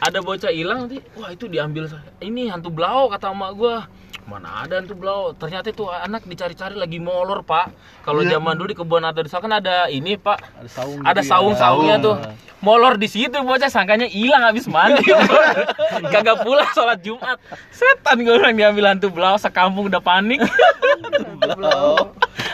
Ada 0.00 0.18
bocah 0.24 0.52
hilang 0.52 0.78
nanti. 0.88 0.98
Wah, 1.20 1.28
itu 1.30 1.44
diambil 1.46 1.84
ini 2.24 2.48
hantu 2.48 2.72
blau 2.72 3.12
kata 3.12 3.30
emak 3.30 3.52
gua. 3.54 3.76
Mana 4.22 4.64
ada 4.64 4.78
hantu 4.80 4.94
blau? 4.94 5.34
Ternyata 5.34 5.74
itu 5.74 5.84
anak 5.90 6.22
dicari-cari 6.62 6.76
lagi 6.78 6.98
molor, 7.02 7.42
Pak. 7.42 7.66
Kalau 8.02 8.22
Iya. 8.22 8.38
zaman 8.38 8.54
dulu 8.54 8.68
di 8.70 8.78
kebun 8.78 9.02
atau 9.02 9.22
di 9.22 9.30
sana 9.30 9.42
kan 9.42 9.54
ada 9.58 9.76
ini, 9.90 10.14
Pak. 10.14 10.38
Ada 10.62 10.70
saung. 10.70 10.98
Ada 11.02 11.10
gitu 11.12 11.18
ya. 11.18 11.30
saung-saungnya 11.30 11.96
Saung. 11.98 12.06
tuh. 12.06 12.14
Molor 12.62 12.94
di 12.94 13.10
situ 13.10 13.34
bocah 13.34 13.66
sangkanya 13.66 14.06
hilang 14.06 14.46
habis 14.46 14.70
mandi. 14.70 15.02
Kagak 16.14 16.46
pulang 16.46 16.70
sholat 16.70 17.02
Jumat. 17.02 17.34
Setan 17.74 18.22
gue 18.22 18.38
bilang 18.38 18.54
diambil 18.54 18.94
hantu 18.94 19.10
blau 19.10 19.34
sekampung 19.34 19.90
udah 19.90 19.98
panik. 19.98 20.38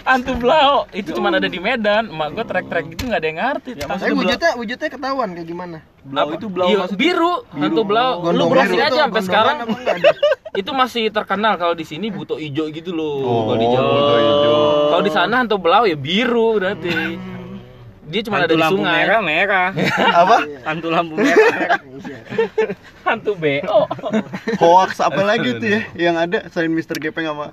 Hantu 0.09 0.33
blau 0.35 0.89
itu 0.91 1.13
cuma 1.13 1.29
ada 1.29 1.45
di 1.45 1.61
Medan. 1.61 2.09
Emak 2.09 2.29
gue 2.33 2.45
trek-trek 2.45 2.85
gitu 2.91 3.07
nggak 3.07 3.21
ada 3.21 3.29
yang 3.29 3.39
ngerti. 3.39 3.71
Ya. 3.77 3.85
Tapi 3.87 4.13
wujudnya 4.13 4.51
wujudnya 4.57 4.89
ketahuan 4.89 5.29
kayak 5.37 5.47
gimana? 5.47 5.79
Blau 6.03 6.29
itu 6.33 6.47
blau 6.49 6.67
Iya, 6.67 6.77
maksudnya. 6.81 6.99
biru, 6.99 7.35
hantu 7.53 7.83
blau. 7.85 8.13
Lu 8.19 8.25
Gondongan 8.25 8.49
browsing 8.51 8.81
itu, 8.81 8.87
aja 8.89 8.99
sampai 9.05 9.23
sekarang. 9.23 9.57
Itu 10.49 10.73
masih 10.73 11.13
terkenal 11.13 11.55
kalau 11.55 11.77
di 11.77 11.85
sini 11.85 12.09
buto 12.09 12.35
ijo 12.35 12.67
gitu 12.73 12.91
loh. 12.91 13.21
Oh, 13.21 13.41
kalau 13.47 13.59
di 13.61 13.67
Jawa. 13.69 13.93
Kalau 14.91 15.03
di 15.05 15.13
sana 15.13 15.35
hantu 15.45 15.61
blau 15.61 15.85
ya 15.85 15.95
biru 15.95 16.57
berarti. 16.57 17.21
Dia 18.09 18.25
cuma 18.25 18.41
ada 18.41 18.49
di 18.49 18.57
lampu 18.57 18.81
sungai. 18.81 19.05
merah 19.05 19.21
merah 19.21 19.69
Apa? 20.25 20.41
hantu 20.65 20.89
lampu 20.89 21.21
merah 21.21 21.77
Hantu 23.07 23.37
BO. 23.37 23.85
Hoax 24.57 24.97
apa 24.99 25.21
lagi 25.21 25.61
tuh 25.61 25.69
ya 25.69 25.81
yang 26.09 26.17
ada 26.17 26.49
selain 26.49 26.73
Mr. 26.73 26.97
Gepeng 26.97 27.29
sama 27.29 27.53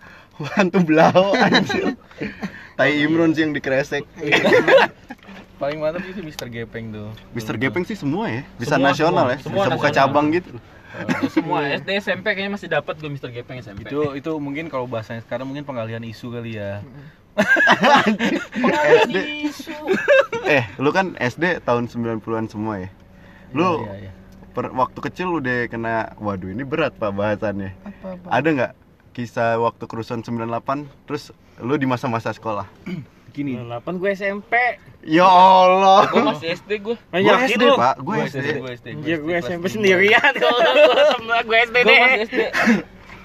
hantu 0.53 0.79
blau 0.81 1.31
anjir. 1.33 1.95
Tai 2.75 2.91
Imron 2.91 3.31
sih 3.31 3.41
yang 3.41 3.51
dikresek. 3.51 4.03
paling 5.55 5.79
mantap 5.79 6.03
itu 6.03 6.19
Mister 6.19 6.51
Gepeng 6.51 6.91
tuh 6.91 7.07
Mister 7.31 7.55
Gepeng 7.55 7.81
sih 7.81 7.95
semua 7.95 8.27
ya, 8.27 8.43
bisa 8.59 8.75
Semua, 8.75 8.91
nasional 8.91 9.23
semua. 9.23 9.31
ya, 9.31 9.37
Semua 9.39 9.63
bisa 9.63 9.71
buka 9.71 9.87
nasional. 9.87 10.07
cabang 10.11 10.25
gitu. 10.29 10.51
itu 10.95 11.27
semua 11.29 11.59
SD 11.71 11.89
SMP 11.97 12.25
kayaknya 12.29 12.51
masih 12.51 12.67
dapat 12.67 12.95
gue 12.95 13.07
Mister 13.07 13.27
Gepeng 13.27 13.59
SMP 13.59 13.83
itu 13.83 13.99
itu 14.13 14.31
mungkin 14.35 14.67
kalau 14.67 14.83
bahasanya 14.83 15.23
sekarang 15.23 15.47
mungkin 15.47 15.63
pengalihan 15.63 16.03
isu 16.03 16.27
kali 16.29 16.59
ya 16.59 16.83
SD. 19.01 19.17
Eh, 20.45 20.61
lu 20.77 20.91
kan 20.91 21.17
SD 21.17 21.63
tahun 21.63 21.89
90-an 21.89 22.45
semua 22.45 22.77
ya. 22.77 22.89
Lu 23.49 23.81
Iya, 23.81 23.95
iya. 23.97 24.11
per, 24.51 24.69
waktu 24.69 24.99
kecil 25.01 25.33
udah 25.33 25.65
kena 25.65 26.13
waduh 26.17 26.47
ini 26.47 26.61
berat 26.61 26.93
Pak 26.93 27.11
bahasannya. 27.11 27.73
Apa, 27.81 28.07
apa? 28.13 28.27
Ada 28.29 28.47
nggak 28.51 28.71
kisah 29.15 29.55
waktu 29.57 29.83
kerusuhan 29.85 30.19
98 30.19 30.83
terus 31.07 31.31
lu 31.57 31.79
di 31.79 31.87
masa-masa 31.87 32.29
sekolah? 32.29 32.67
gini 33.31 33.55
98 33.57 33.95
gue 33.95 34.09
SMP. 34.11 34.53
Ya 35.03 35.23
Allah. 35.23 36.07
gue 36.07 36.23
masih 36.25 36.47
SD 36.53 36.71
gue 36.81 36.95
Gue 36.95 37.19
yakin 37.21 37.47
SD, 37.49 37.63
lu? 37.63 37.75
Pak. 37.75 37.95
Gue 37.99 38.15
SD. 38.25 38.47
Anjir 38.85 39.17
gue 39.17 39.31
kelas 39.33 39.45
SMP 39.45 39.65
sendirian 39.69 40.31
kalau 40.35 40.55
gue 40.55 41.39
gue 41.41 41.57
SD 41.61 41.75
gue 41.75 41.83
deh. 41.85 41.99
masih 42.01 42.19
SD 42.25 42.39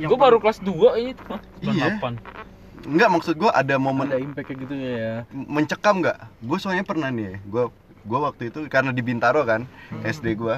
gue 0.01 0.19
baru 0.19 0.39
kelas 0.39 0.59
2 0.63 0.71
ini 0.97 1.13
Iya. 1.61 1.99
98 1.99 2.41
Enggak 2.81 3.09
maksud 3.13 3.35
gua 3.37 3.53
ada 3.53 3.77
momen 3.77 4.09
ada 4.09 4.17
impact 4.17 4.47
kayak 4.49 4.59
gitu 4.65 4.73
ya 4.73 5.29
mencekam 5.31 6.01
nggak? 6.01 6.17
Gue 6.41 6.57
soalnya 6.57 6.81
pernah 6.81 7.13
nih, 7.13 7.37
gue 7.45 7.69
gue 8.01 8.19
waktu 8.19 8.49
itu 8.49 8.65
karena 8.67 8.89
di 8.89 9.05
Bintaro 9.05 9.45
kan, 9.45 9.69
Hmm. 9.93 10.01
SD 10.01 10.33
gue 10.33 10.57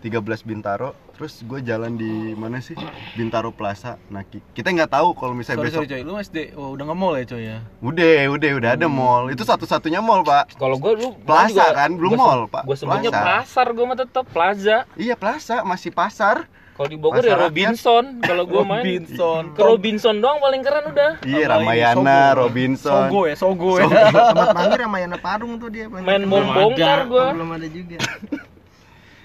13 0.00 0.16
Bintaro, 0.42 0.96
terus 1.18 1.42
gue 1.42 1.58
jalan 1.60 1.92
di 1.92 2.06
mana 2.32 2.58
sih 2.58 2.78
Bintaro 3.12 3.50
Plaza. 3.50 3.98
Nah 4.06 4.22
ki- 4.22 4.38
kita 4.52 4.70
nggak 4.70 4.86
tahu 4.88 5.12
kalau 5.12 5.34
misalnya 5.34 5.58
sorry 5.58 5.68
besok 5.68 5.80
sorry 5.82 5.90
coy 5.90 6.00
lu 6.00 6.14
SD 6.16 6.36
oh, 6.54 6.78
udah 6.78 6.84
nge-mall 6.86 7.12
ya 7.12 7.24
coy 7.26 7.42
ya 7.42 7.58
udah 7.80 8.14
udah 8.30 8.50
udah 8.54 8.70
ada 8.72 8.86
mall, 8.86 9.26
itu 9.26 9.42
satu-satunya 9.42 9.98
mall 9.98 10.22
pak. 10.22 10.54
kalau 10.54 10.78
gue 10.78 10.94
lu 10.94 11.18
Plaza 11.20 11.74
kan, 11.74 11.90
belum 11.92 12.14
mall, 12.14 12.46
Pak. 12.46 12.62
gue 12.64 12.76
Plaza. 12.78 13.10
pasar 13.10 13.66
gue 13.68 13.82
mah 13.82 13.98
tetap 13.98 14.24
plaza 14.24 14.86
Iya 14.94 15.14
Plaza 15.14 15.66
masih 15.66 15.90
pasar. 15.90 16.46
kalau 16.72 16.86
di 16.86 16.94
Bogor 16.94 17.26
ya. 17.26 17.34
Robinson 17.34 18.22
kalau 18.22 18.46
gue 18.46 18.62
main 18.62 18.78
Robinson 18.78 19.42
ke 19.50 19.60
Robinson 19.60 20.14
doang 20.22 20.38
paling 20.38 20.62
keren 20.62 20.86
udah 20.86 21.10
Iya 21.26 21.44
Ramayana, 21.50 21.98
Sogo? 22.30 22.38
Robinson. 22.38 23.02
Sogo 23.04 23.20
ya 23.26 23.34
Sogo 23.34 23.70
ya 23.76 23.86
Tempat 23.90 24.54
mangkir 24.54 24.80
sama 24.86 24.98
Yana 25.02 25.18
Parung 25.18 25.58
tuh 25.58 25.66
dia. 25.66 25.90
main 25.90 26.22
bom 26.22 26.46
bongkar 26.46 27.10
gue 27.10 27.26
belum 27.34 27.50
ada 27.52 27.66
juga. 27.66 27.98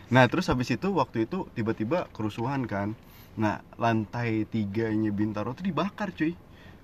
Nah 0.10 0.28
terus 0.28 0.48
habis 0.52 0.70
itu 0.72 0.88
waktu 0.96 1.28
itu 1.28 1.48
tiba-tiba 1.56 2.10
kerusuhan 2.16 2.68
kan. 2.68 2.96
Nah 3.40 3.64
lantai 3.80 4.46
tiganya 4.50 5.12
Bintaro 5.14 5.56
tuh 5.58 5.66
dibakar 5.70 6.12
cuy. 6.14 6.36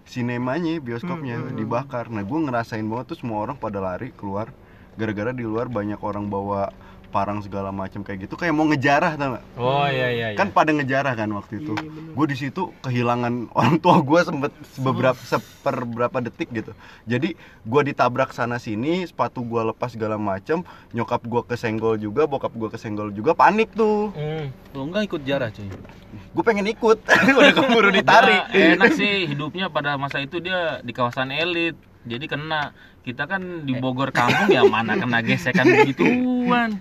Sinemanya, 0.05 0.81
bioskopnya 0.81 1.37
Hmm, 1.37 1.53
hmm, 1.53 1.53
hmm. 1.53 1.59
dibakar. 1.59 2.05
Nah 2.09 2.23
gue 2.25 2.39
ngerasain 2.45 2.85
banget 2.87 3.13
tuh 3.15 3.17
semua 3.25 3.37
orang 3.45 3.57
pada 3.59 3.79
lari 3.83 4.11
keluar. 4.15 4.55
Gara-gara 4.97 5.31
di 5.31 5.43
luar 5.45 5.69
banyak 5.69 5.99
orang 6.01 6.27
bawa 6.27 6.73
parang 7.09 7.41
segala 7.41 7.73
macam 7.73 8.05
kayak 8.05 8.29
gitu 8.29 8.37
kayak 8.37 8.53
mau 8.53 8.69
ngejarah 8.69 9.17
tau 9.17 9.35
gak? 9.37 9.43
oh 9.57 9.87
iya 9.89 10.07
iya, 10.13 10.27
iya. 10.33 10.37
kan 10.37 10.53
pada 10.53 10.69
ngejarah 10.69 11.13
kan 11.17 11.29
waktu 11.33 11.65
itu. 11.65 11.73
Iya, 11.73 12.13
gue 12.13 12.25
di 12.29 12.37
situ 12.37 12.69
kehilangan 12.85 13.49
orang 13.57 13.75
tua 13.81 13.99
gue 14.05 14.19
sempet 14.21 14.51
beberapa 14.79 15.17
seper 15.19 15.75
berapa 15.89 16.17
detik 16.21 16.53
gitu. 16.53 16.71
Jadi 17.09 17.33
gue 17.65 17.81
ditabrak 17.89 18.31
sana 18.31 18.61
sini 18.61 19.03
sepatu 19.09 19.41
gue 19.41 19.61
lepas 19.73 19.89
segala 19.89 20.21
macam 20.21 20.61
nyokap 20.93 21.25
gue 21.25 21.41
kesenggol 21.49 21.97
juga 21.97 22.29
bokap 22.29 22.53
gue 22.53 22.69
kesenggol 22.69 23.09
juga 23.09 23.33
panik 23.33 23.73
tuh. 23.73 24.13
Hmm. 24.13 24.53
lu 24.69 24.85
enggak 24.85 25.09
ikut 25.09 25.21
jarah 25.25 25.49
coy 25.49 25.65
gue 26.09 26.43
pengen 26.45 26.67
ikut. 26.69 26.97
Udah 27.37 27.53
keburu 27.53 27.89
ditarik. 27.89 28.53
Enak 28.53 28.93
sih 28.93 29.25
hidupnya 29.29 29.69
pada 29.69 29.97
masa 29.97 30.21
itu 30.21 30.37
dia 30.37 30.81
di 30.85 30.93
kawasan 30.93 31.33
elit 31.33 31.75
jadi 32.05 32.25
kena. 32.29 32.73
Kita 32.99 33.25
kan 33.25 33.65
di 33.65 33.73
Bogor 33.79 34.13
kampung 34.13 34.53
ya 34.53 34.67
mana 34.67 34.93
kena 34.99 35.25
gesekan 35.25 35.65
begituan 35.65 36.77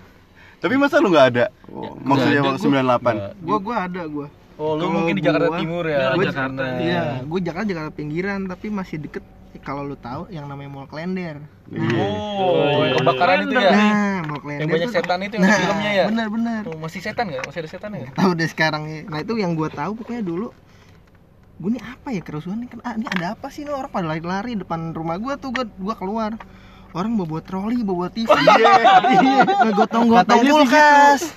tapi 0.59 0.73
masa 0.75 0.99
lu 0.99 1.07
nggak 1.07 1.27
ada 1.29 1.45
Oh, 1.67 1.95
maksudnya 1.97 2.41
waktu 2.41 2.59
gua. 2.59 2.81
98 2.81 2.99
Nggak. 3.13 3.33
Gua 3.39 3.57
gua 3.59 3.75
ada 3.81 4.01
gua. 4.05 4.27
oh 4.55 4.73
lu 4.75 4.85
mungkin 4.89 5.13
di 5.13 5.21
Jakarta 5.21 5.47
gua- 5.47 5.59
Timur 5.59 5.83
ya 5.85 5.97
Gua 6.11 6.25
Jakarta. 6.25 6.63
Iya, 6.77 7.03
gua 7.23 7.39
Jakarta 7.39 7.65
Jakarta 7.65 7.91
pinggiran 7.91 8.39
tapi 8.43 8.67
masih 8.69 8.97
deket 8.97 9.23
eh, 9.49 9.59
kalau 9.59 9.81
lu 9.81 9.95
tahu 9.95 10.27
yang 10.27 10.45
namanya 10.45 10.69
Mall 10.69 10.85
Klender. 10.85 11.39
Iya. 11.69 12.03
oh 12.35 12.81
iya. 12.81 12.93
kebakaran 12.95 13.37
itu 13.41 13.53
ya 13.55 13.71
Nah, 13.71 14.17
Mall 14.25 14.39
Klender. 14.39 14.61
yang 14.61 14.69
banyak 14.71 14.89
setan 14.89 15.19
itu 15.21 15.33
yang 15.33 15.43
ada 15.43 15.57
filmnya 15.57 15.91
ya 15.93 16.03
Bener 16.07 16.27
bener. 16.27 16.61
Oh, 16.65 16.77
masih 16.77 16.99
setan 16.99 17.25
nggak 17.25 17.43
masih 17.45 17.59
ada 17.59 17.69
setan 17.69 17.89
nggak 17.91 18.11
Tahu 18.13 18.31
deh 18.33 18.49
sekarang 18.49 18.83
ya. 18.83 18.99
Nah 19.05 19.19
itu 19.19 19.33
yang 19.35 19.53
gua 19.53 19.69
tahu 19.69 19.91
pokoknya 19.95 20.21
dulu 20.21 20.49
gue 21.55 21.69
nih 21.69 21.83
apa 21.83 22.09
ya 22.09 22.21
kerusuhan 22.21 22.55
nih 22.57 22.69
kan 22.69 22.79
ah, 22.81 22.95
ini 22.95 23.03
ada 23.05 23.35
apa 23.35 23.47
sih 23.47 23.61
ini 23.61 23.69
orang 23.69 23.87
pada 23.87 24.07
lari-lari 24.07 24.55
depan 24.55 24.79
rumah 24.89 25.15
gua 25.15 25.35
tuh 25.35 25.51
gua, 25.51 25.67
gua 25.77 25.91
keluar 25.93 26.31
orang 26.93 27.13
bawa 27.17 27.39
troli 27.45 27.81
bawa 27.85 28.09
TV 28.09 28.29
iya 28.33 29.45
ngegotong-gotong 29.45 30.41
kulkas 30.41 31.33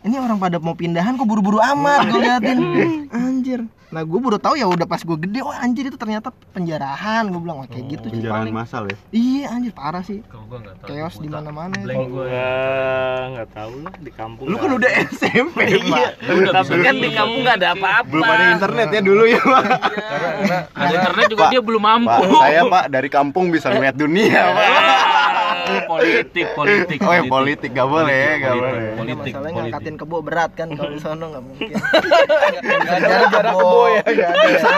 ini 0.00 0.16
orang 0.16 0.40
pada 0.40 0.56
mau 0.56 0.72
pindahan 0.72 1.12
kok 1.20 1.28
buru-buru 1.28 1.60
amat 1.60 2.08
gue 2.08 2.20
liatin. 2.24 2.58
Anjir 3.12 3.60
nah 3.90 4.06
gue 4.06 4.18
baru 4.22 4.38
tahu 4.38 4.54
ya 4.54 4.70
udah 4.70 4.86
pas 4.86 5.02
gue 5.02 5.18
gede 5.18 5.42
oh 5.42 5.50
anjir 5.50 5.90
itu 5.90 5.98
ternyata 5.98 6.30
penjarahan. 6.54 7.26
Gue 7.26 7.40
bilang 7.42 7.58
wah 7.62 7.68
kayak 7.68 7.86
gitu 7.90 8.06
sih 8.06 8.22
penjarahan 8.22 8.46
paling 8.46 8.54
massal 8.54 8.82
ya 8.86 8.96
iya 9.10 9.46
anjir 9.50 9.72
parah 9.74 10.02
sih. 10.06 10.22
Kalau 10.30 10.46
gue 10.46 10.58
nggak 10.62 10.74
tahu 10.78 10.88
chaos 10.94 11.16
di 11.18 11.28
mana-mana. 11.28 11.74
Kalau 11.74 12.06
gue 12.06 12.24
nggak 13.34 13.48
tahu 13.50 13.72
lah 13.82 13.94
di 13.98 14.10
kampung. 14.14 14.46
lu 14.46 14.56
kan 14.56 14.70
udah 14.78 14.90
SMP 15.10 15.58
Iya, 15.80 16.10
tapi 16.54 16.74
kan 16.82 16.94
di 16.98 17.10
kampung 17.10 17.40
nggak 17.42 17.58
ada 17.58 17.68
apa-apa. 17.74 18.08
belum 18.10 18.26
ada 18.26 18.44
internet 18.54 18.88
ya 18.94 19.00
dulu 19.02 19.22
ya 19.26 19.40
pak. 19.42 19.64
Karena 19.66 20.30
karena 20.40 20.66
ada 20.78 20.94
internet 20.94 21.24
juga 21.30 21.44
dia 21.50 21.62
belum 21.62 21.82
Pak, 21.82 21.90
mampu 21.98 22.22
saya 22.38 22.62
pak 22.68 22.84
dari 22.92 23.08
kampung 23.10 23.44
bisa 23.50 23.68
ngeliat 23.72 23.96
dunia 23.96 24.42
pak 24.54 24.68
Ah, 25.70 25.82
politik 25.86 26.46
politik 26.52 26.98
oh 27.00 27.12
ya 27.12 27.22
politik. 27.24 27.70
gak 27.70 27.86
boleh 27.86 28.26
gak 28.36 28.50
politik. 28.50 28.60
boleh. 28.60 28.90
Politik, 28.90 29.32
masalahnya 29.32 29.38
politik. 29.38 29.54
ngangkatin 29.70 29.94
kebo 29.96 30.16
berat 30.20 30.50
kan 30.52 30.68
kalau 30.74 30.90
di 30.90 30.98
sono 30.98 31.24
nggak 31.30 31.44
mungkin. 31.46 31.68
Nggak 32.80 32.96
ada 32.96 33.26
jarak 33.30 33.52
kebo. 33.54 33.80
ya 33.86 34.02
nggak 34.02 34.30
ada. 34.30 34.70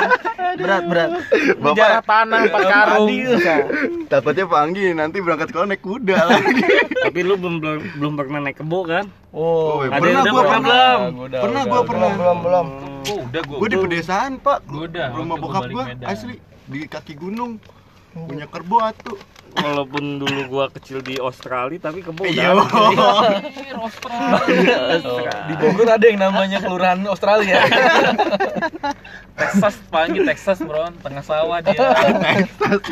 Berat 0.53 0.82
berat. 0.84 1.11
Penjara 1.57 2.01
tanah 2.05 2.40
empat 2.45 2.62
karung. 2.68 3.09
takutnya 4.07 4.45
Pak 4.45 4.61
Anggi 4.61 4.84
nanti 4.93 5.16
berangkat 5.18 5.47
sekolah 5.49 5.66
naik 5.66 5.80
kuda 5.80 6.18
lagi. 6.28 6.62
Tapi 7.03 7.18
lu 7.24 7.34
belum 7.40 7.55
belum, 7.59 7.80
belum 7.97 8.12
pernah 8.14 8.38
naik 8.45 8.57
kebo 8.61 8.80
kan? 8.84 9.05
oh. 9.32 9.80
Oh, 9.80 9.88
Ada 9.88 9.97
pernah 9.97 10.22
gua 10.22 10.43
pernah 10.45 10.61
pernah. 10.61 10.90
Belum? 10.93 11.12
Gua 11.16 11.24
udah, 11.24 11.40
pernah 11.40 11.62
udah, 11.62 11.70
gua 11.72 11.80
udah. 11.80 11.88
pernah. 11.88 12.09
Belum 12.12 12.38
belum. 12.45 12.66
Oh 13.03 13.18
udah 13.26 13.40
gue 13.43 13.57
gue 13.59 13.68
di 13.72 13.78
pedesaan 13.80 14.32
pak. 14.38 14.59
Gua 14.68 14.84
udah, 14.86 15.07
rumah 15.11 15.36
gua 15.40 15.45
bokap 15.49 15.62
Medan. 15.72 16.07
asli 16.07 16.34
di 16.62 16.86
kaki 16.86 17.14
gunung 17.18 17.59
punya 18.13 18.47
kerbau 18.49 18.81
atuh 18.85 19.19
Walaupun 19.53 20.17
dulu 20.17 20.41
gua 20.49 20.73
kecil 20.73 21.05
di 21.05 21.21
Australia 21.21 21.77
tapi 21.77 22.01
kebo 22.01 22.25
iya. 22.25 22.57
Oh, 22.57 22.65
di 25.49 25.55
Bogor 25.61 25.93
ada 25.93 26.01
yang 26.09 26.25
namanya 26.25 26.57
kelurahan 26.65 26.97
Australia. 27.05 27.61
Texas 29.39 29.77
panggil 29.93 30.25
Texas 30.25 30.57
bro. 30.65 30.89
Tengah 31.05 31.21
sawah 31.21 31.61
dia. 31.61 31.77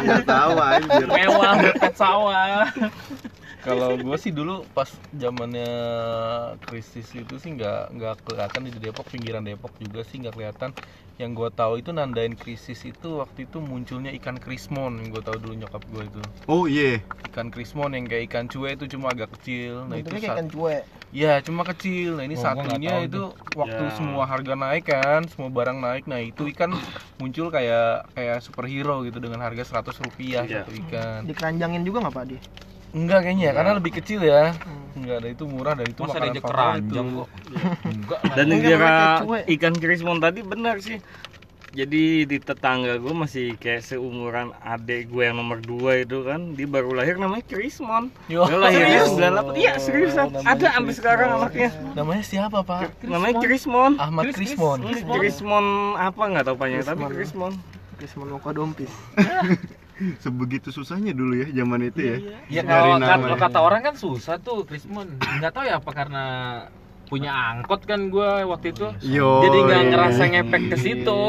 Nggak 0.05 0.29
tahu 0.29 0.53
anjir. 0.61 1.09
Mewah 1.09 1.53
dekat 1.65 1.95
sawah 1.97 2.69
kalau 3.61 3.95
gue 3.95 4.17
sih 4.17 4.33
dulu 4.33 4.65
pas 4.73 4.89
zamannya 5.13 5.69
krisis 6.65 7.07
itu 7.13 7.35
sih 7.37 7.51
nggak 7.55 7.93
nggak 7.93 8.15
kelihatan 8.25 8.61
di 8.67 8.71
Depok 8.75 9.07
pinggiran 9.09 9.45
Depok 9.45 9.73
juga 9.79 10.01
sih 10.03 10.21
nggak 10.21 10.35
kelihatan. 10.35 10.71
Yang 11.21 11.31
gue 11.37 11.49
tahu 11.53 11.73
itu 11.85 11.91
nandain 11.93 12.33
krisis 12.33 12.81
itu 12.89 13.21
waktu 13.21 13.45
itu 13.45 13.61
munculnya 13.61 14.09
ikan 14.17 14.41
krismon 14.41 14.97
yang 14.97 15.13
gue 15.13 15.21
tahu 15.21 15.37
dulu 15.37 15.55
nyokap 15.61 15.85
gue 15.93 16.03
itu. 16.09 16.21
Oh 16.49 16.65
iya. 16.65 17.05
Ikan 17.29 17.53
krismon 17.53 17.93
yang 17.93 18.09
kayak 18.09 18.33
ikan 18.33 18.49
cuek 18.49 18.81
itu 18.81 18.97
cuma 18.97 19.13
agak 19.13 19.29
kecil. 19.37 19.85
Nah 19.85 20.01
itu 20.01 20.09
bentuknya 20.09 20.21
kayak 20.21 20.33
saat 20.33 20.39
ikan 20.41 20.49
cuek. 20.49 20.83
Ya 21.13 21.33
cuma 21.45 21.63
kecil. 21.69 22.11
Nah 22.17 22.25
Oh, 22.25 22.29
ini 22.31 22.35
nggak 22.39 22.47
satunya 22.57 22.93
itu 23.05 23.23
waktu 23.53 23.85
Ya. 23.85 23.93
semua 23.93 24.25
harga 24.25 24.55
naik 24.57 24.85
kan 24.89 25.29
semua 25.29 25.53
barang 25.53 25.77
naik. 25.77 26.09
Nah 26.09 26.25
itu 26.25 26.49
ikan 26.57 26.73
muncul 27.21 27.53
kayak 27.53 28.09
kayak 28.17 28.41
superhero 28.41 29.05
gitu 29.05 29.21
dengan 29.21 29.45
harga 29.45 29.61
100 29.69 30.01
rupiah 30.01 30.49
Iya. 30.49 30.65
satu 30.65 30.73
ikan. 30.89 31.29
Dikeranjangin 31.29 31.85
juga 31.85 32.09
nggak 32.09 32.17
pak 32.17 32.25
dia 32.33 32.41
Enggak 32.91 33.19
kayaknya 33.23 33.45
ya, 33.47 33.53
karena 33.55 33.73
lebih 33.79 33.93
kecil 33.95 34.21
ya. 34.23 34.55
Enggak 34.99 35.17
ada 35.23 35.29
itu 35.31 35.45
murah 35.47 35.75
dan 35.79 35.87
itu 35.87 36.01
diajak 36.03 36.43
favorit. 36.43 36.43
keranjang 36.43 37.07
kok? 37.15 37.29
Enggak 37.87 38.21
lah. 38.21 38.35
Dan 38.35 38.47
Mungkin 38.51 38.67
kira 38.67 38.95
ikan 39.49 39.75
krismon 39.79 40.19
tadi 40.19 40.41
benar 40.43 40.77
sih. 40.83 40.99
Jadi 41.71 42.27
di 42.27 42.43
tetangga 42.43 42.99
gue 42.99 43.15
masih 43.15 43.55
kayak 43.55 43.87
seumuran 43.87 44.51
adik 44.59 45.07
gue 45.07 45.23
yang 45.23 45.39
nomor 45.39 45.63
2 45.63 46.03
itu 46.03 46.27
kan 46.27 46.59
Dia 46.59 46.67
baru 46.67 46.99
lahir 46.99 47.15
namanya 47.15 47.47
Krismon. 47.47 48.11
Dia 48.27 48.43
lahirnya 48.43 49.07
serius? 49.07 49.55
98 49.55 49.55
Iya 49.55 49.73
seriusan 49.79 50.27
namanya 50.35 50.51
Ada 50.51 50.67
sampai 50.75 50.95
sekarang 50.99 51.29
anaknya. 51.31 51.71
Namanya 51.95 52.25
siapa, 52.27 52.59
Pak? 52.67 53.07
Namanya 53.07 53.39
Krismon. 53.39 54.03
Ahmad 54.03 54.25
Kris- 54.27 54.51
Krismon. 54.51 54.79
Krismon 55.15 55.67
apa? 55.95 56.23
Nggak 56.27 56.45
tahu 56.51 56.57
panjang 56.59 56.83
tapi 56.83 57.07
Krismon. 57.07 57.55
Krismon. 57.95 58.27
Moko 58.27 58.51
Dompis 58.51 58.91
sebegitu 60.25 60.73
susahnya 60.73 61.13
dulu 61.13 61.37
ya 61.37 61.47
zaman 61.53 61.81
itu 61.87 62.01
ya 62.01 62.17
Ya 62.49 62.63
Dari 62.65 62.91
kalau, 62.91 62.97
nama 62.99 63.17
kalau 63.21 63.37
ya. 63.37 63.43
kata 63.47 63.59
orang 63.61 63.81
kan 63.85 63.95
susah 63.97 64.37
tuh 64.41 64.65
Krismon. 64.65 65.21
Nggak 65.21 65.53
tahu 65.53 65.65
ya 65.69 65.77
apa 65.79 65.91
karena 65.93 66.25
punya 67.11 67.35
angkot 67.35 67.91
kan 67.91 68.07
gua 68.07 68.47
waktu 68.47 68.71
itu. 68.71 68.87
Yo. 69.03 69.43
Jadi 69.43 69.59
nggak 69.67 69.83
ngerasa 69.91 70.23
ngepek 70.31 70.63
ke 70.71 70.77
situ. 70.79 71.23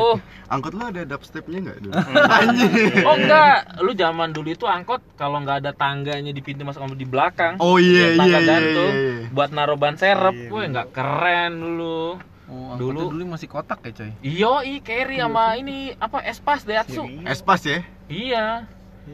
Angkot 0.46 0.78
lu 0.78 0.84
ada 0.86 1.02
dubstepnya 1.02 1.58
nggak 1.58 1.80
dulu? 1.82 1.94
Anjir. 2.38 3.02
Oh 3.02 3.18
enggak, 3.18 3.58
lu 3.82 3.92
zaman 3.98 4.30
dulu 4.30 4.54
itu 4.54 4.70
angkot 4.70 5.02
kalau 5.18 5.42
nggak 5.42 5.66
ada 5.66 5.72
tangganya 5.74 6.30
di 6.30 6.42
pintu 6.46 6.62
masuk 6.62 6.86
sama 6.86 6.94
di 6.94 7.08
belakang. 7.10 7.58
Oh 7.58 7.82
iya 7.82 8.14
tangga 8.14 8.38
iya 8.38 8.40
iya. 8.40 8.50
gantung 8.54 8.94
iya, 8.94 9.12
iya. 9.26 9.34
buat 9.34 9.50
naruh 9.50 9.78
ban 9.82 9.98
serep. 9.98 10.54
Wah, 10.54 10.64
nggak 10.70 10.88
keren 10.94 11.52
dulu. 11.58 12.22
Oh, 12.52 12.76
Dulu- 12.76 13.16
dulu 13.16 13.24
masih 13.32 13.48
kotak 13.48 13.80
ya 13.80 13.92
coy 13.96 14.12
Iyo, 14.20 14.60
i 14.62 14.84
carry 14.84 15.18
sama 15.18 15.56
ini 15.56 15.96
apa 15.96 16.20
Espas 16.22 16.68
Daihatsu. 16.68 17.08
Espas 17.24 17.64
ya. 17.64 17.80
Iya, 18.12 18.68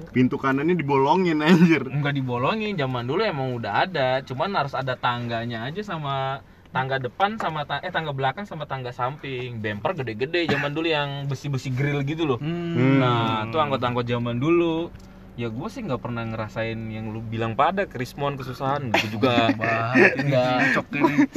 Pintu 0.10 0.36
kanannya 0.36 0.74
dibolongin 0.74 1.40
anjir. 1.40 1.86
enggak 1.86 2.12
dibolongin. 2.12 2.74
Zaman 2.76 3.06
dulu 3.06 3.22
emang 3.22 3.54
udah 3.54 3.86
ada, 3.86 4.26
cuman 4.26 4.52
harus 4.52 4.74
ada 4.74 4.98
tangganya 4.98 5.64
aja 5.64 5.80
sama 5.80 6.42
tangga 6.68 7.00
depan 7.00 7.38
sama 7.38 7.64
ta- 7.64 7.80
eh 7.80 7.90
tangga 7.90 8.12
belakang 8.12 8.44
sama 8.44 8.66
tangga 8.66 8.90
samping. 8.90 9.62
Bumper 9.62 9.94
gede-gede 9.96 10.50
zaman 10.50 10.74
dulu 10.74 10.90
yang 10.90 11.30
besi-besi 11.30 11.70
grill 11.70 12.02
gitu 12.04 12.26
loh. 12.26 12.38
Hmm. 12.38 13.00
Nah, 13.00 13.46
itu 13.46 13.56
angkot-angkot 13.56 14.04
zaman 14.04 14.38
dulu. 14.38 14.90
Ya 15.38 15.54
gue 15.54 15.68
sih 15.70 15.86
nggak 15.86 16.02
pernah 16.02 16.26
ngerasain 16.26 16.82
yang 16.90 17.14
lu 17.14 17.22
bilang 17.22 17.54
pada 17.54 17.86
Krismon 17.86 18.42
kesusahan 18.42 18.90
gitu 18.90 19.22
juga. 19.22 19.54
Nggak. 20.26 20.58
cok 20.74 20.86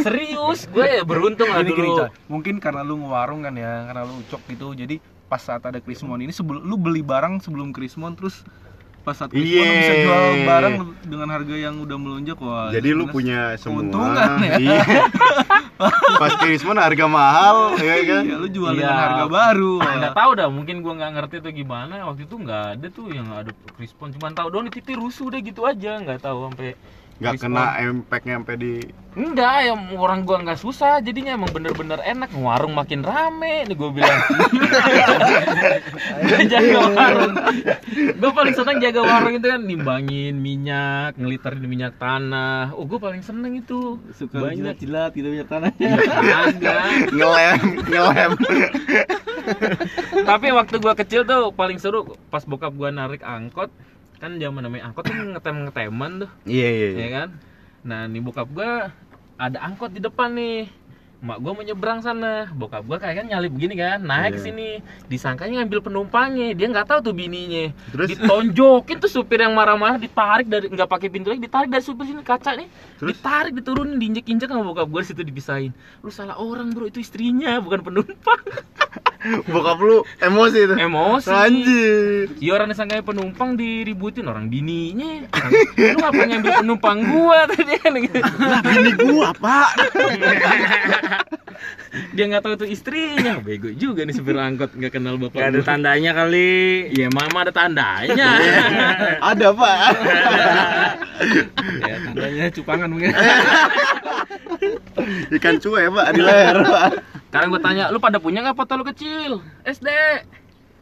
Serius, 0.00 0.64
gue 0.72 0.86
ya 0.88 1.04
beruntung 1.04 1.52
lah 1.52 1.60
dulu. 1.60 2.08
Mungkin 2.32 2.64
karena 2.64 2.80
lu 2.80 2.96
ngewarung 2.96 3.44
kan 3.44 3.52
ya 3.60 3.92
karena 3.92 4.08
lu 4.08 4.24
ucok 4.24 4.40
gitu 4.48 4.72
jadi 4.72 4.96
pas 5.28 5.38
saat 5.38 5.62
ada 5.62 5.78
Krismon 5.78 6.24
ini 6.24 6.34
sebelum 6.34 6.64
lu 6.64 6.74
beli 6.74 7.06
barang 7.06 7.44
sebelum 7.44 7.70
Krismon 7.70 8.18
terus 8.18 8.42
pas 9.00 9.16
saat 9.16 9.32
lu 9.32 9.40
Iya. 9.40 9.64
bisa 9.64 9.94
jual 9.98 10.22
barang 10.44 10.74
dengan 11.02 11.28
harga 11.30 11.54
yang 11.56 11.74
udah 11.80 11.96
melonjak 11.96 12.36
wah 12.36 12.68
Jadi 12.68 12.88
lu 12.92 13.08
punya 13.08 13.56
semua. 13.56 13.80
keuntungan 13.80 14.30
ya. 14.38 14.52
Iya. 14.60 14.80
Pas 16.20 16.32
Krismon 16.36 16.76
harga 16.76 17.06
mahal, 17.08 17.56
ya 17.80 17.96
kan? 18.04 18.22
Iya, 18.28 18.36
lu 18.36 18.48
jual 18.48 18.72
Iya. 18.72 18.80
dengan 18.84 18.96
harga 19.00 19.24
baru 19.26 19.72
wah. 19.80 19.94
nggak 19.96 20.14
tahu 20.14 20.30
dah 20.36 20.48
mungkin 20.48 20.76
gua 20.80 20.92
nggak 21.00 21.12
ngerti 21.16 21.36
tuh 21.40 21.52
gimana 21.52 21.94
waktu 22.04 22.28
itu 22.28 22.36
nggak 22.36 22.64
ada 22.76 22.86
tuh 22.92 23.06
yang 23.08 23.28
ada 23.32 23.50
Crispon 23.72 24.12
cuman 24.12 24.32
tahu 24.36 24.48
doang 24.52 24.68
di 24.68 24.94
rusuh 24.94 25.32
deh 25.32 25.40
gitu 25.40 25.64
aja 25.64 25.96
nggak 25.96 26.20
tahu 26.20 26.52
sampai 26.52 26.76
Nggak 27.20 27.36
kena 27.36 27.76
impactnya 27.84 28.40
sampai 28.40 28.56
di 28.56 28.74
enggak 29.10 29.66
ya 29.66 29.74
orang 29.98 30.22
gua 30.22 30.38
nggak 30.40 30.56
susah 30.56 31.04
jadinya 31.04 31.36
emang 31.36 31.52
bener-bener 31.52 32.00
enak. 32.00 32.32
Warung 32.32 32.72
makin 32.72 33.04
rame 33.04 33.68
nih 33.68 33.76
gua 33.76 33.90
bilang. 33.92 34.20
Gua 36.24 36.40
jaga 36.52 36.80
warung. 36.96 37.34
Gua 38.16 38.30
paling 38.32 38.54
seneng 38.56 38.80
jaga 38.80 39.00
warung 39.04 39.36
itu 39.36 39.46
kan 39.52 39.60
nimbangin 39.60 40.40
minyak 40.40 41.12
ngeliterin 41.20 41.68
minyak 41.68 42.00
tanah. 42.00 42.72
Oh 42.72 42.88
gua 42.88 43.12
paling 43.12 43.20
seneng 43.20 43.52
itu. 43.60 44.00
Banyak. 44.32 44.80
jilat 44.80 45.12
gitu 45.12 45.28
minyak 45.28 45.52
tanah. 45.52 45.76
Agak. 45.76 47.12
ngelem, 47.12 47.60
ngelem. 47.84 48.32
Tapi 50.24 50.46
waktu 50.56 50.76
gua 50.80 50.96
kecil 50.96 51.28
tuh 51.28 51.52
paling 51.52 51.76
seru 51.76 52.16
pas 52.32 52.48
bokap 52.48 52.72
gua 52.72 52.88
narik 52.88 53.20
angkot 53.20 53.68
kan 54.20 54.36
zaman 54.36 54.60
namanya 54.60 54.84
angkot 54.86 55.02
tuh 55.02 55.16
ngetem 55.16 55.56
ngeteman 55.64 56.12
tuh 56.22 56.30
Iya 56.44 56.68
iya. 56.68 56.88
iya. 56.88 56.98
ya 57.00 57.08
kan 57.10 57.28
nah 57.80 58.04
nih 58.04 58.20
bokap 58.20 58.46
gua 58.46 58.92
ada 59.34 59.58
angkot 59.58 59.90
di 59.90 59.98
depan 59.98 60.28
nih 60.30 60.68
mak 61.20 61.36
gua 61.36 61.52
mau 61.52 61.60
nyebrang 61.60 62.00
sana 62.00 62.48
bokap 62.50 62.80
gua 62.82 62.96
kayak 62.96 63.16
kan 63.18 63.26
nyalip 63.26 63.48
begini 63.50 63.72
kan 63.74 64.00
naik 64.00 64.36
Iya. 64.36 64.42
sini 64.42 64.68
disangkanya 65.04 65.60
ngambil 65.60 65.80
penumpangnya 65.82 66.52
dia 66.52 66.64
nggak 66.66 66.84
tahu 66.86 67.00
tuh 67.02 67.12
bininya 67.12 67.72
Terus? 67.90 68.08
ditonjokin 68.10 68.96
tuh 68.98 69.08
supir 69.10 69.40
yang 69.40 69.52
marah-marah 69.52 69.96
ditarik 69.96 70.44
dari 70.44 70.68
nggak 70.68 70.84
pakai 70.86 71.08
pintu 71.08 71.28
lagi 71.28 71.40
ditarik 71.40 71.68
dari 71.68 71.80
supir 71.80 72.04
sini 72.04 72.20
kaca 72.20 72.56
nih 72.56 72.68
Terus? 72.96 73.08
ditarik 73.10 73.52
diturunin 73.52 73.96
diinjek-injek 73.96 74.48
sama 74.48 74.60
bokap 74.62 74.84
gua 74.86 75.00
situ 75.00 75.20
dipisahin 75.20 75.72
lu 76.00 76.08
salah 76.08 76.36
orang 76.36 76.68
bro 76.70 76.84
itu 76.84 77.00
istrinya 77.00 77.56
bukan 77.58 77.80
penumpang 77.80 78.40
Bokap 79.20 79.78
lu 79.84 80.00
emosi 80.16 80.58
itu. 80.64 80.74
emosi 80.80 81.28
Anjir. 81.28 82.32
Ya 82.40 82.56
orang 82.56 82.72
disangka 82.72 83.04
penumpang 83.04 83.52
diributin 83.52 84.24
orang 84.24 84.48
bininya. 84.48 85.28
Lu 85.76 85.96
ngapa 86.00 86.22
ngambil 86.24 86.52
penumpang 86.64 86.98
gua 87.04 87.44
tadi 87.44 87.76
kan 87.76 87.92
gitu. 88.00 88.18
Lah 88.40 88.60
bini 88.64 88.92
gua, 88.96 89.36
Pak. 89.36 89.70
Dia 92.16 92.24
nggak 92.32 92.42
tahu 92.42 92.54
itu 92.56 92.66
istrinya. 92.72 93.36
Bego 93.44 93.68
juga 93.76 94.08
nih 94.08 94.16
supir 94.16 94.40
angkot 94.40 94.72
nggak 94.72 94.92
kenal 94.96 95.20
bapak. 95.20 95.36
Gak 95.36 95.48
ada 95.52 95.60
gua. 95.60 95.68
tandanya 95.68 96.10
kali. 96.16 96.50
Iya, 96.96 97.08
mama 97.12 97.44
ada 97.44 97.52
tandanya. 97.52 98.28
Ada, 99.20 99.52
Pak. 99.52 99.78
ya 101.84 101.96
tandanya 102.08 102.44
cupangan 102.48 102.88
mungkin 102.88 103.12
Ikan 105.36 105.60
cuek, 105.60 105.92
Pak, 105.92 106.06
di 106.16 106.20
leher, 106.24 106.56
Pak. 106.64 107.19
Sekarang 107.30 107.48
gue 107.48 107.62
tanya, 107.62 107.84
lu 107.88 108.02
pada 108.02 108.18
punya 108.18 108.42
nggak 108.42 108.58
foto 108.58 108.74
lu 108.74 108.82
kecil? 108.84 109.38
SD. 109.62 109.86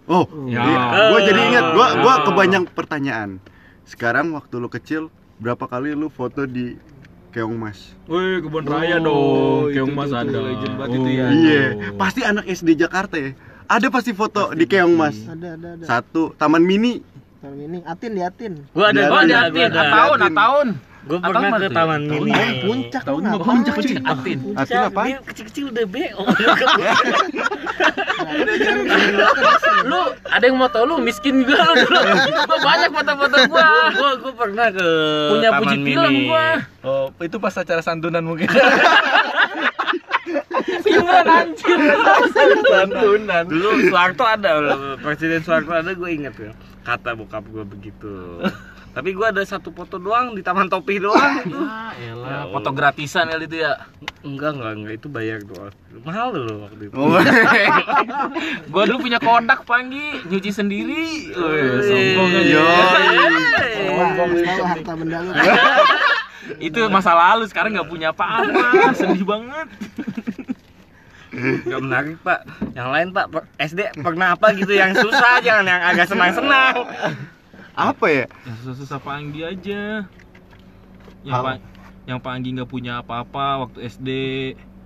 Oh, 0.09 0.24
Ya. 0.49 0.64
iya. 0.64 0.80
gua 1.12 1.20
jadi 1.20 1.40
ingat, 1.44 1.64
gua 1.76 1.86
gua 2.01 2.14
Ya. 2.14 2.24
kebanyak 2.24 2.62
pertanyaan. 2.72 3.30
Sekarang 3.84 4.32
waktu 4.32 4.57
lu 4.57 4.64
kecil, 4.66 5.12
berapa 5.36 5.61
kali 5.62 5.92
lu 5.92 6.09
foto 6.09 6.42
di 6.42 6.80
Keong 7.28 7.53
Mas? 7.53 7.92
Wih, 8.07 8.40
kebun 8.40 8.64
raya 8.64 8.96
Oh, 8.99 9.05
dong. 9.05 9.20
itu 9.68 9.76
Keong 9.76 9.92
Mas 9.92 10.09
tuh, 10.09 10.16
ada. 10.18 10.38
legend 10.40 10.74
banget 10.74 10.96
itu 10.96 11.11
ya. 11.11 11.26
Iya, 11.28 11.64
pasti 11.94 12.20
anak 12.24 12.49
SD 12.49 12.80
Jakarta 12.80 13.20
ya. 13.20 13.36
Ada 13.68 13.92
pasti 13.92 14.16
foto 14.16 14.57
di 14.57 14.64
Keong 14.64 14.96
Mas. 14.96 15.20
Ada 15.22 15.49
ada 15.53 15.68
ada. 15.76 15.84
Satu, 15.84 16.32
Taman 16.32 16.64
Mini. 16.64 17.05
Tahun 17.38 17.59
ini 17.61 17.78
Atin 17.84 18.11
di 18.11 18.22
Atin. 18.24 18.53
Gua 18.72 18.88
ada, 18.88 18.96
Iya, 18.96 19.05
Oh, 19.05 19.12
gua 19.12 19.22
di 19.22 19.34
ada, 19.36 19.44
Atin. 19.44 19.68
Tahun, 19.68 20.16
Atin. 20.16 20.32
tahun. 20.34 20.66
Atau 21.09 21.25
pernah 21.25 21.51
ke? 21.51 21.69
Taman 21.71 22.01
Tahun 22.05 22.21
Mini. 22.21 22.31
Tahun 22.31 22.53
puncak 22.61 23.03
Tahun 23.03 23.23
ngapain? 23.25 23.47
puncak. 23.49 23.75
Puncak. 23.75 24.03
Atin. 24.05 24.39
Atin 24.55 24.77
apa? 24.85 25.03
Dia 25.03 25.19
kecil-kecil 25.25 25.65
udah 25.73 25.85
BO. 25.89 26.23
Lu 29.85 30.01
ada 30.25 30.45
yang 30.45 30.57
mau 30.59 30.69
tau 30.69 30.85
lu 30.85 30.99
miskin 31.01 31.41
juga 31.41 31.65
lu 31.65 31.75
dulu. 31.81 31.99
Gua 32.45 32.59
banyak 32.69 32.91
foto-foto 32.91 33.37
gua. 33.49 33.67
gua 33.91 34.11
gua 34.19 34.33
pernah 34.35 34.67
ke 34.69 34.87
Punya 35.31 35.51
Taman 35.51 35.61
puji 35.65 35.77
Mini. 35.79 35.89
film 35.89 36.15
gua. 36.27 36.47
oh 36.85 37.05
itu 37.19 37.37
pas 37.39 37.55
acara 37.55 37.81
santunan 37.81 38.23
mungkin 38.23 38.49
Gimana 40.85 41.47
anjir? 41.47 41.79
santunan 42.69 43.45
Dulu 43.47 43.69
Soeharto 43.89 44.25
ada, 44.25 44.51
Presiden 44.99 45.41
Soeharto 45.41 45.73
ada 45.73 45.89
gue 45.89 46.09
inget 46.11 46.35
ya. 46.37 46.53
Kata 46.83 47.13
bokap 47.15 47.45
gue 47.47 47.65
begitu. 47.65 48.45
Tapi 48.99 49.14
gue 49.14 49.26
ada 49.30 49.46
satu 49.46 49.70
foto 49.70 49.94
doang 49.94 50.34
di 50.34 50.42
Taman 50.42 50.66
Topi 50.66 50.99
doang 50.99 51.38
itu. 51.46 51.55
Ah, 51.70 51.94
Ya 51.94 52.14
elah, 52.18 52.42
Allah. 52.42 52.51
foto 52.51 52.70
gratisan 52.74 53.30
kali 53.30 53.46
itu 53.46 53.62
ya. 53.62 53.78
Enggak, 54.26 54.59
enggak, 54.59 54.72
enggak 54.74 54.94
itu 54.99 55.07
bayar 55.07 55.38
doang. 55.46 55.70
Mahal 56.03 56.34
dulu 56.34 56.66
waktu 56.66 56.82
itu. 56.90 56.94
Oh, 56.99 57.14
Gua 58.74 58.82
dulu 58.90 58.99
punya 59.07 59.22
kodak 59.22 59.62
Panggi, 59.62 60.18
nyuci 60.26 60.51
sendiri. 60.51 61.30
Sombong 61.30 62.30
tahu 64.34 64.62
harta 64.74 64.92
benda 64.99 65.18
lu. 65.22 65.30
Itu 66.59 66.90
masa 66.90 67.14
lalu, 67.14 67.46
sekarang 67.46 67.78
nggak 67.78 67.90
punya 67.90 68.11
apa-apa. 68.11 68.99
Sedih 68.99 69.22
banget. 69.22 69.68
Enggak 71.30 71.80
menarik, 71.86 72.16
Pak. 72.20 72.40
Yang 72.74 72.88
lain, 72.90 73.09
Pak, 73.14 73.26
SD 73.62 73.80
pernah 74.03 74.34
apa 74.34 74.51
gitu 74.59 74.74
yang 74.74 74.90
susah, 74.90 75.38
jangan 75.38 75.70
yang 75.70 75.82
agak 75.86 76.11
senang-senang. 76.11 76.74
Apa 77.79 78.07
ya? 78.09 78.24
Yang 78.43 78.57
susah-susah 78.61 78.99
Panggi 78.99 79.41
aja. 79.41 80.03
Yang, 81.22 81.33
Hal- 81.33 81.45
pa- 81.47 81.62
yang 82.05 82.18
Panggi 82.18 82.49
nggak 82.53 82.66
punya 82.66 82.99
apa-apa 82.99 83.62
waktu 83.62 83.87
SD. 83.87 84.09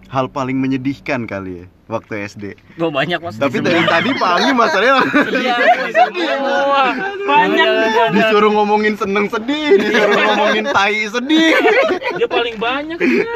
Hal 0.07 0.28
paling 0.28 0.61
menyedihkan 0.61 1.24
kali 1.24 1.64
ya 1.64 1.66
waktu 1.88 2.28
SD. 2.28 2.45
Gue 2.76 2.90
banyak 2.90 3.16
Mas. 3.16 3.40
Tapi 3.40 3.59
dari 3.59 3.80
tadi 3.82 4.12
Pak 4.12 4.30
Anggi 4.34 4.53
masalahnya 4.53 4.95
Iya, 5.32 5.57
semua. 5.90 6.84
Banyak 7.22 7.66
disuruh 8.12 8.53
ngomongin 8.53 8.95
seneng 8.95 9.28
sedih, 9.28 9.80
disuruh 9.80 10.20
ngomongin 10.26 10.68
tai 10.68 11.09
sedih. 11.09 11.57
Dia 12.20 12.28
paling 12.28 12.61
banyak 12.61 13.01
dia. 13.01 13.34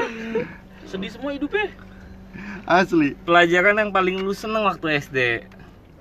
Sedih 0.85 1.09
semua 1.09 1.33
hidupnya. 1.33 1.73
Asli. 2.67 3.17
Pelajaran 3.25 3.79
yang 3.79 3.91
paling 3.91 4.21
lu 4.21 4.37
seneng 4.37 4.69
waktu 4.69 5.01
SD. 5.01 5.19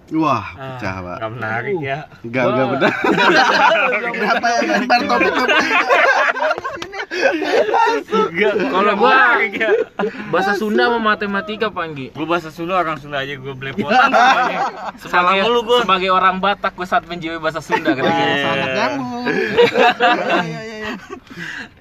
Wah, 0.07 0.45
Ah, 0.53 0.77
pecah, 0.77 0.95
Pak. 0.97 1.17
Enggak 1.17 1.31
menarik 1.33 1.75
ya. 1.79 1.97
Enggak, 2.21 2.43
enggak 2.45 2.67
benar. 2.69 2.91
Kenapa 4.13 4.45
ya 4.47 4.59
lempar 4.69 4.99
topik 5.03 5.31
ke 5.31 5.43
Enggak, 8.05 8.53
Kalau 8.67 8.93
gua 8.95 9.13
ya. 9.41 9.69
bahasa 10.29 10.53
Sunda 10.53 10.83
sama 10.85 10.99
matematika 11.01 11.67
Panggi. 11.69 12.11
Gue 12.11 12.21
bahasa 12.23 12.49
Sunda 12.49 12.75
orang 12.75 12.97
Sunda 12.97 13.17
aja 13.19 13.33
gue 13.33 13.49
belepotan. 13.51 14.09
Salah 14.11 14.93
Sebagai, 15.01 15.41
mulu 15.41 15.59
gue. 15.63 15.77
sebagai 15.81 16.09
orang 16.11 16.37
Batak 16.37 16.75
gue 16.75 16.85
saat 16.85 17.05
menjiwai 17.05 17.39
bahasa 17.39 17.59
Sunda 17.59 17.91
dia. 17.91 18.05
sangat 18.05 18.69
nyambung. 18.71 19.25
Iya, 19.25 19.89
iya, 20.43 20.59
iya, 20.61 20.77
iya. 20.77 20.91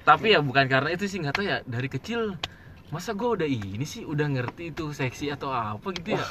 Tapi 0.01 0.27
ya 0.31 0.39
bukan 0.39 0.65
karena 0.65 0.89
itu 0.89 1.05
sih 1.05 1.19
nggak 1.19 1.35
tahu 1.35 1.45
ya 1.45 1.61
dari 1.63 1.87
kecil 1.87 2.37
masa 2.87 3.11
gue 3.11 3.27
udah 3.27 3.45
ini 3.45 3.83
sih 3.83 4.01
udah 4.01 4.27
ngerti 4.29 4.71
itu 4.71 4.89
seksi 4.89 5.29
atau 5.29 5.49
apa 5.49 5.85
gitu 5.91 6.15
ya. 6.15 6.21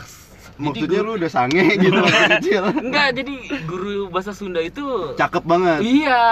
Maksudnya 0.55 1.01
lu 1.01 1.13
udah 1.15 1.27
sange 1.27 1.65
gitu 1.83 1.97
waktu 1.97 2.25
kecil. 2.39 2.63
Enggak, 2.71 3.09
jadi 3.15 3.35
guru 3.65 3.89
bahasa 4.07 4.31
Sunda 4.31 4.59
itu 4.59 4.85
Cakep 5.15 5.43
banget. 5.43 5.79
Iya, 5.81 6.25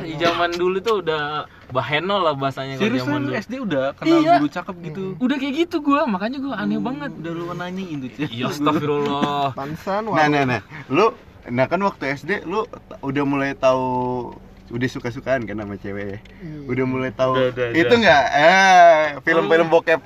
di 0.00 0.14
zaman 0.16 0.50
dulu 0.52 0.76
tuh 0.78 1.00
udah 1.00 1.22
baheno 1.68 2.18
lah 2.18 2.32
bahasanya 2.32 2.74
kalau 2.74 2.84
Serius 2.84 3.02
zaman 3.04 3.22
lu. 3.22 3.32
SD 3.32 3.52
udah 3.60 3.84
kenal 3.94 4.18
Iya. 4.18 4.34
guru 4.36 4.48
cakep 4.48 4.76
gitu. 4.82 5.02
Udah 5.16 5.36
kayak 5.36 5.54
gitu 5.60 5.76
gua, 5.80 6.02
makanya 6.04 6.38
gua 6.38 6.54
aneh 6.56 6.76
banget. 6.76 7.10
Udah 7.14 7.32
lu 7.32 7.44
nanyain 7.50 7.98
tuh. 7.98 8.10
Cek. 8.12 8.28
Ya 8.28 8.46
astagfirullah. 8.46 9.54
Pansan 9.58 10.02
Nah, 10.06 10.26
nah, 10.26 10.42
nah. 10.44 10.60
Lu 10.86 11.14
nah 11.42 11.64
kan 11.64 11.80
waktu 11.80 12.12
SD 12.12 12.44
lu 12.44 12.68
udah 13.00 13.24
mulai 13.24 13.54
tahu 13.54 14.28
udah 14.68 14.86
suka-sukaan 14.86 15.42
kan 15.42 15.56
sama 15.56 15.74
cewek 15.74 16.04
ya? 16.06 16.18
Udah 16.64 16.84
mulai 16.84 17.10
tahu 17.10 17.34
Udah, 17.34 17.50
udah, 17.50 17.66
itu 17.72 17.86
udah. 17.86 17.96
enggak 17.96 18.22
eh 18.30 19.02
film-film 19.20 19.66
bokep 19.66 19.98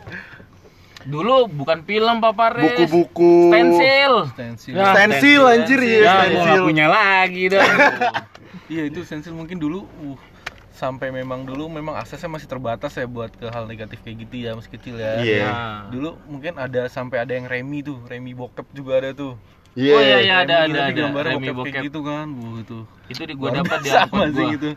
Dulu 1.05 1.49
bukan 1.53 1.85
film 1.85 2.17
Papa 2.21 2.53
Res. 2.53 2.65
buku-buku 2.65 3.53
Stensil. 3.53 4.15
Stensil. 4.33 4.75
Ya. 4.77 4.93
stensil 4.97 5.43
anjir 5.45 5.81
ya 5.81 5.89
Ya, 5.89 5.99
nggak 6.01 6.27
stensil 6.33 6.63
punya 6.65 6.87
lagi 6.89 7.45
dah. 7.53 7.65
Iya 8.65 8.89
itu 8.89 9.05
stensil 9.05 9.37
mungkin 9.37 9.61
dulu 9.61 9.85
uh 9.85 10.17
sampai 10.75 11.15
memang 11.15 11.47
dulu 11.47 11.71
memang 11.71 11.95
aksesnya 11.95 12.27
masih 12.27 12.51
terbatas 12.51 12.99
ya 12.99 13.07
buat 13.07 13.31
ke 13.31 13.47
hal 13.47 13.71
negatif 13.71 14.03
kayak 14.03 14.27
gitu 14.27 14.35
ya 14.43 14.51
masih 14.59 14.73
kecil 14.75 14.97
ya. 14.99 15.23
Iya. 15.23 15.47
Nah. 15.47 15.81
Dulu 15.93 16.11
mungkin 16.27 16.59
ada 16.59 16.91
sampai 16.91 17.23
ada 17.23 17.33
yang 17.37 17.47
remi 17.47 17.85
tuh, 17.87 18.03
remi 18.11 18.35
bokep 18.35 18.67
juga 18.75 18.99
ada 18.99 19.15
tuh. 19.15 19.39
Iya. 19.79 19.95
Oh 19.95 20.01
iya 20.03 20.19
iya 20.23 20.35
ada 20.43 20.55
Remi, 20.67 20.75
ada 20.75 20.79
tapi 20.79 20.91
ada. 20.91 21.01
gambarnya 21.07 21.35
Remi 21.35 21.47
bokep, 21.47 21.55
kayak 21.55 21.75
bokep. 21.75 21.87
gitu 21.87 22.01
kan. 22.03 22.27
Wuh 22.35 22.57
itu. 22.63 22.79
Itu 23.11 23.23
di 23.23 23.35
gua 23.39 23.49
dapat 23.55 23.79
di 23.83 23.91
sih 23.91 24.11
gua. 24.11 24.55
gitu. 24.55 24.71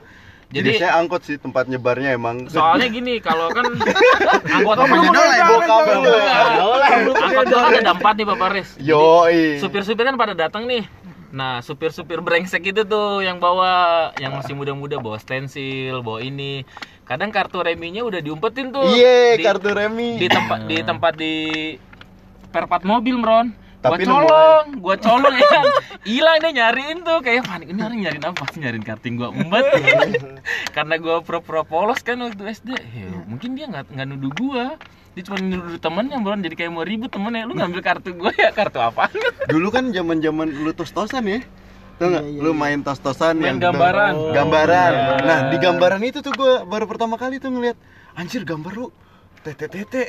Jadi 0.48 0.80
saya 0.80 0.96
angkot 0.96 1.22
sih 1.22 1.36
tempat 1.36 1.68
nyebarnya 1.68 2.16
emang. 2.16 2.48
soalnya 2.48 2.88
gini 2.88 3.20
kalau 3.20 3.52
kan 3.52 3.68
angkot 4.56 4.78
Apa 4.78 4.96
angkot 4.96 5.14
kan 7.52 7.74
ada 7.76 7.92
empat 7.92 8.14
nih 8.16 8.26
Bapak 8.26 8.50
Res. 8.50 8.70
Yoi. 8.80 9.60
supir-supir 9.60 10.04
kan 10.04 10.16
pada 10.16 10.32
datang 10.34 10.64
nih 10.64 10.88
nah 11.28 11.60
supir-supir 11.60 12.24
brengsek 12.24 12.64
itu 12.66 12.88
tuh 12.88 13.20
yang 13.20 13.36
bawa 13.36 14.10
yang 14.16 14.32
masih 14.32 14.56
muda-muda 14.56 14.96
bawa 14.96 15.20
stensil 15.20 16.00
bawa 16.00 16.24
ini 16.24 16.64
kadang 17.04 17.30
kartu 17.30 17.60
reminya 17.60 18.00
udah 18.00 18.24
diumpetin 18.24 18.72
tuh 18.72 18.88
Iya, 18.88 19.36
kartu 19.44 19.76
remi. 19.76 20.16
di 20.16 20.32
tempat 20.32 20.60
di 20.64 20.78
tempat 20.82 21.14
di 21.14 21.36
perpat 22.48 22.88
mobil 22.88 23.20
Mron 23.78 23.88
gua 23.88 23.94
Tapi 23.94 24.04
colong 24.10 24.66
gua 24.82 24.96
colong 24.98 25.36
ya 25.38 25.48
kan 25.48 25.66
hilang 26.02 26.38
deh 26.42 26.52
nyariin 26.54 26.98
tuh 27.06 27.18
kayak 27.22 27.46
panik 27.46 27.68
ini 27.70 27.82
orang 27.84 28.00
nyariin 28.02 28.24
apa 28.26 28.38
pasti 28.42 28.58
nyariin 28.62 28.86
karting 28.86 29.14
gua 29.22 29.30
umpet 29.30 29.66
karena 30.76 30.96
gua 30.98 31.16
pura-pura 31.22 31.62
polos 31.62 32.02
kan 32.02 32.18
waktu 32.22 32.42
SD 32.58 32.70
ya, 32.74 33.10
mungkin 33.30 33.54
dia 33.54 33.70
nggak 33.70 33.94
nggak 33.94 34.08
nuduh 34.10 34.32
gua 34.34 34.66
dia 35.14 35.24
cuma 35.26 35.38
nuduh 35.42 35.78
temennya 35.82 36.18
Mron 36.22 36.42
jadi 36.46 36.56
kayak 36.58 36.72
mau 36.74 36.86
ribut 36.86 37.10
temennya 37.10 37.46
lu 37.46 37.54
ngambil 37.58 37.82
kartu 37.86 38.14
gua 38.18 38.34
ya 38.34 38.50
kartu 38.54 38.82
apa 38.82 39.10
Dulu 39.54 39.68
kan 39.72 39.90
zaman-zaman 39.96 40.52
lu 40.62 40.72
tos-tosan 40.76 41.24
ya. 41.24 41.40
Tau 41.98 42.14
nggak? 42.14 42.24
Iya, 42.30 42.34
iya, 42.36 42.44
Lu 42.44 42.52
iya. 42.54 42.60
main 42.60 42.80
tos-tosan 42.86 43.42
Main 43.42 43.58
yang 43.58 43.72
gambaran. 43.72 44.14
Oh. 44.14 44.34
gambaran. 44.36 44.92
Iya. 44.94 45.16
Nah, 45.26 45.40
di 45.50 45.58
gambaran 45.58 46.02
itu 46.06 46.20
tuh 46.22 46.34
gua 46.36 46.62
baru 46.68 46.86
pertama 46.86 47.18
kali 47.18 47.42
tuh 47.42 47.50
ngeliat 47.50 47.80
anjir 48.14 48.46
gambar 48.46 48.74
lu 48.76 48.88
tete 49.48 49.66
tete. 49.72 50.04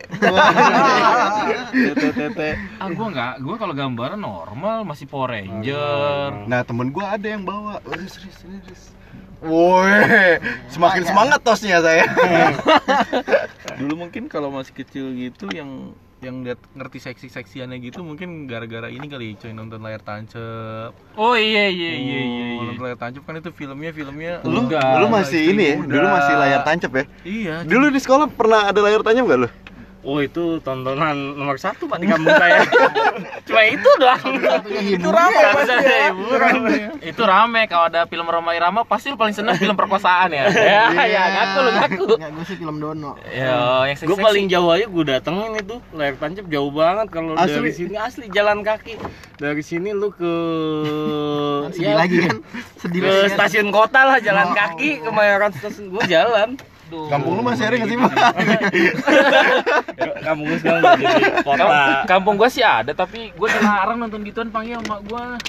tete 1.70 2.08
tete. 2.10 2.48
ah 2.82 2.88
gua 2.90 3.06
nggak 3.14 3.32
gua 3.44 3.54
kalau 3.54 3.74
gambaran 3.76 4.18
normal 4.18 4.82
masih 4.82 5.06
Power 5.06 5.30
Ranger 5.30 6.48
Nah, 6.50 6.66
temen 6.66 6.90
gua 6.90 7.14
ada 7.14 7.26
yang 7.30 7.46
bawa. 7.46 7.78
Serius, 7.86 8.34
serius. 8.42 8.82
Woi, 9.38 10.42
semakin 10.66 11.06
semangat 11.06 11.38
tosnya 11.46 11.78
saya. 11.78 12.10
Dulu 13.78 13.94
mungkin 13.94 14.26
kalau 14.26 14.50
masih 14.50 14.74
kecil 14.74 15.14
gitu 15.14 15.46
yang 15.54 15.94
yang 16.18 16.42
lihat 16.42 16.58
ngerti 16.74 16.98
seksi-seksiannya 16.98 17.78
gitu 17.78 18.02
mungkin 18.02 18.50
gara-gara 18.50 18.90
ini 18.90 19.06
kali 19.06 19.38
coy 19.38 19.54
nonton 19.54 19.78
layar 19.78 20.02
tancap. 20.02 20.90
oh 21.14 21.34
iya 21.38 21.70
iya 21.70 21.92
iya 21.94 22.18
iya, 22.18 22.18
Oh, 22.18 22.62
iya. 22.66 22.66
Nonton 22.74 22.82
layar 22.82 22.98
tancap 22.98 23.22
kan 23.22 23.34
itu 23.38 23.50
filmnya 23.54 23.90
filmnya 23.94 24.32
Lu, 24.42 24.66
Udah, 24.66 24.98
lu 24.98 25.06
masih 25.06 25.54
ini 25.54 25.62
ya? 25.62 25.76
Dulu 25.78 26.06
masih 26.10 26.34
layar 26.34 26.60
tancap 26.66 26.90
ya? 26.90 27.04
Iya. 27.22 27.54
Dulu 27.62 27.86
di 27.94 28.00
sekolah 28.02 28.26
pernah 28.26 28.66
ada 28.66 28.80
layar 28.82 29.06
tancap 29.06 29.24
gak 29.30 29.40
lu? 29.46 29.48
Oh 29.98 30.22
itu 30.22 30.62
tontonan 30.62 31.34
nomor 31.34 31.58
satu 31.58 31.90
pak 31.90 31.98
di 31.98 32.06
kampung 32.06 32.30
saya. 32.30 32.62
Cuma 33.50 33.62
itu 33.66 33.90
doang. 33.98 34.30
itu 34.78 35.08
rame 35.10 35.40
Satu-satunya 35.42 35.98
hiburan. 36.06 36.54
itu 37.02 37.22
rame. 37.22 37.60
Kalau 37.66 37.90
ada 37.90 38.06
film 38.06 38.24
Roma 38.24 38.54
Irama 38.54 38.86
pasti 38.86 39.10
lu 39.10 39.18
paling 39.18 39.34
seneng 39.34 39.58
film 39.58 39.74
perkosaan 39.74 40.30
ya? 40.30 40.46
Ya 40.54 41.02
ya 41.02 41.22
ngaku 41.28 41.58
lu 41.58 41.70
ngaku. 41.74 42.04
Enggak, 42.14 42.30
gue 42.30 42.44
sih 42.46 42.56
film 42.56 42.78
Dono. 42.78 43.18
ya 43.26 43.82
yang 43.84 43.98
seksi 43.98 44.06
Gue 44.06 44.16
paling 44.16 44.46
jauh 44.46 44.70
aja 44.70 44.86
gue 44.86 45.04
datengin 45.04 45.52
itu. 45.58 45.76
Layar 45.90 46.14
tancap 46.14 46.46
jauh 46.46 46.70
banget 46.70 47.06
kalau 47.10 47.34
dari 47.34 47.72
sini. 47.74 47.94
Asli 47.98 48.30
jalan 48.30 48.62
kaki. 48.62 48.94
Dari 49.34 49.62
sini 49.66 49.90
lu 49.90 50.14
ke 50.14 50.32
Sedih 51.74 51.90
ya, 51.90 51.98
lagi 51.98 52.22
kan? 52.22 52.38
Sedih 52.78 53.00
ke 53.02 53.10
lagi 53.10 53.22
kan? 53.24 53.30
stasiun 53.34 53.68
kota 53.74 54.00
lah 54.06 54.18
jalan 54.22 54.54
kaki 54.54 55.02
ke 55.02 55.10
Mayoran 55.10 55.50
stasiun. 55.52 55.90
Gue 55.90 56.06
jalan 56.06 56.54
Kampung 56.88 57.32
lu 57.36 57.42
masih 57.44 57.64
ada 57.68 57.76
sih, 57.84 57.96
Pak? 57.96 58.12
kampung 60.28 60.46
gue 60.52 60.58
sekarang 60.60 60.82
udah 60.84 60.94
jadi 61.00 61.24
kota 61.40 61.64
kampung 62.04 62.34
gua 62.36 62.48
sih 62.52 62.64
ada 62.64 62.92
tapi 62.92 63.32
gua 63.32 63.48
dilarang 63.48 63.96
nonton 63.96 64.20
gituan 64.28 64.48
panggil 64.52 64.80
emak 64.84 65.00
gua 65.08 65.40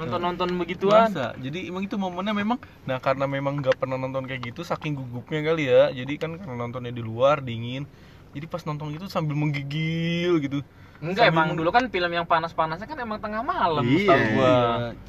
nonton 0.00 0.20
nonton 0.20 0.48
begituan 0.56 1.12
Masa? 1.12 1.36
Jadi 1.36 1.68
emang 1.68 1.84
itu 1.84 1.96
momennya 2.00 2.32
memang 2.32 2.56
nah 2.88 2.96
karena 2.96 3.28
memang 3.28 3.60
nggak 3.60 3.76
pernah 3.76 4.00
nonton 4.00 4.24
kayak 4.24 4.52
gitu 4.52 4.64
saking 4.64 4.96
gugupnya 4.96 5.44
kali 5.44 5.68
ya. 5.68 5.92
Jadi 5.92 6.12
kan 6.16 6.40
karena 6.40 6.56
nontonnya 6.56 6.92
di 6.92 7.04
luar 7.04 7.44
dingin. 7.44 7.84
Jadi 8.32 8.46
pas 8.48 8.64
nonton 8.64 8.96
gitu 8.96 9.12
sambil 9.12 9.36
menggigil 9.36 10.40
gitu. 10.40 10.64
Enggak 11.00 11.26
Sambil 11.26 11.32
emang 11.32 11.48
dulu 11.56 11.70
kan 11.72 11.84
film 11.88 12.12
yang 12.12 12.28
panas-panasnya 12.28 12.84
kan 12.84 12.98
emang 13.00 13.16
tengah 13.18 13.40
malam 13.40 13.80
Iya, 13.80 14.16
gua 14.36 14.52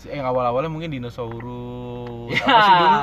Iya, 0.08 0.16
yang 0.16 0.26
awal-awalnya 0.26 0.72
mungkin 0.72 0.88
dinosaurus. 0.88 2.32
ya 2.32 2.44
Apa 2.48 2.60
sih 2.64 2.74
dulu? 2.80 2.98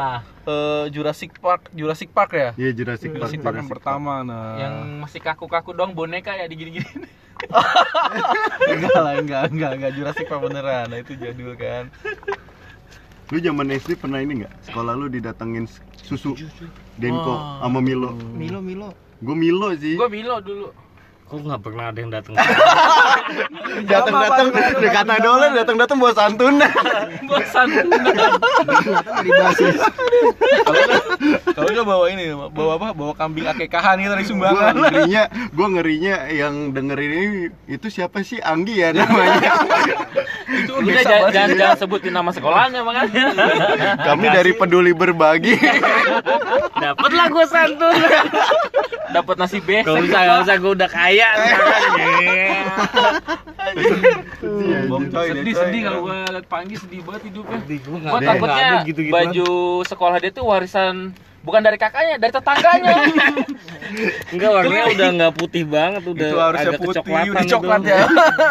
Eh, 0.49 0.85
Jurassic 0.97 1.31
Park, 1.37 1.63
Jurassic 1.77 2.09
Park 2.17 2.31
ya? 2.33 2.51
Iya, 2.57 2.71
Jurassic 2.73 3.13
Park. 3.13 3.29
Jurassic 3.29 3.41
Park 3.45 3.55
yang 3.61 3.69
Jurassic 3.69 3.85
pertama 3.85 4.25
nah. 4.25 4.57
yang 4.57 4.75
masih 5.05 5.21
kaku-kaku 5.21 5.77
doang 5.77 5.93
boneka 5.93 6.33
ya 6.33 6.49
digini-gini 6.49 7.05
enggak 8.75 8.99
lah, 8.99 9.15
enggak, 9.21 9.43
enggak, 9.55 9.71
enggak 9.79 9.93
Jurassic 9.95 10.27
Park 10.27 10.43
beneran. 10.43 10.91
Nah, 10.91 10.99
itu 10.99 11.15
jadul 11.15 11.55
kan. 11.55 11.87
Lu 13.29 13.39
zaman 13.39 13.69
SD 13.71 13.95
pernah 13.95 14.19
ini 14.19 14.43
nggak? 14.43 14.53
Sekolah 14.67 14.97
lu 14.97 15.07
didatengin 15.07 15.69
susu 16.01 16.33
Denko 16.97 17.37
Wah. 17.37 17.63
sama 17.63 17.79
Milo. 17.79 18.17
Milo 18.35 18.59
Milo. 18.59 18.91
Gue 19.21 19.37
Milo 19.37 19.71
sih. 19.77 19.95
gua 19.95 20.09
Milo 20.09 20.41
dulu 20.41 20.67
kok 21.29 21.39
nggak 21.39 21.61
pernah 21.61 21.85
ada 21.89 21.99
yang 21.99 22.09
datang 22.09 22.33
Datang-datang 23.85 24.47
udah 24.51 24.91
kata 24.91 25.15
dolar, 25.21 25.51
datang-datang 25.53 25.97
bawa 25.97 26.13
santunan. 26.13 26.73
bosan 27.29 27.69
Dari 28.89 29.31
basis. 29.31 29.77
Kalau 30.59 30.81
nggak- 30.81 31.05
kalau 31.53 31.69
nggak 31.69 31.87
bawa 31.87 32.05
ini, 32.09 32.25
bawa 32.33 32.73
apa? 32.75 32.89
Bawa 32.91 33.13
kambing 33.13 33.45
akekahan 33.47 34.01
gitu 34.01 34.09
dari 34.09 34.25
Gue 34.25 34.31
sumbangan. 34.33 34.73
ngerinya, 34.75 35.23
gue 35.29 35.67
ngerinya 35.69 36.15
yang 36.31 36.55
dengerin 36.73 37.13
ini 37.13 37.27
itu 37.69 37.87
siapa 37.89 38.25
sih 38.25 38.41
Anggi 38.41 38.81
ya 38.81 38.91
namanya. 38.91 39.53
itu 40.59 40.73
udah 40.73 41.03
jangan, 41.05 41.31
jangan, 41.31 41.51
jangan 41.55 41.77
sebutin 41.79 42.13
nama 42.15 42.31
sekolahnya 42.33 42.81
makanya 42.81 43.25
Kami 44.01 44.27
dari 44.33 44.53
peduli 44.53 44.93
berbagi. 44.93 45.55
dapet 46.75 47.11
lah 47.13 47.27
gue 47.29 47.45
santun 47.45 47.97
dapat 49.09 49.35
nasi 49.37 49.59
usah, 49.61 50.21
gak 50.21 50.39
usah, 50.45 50.55
gue 50.59 50.73
udah 50.73 50.89
kaya 50.89 51.18
sekarang 51.19 51.59
Bong 54.89 55.05
coy, 55.13 55.27
sedih 55.29 55.43
deh, 55.45 55.53
coy. 55.53 55.63
sedih 55.67 55.81
kalau 55.85 55.99
gua 56.07 56.17
liat 56.31 56.47
Panggi 56.49 56.75
sedih 56.79 57.01
banget 57.05 57.23
hidupnya. 57.29 57.59
Gue 57.85 58.21
takutnya 58.25 58.71
baju 59.13 59.51
sekolah 59.85 60.17
dia 60.23 60.31
tuh 60.33 60.45
warisan 60.49 61.13
bukan 61.39 61.61
dari 61.65 61.79
kakaknya 61.81 62.21
dari 62.21 62.33
tetangganya. 62.35 62.95
Enggak, 64.37 64.51
warnanya 64.53 64.85
udah 64.93 65.09
nggak 65.17 65.35
putih 65.39 65.65
banget, 65.65 66.03
udah 66.05 66.29
itu 66.29 66.37
harusnya 66.37 66.69
agak 66.69 66.81
putih, 66.83 67.01
kecoklatan 67.01 67.33
udah 67.33 67.45
coklat 67.49 67.81
ya. 67.81 67.99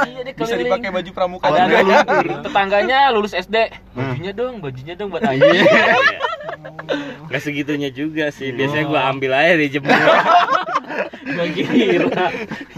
iya 0.09 0.21
dia 0.25 0.33
Bisa 0.33 0.55
dipakai 0.57 0.89
baju 0.89 1.09
pramuka. 1.13 1.45
Ada 1.45 1.61
ada 1.77 1.95
tetangganya 2.41 2.97
lulus 3.13 3.37
SD 3.37 3.55
bajunya 3.93 4.31
dong 4.33 4.53
bajunya 4.61 4.93
dong 4.97 5.09
buat 5.13 5.23
ayah 5.29 5.53
Gak 7.27 7.41
segitunya 7.43 7.91
juga 7.91 8.31
sih, 8.31 8.55
biasanya 8.55 8.87
gue 8.87 9.01
ambil 9.13 9.31
aja 9.35 9.53
di 9.59 9.67
jemur 9.67 9.93
gua 11.27 11.45
kira 11.47 12.25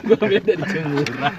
gua 0.02 0.16
ambil 0.18 0.42
dari 0.42 0.64
jemuran 0.66 1.34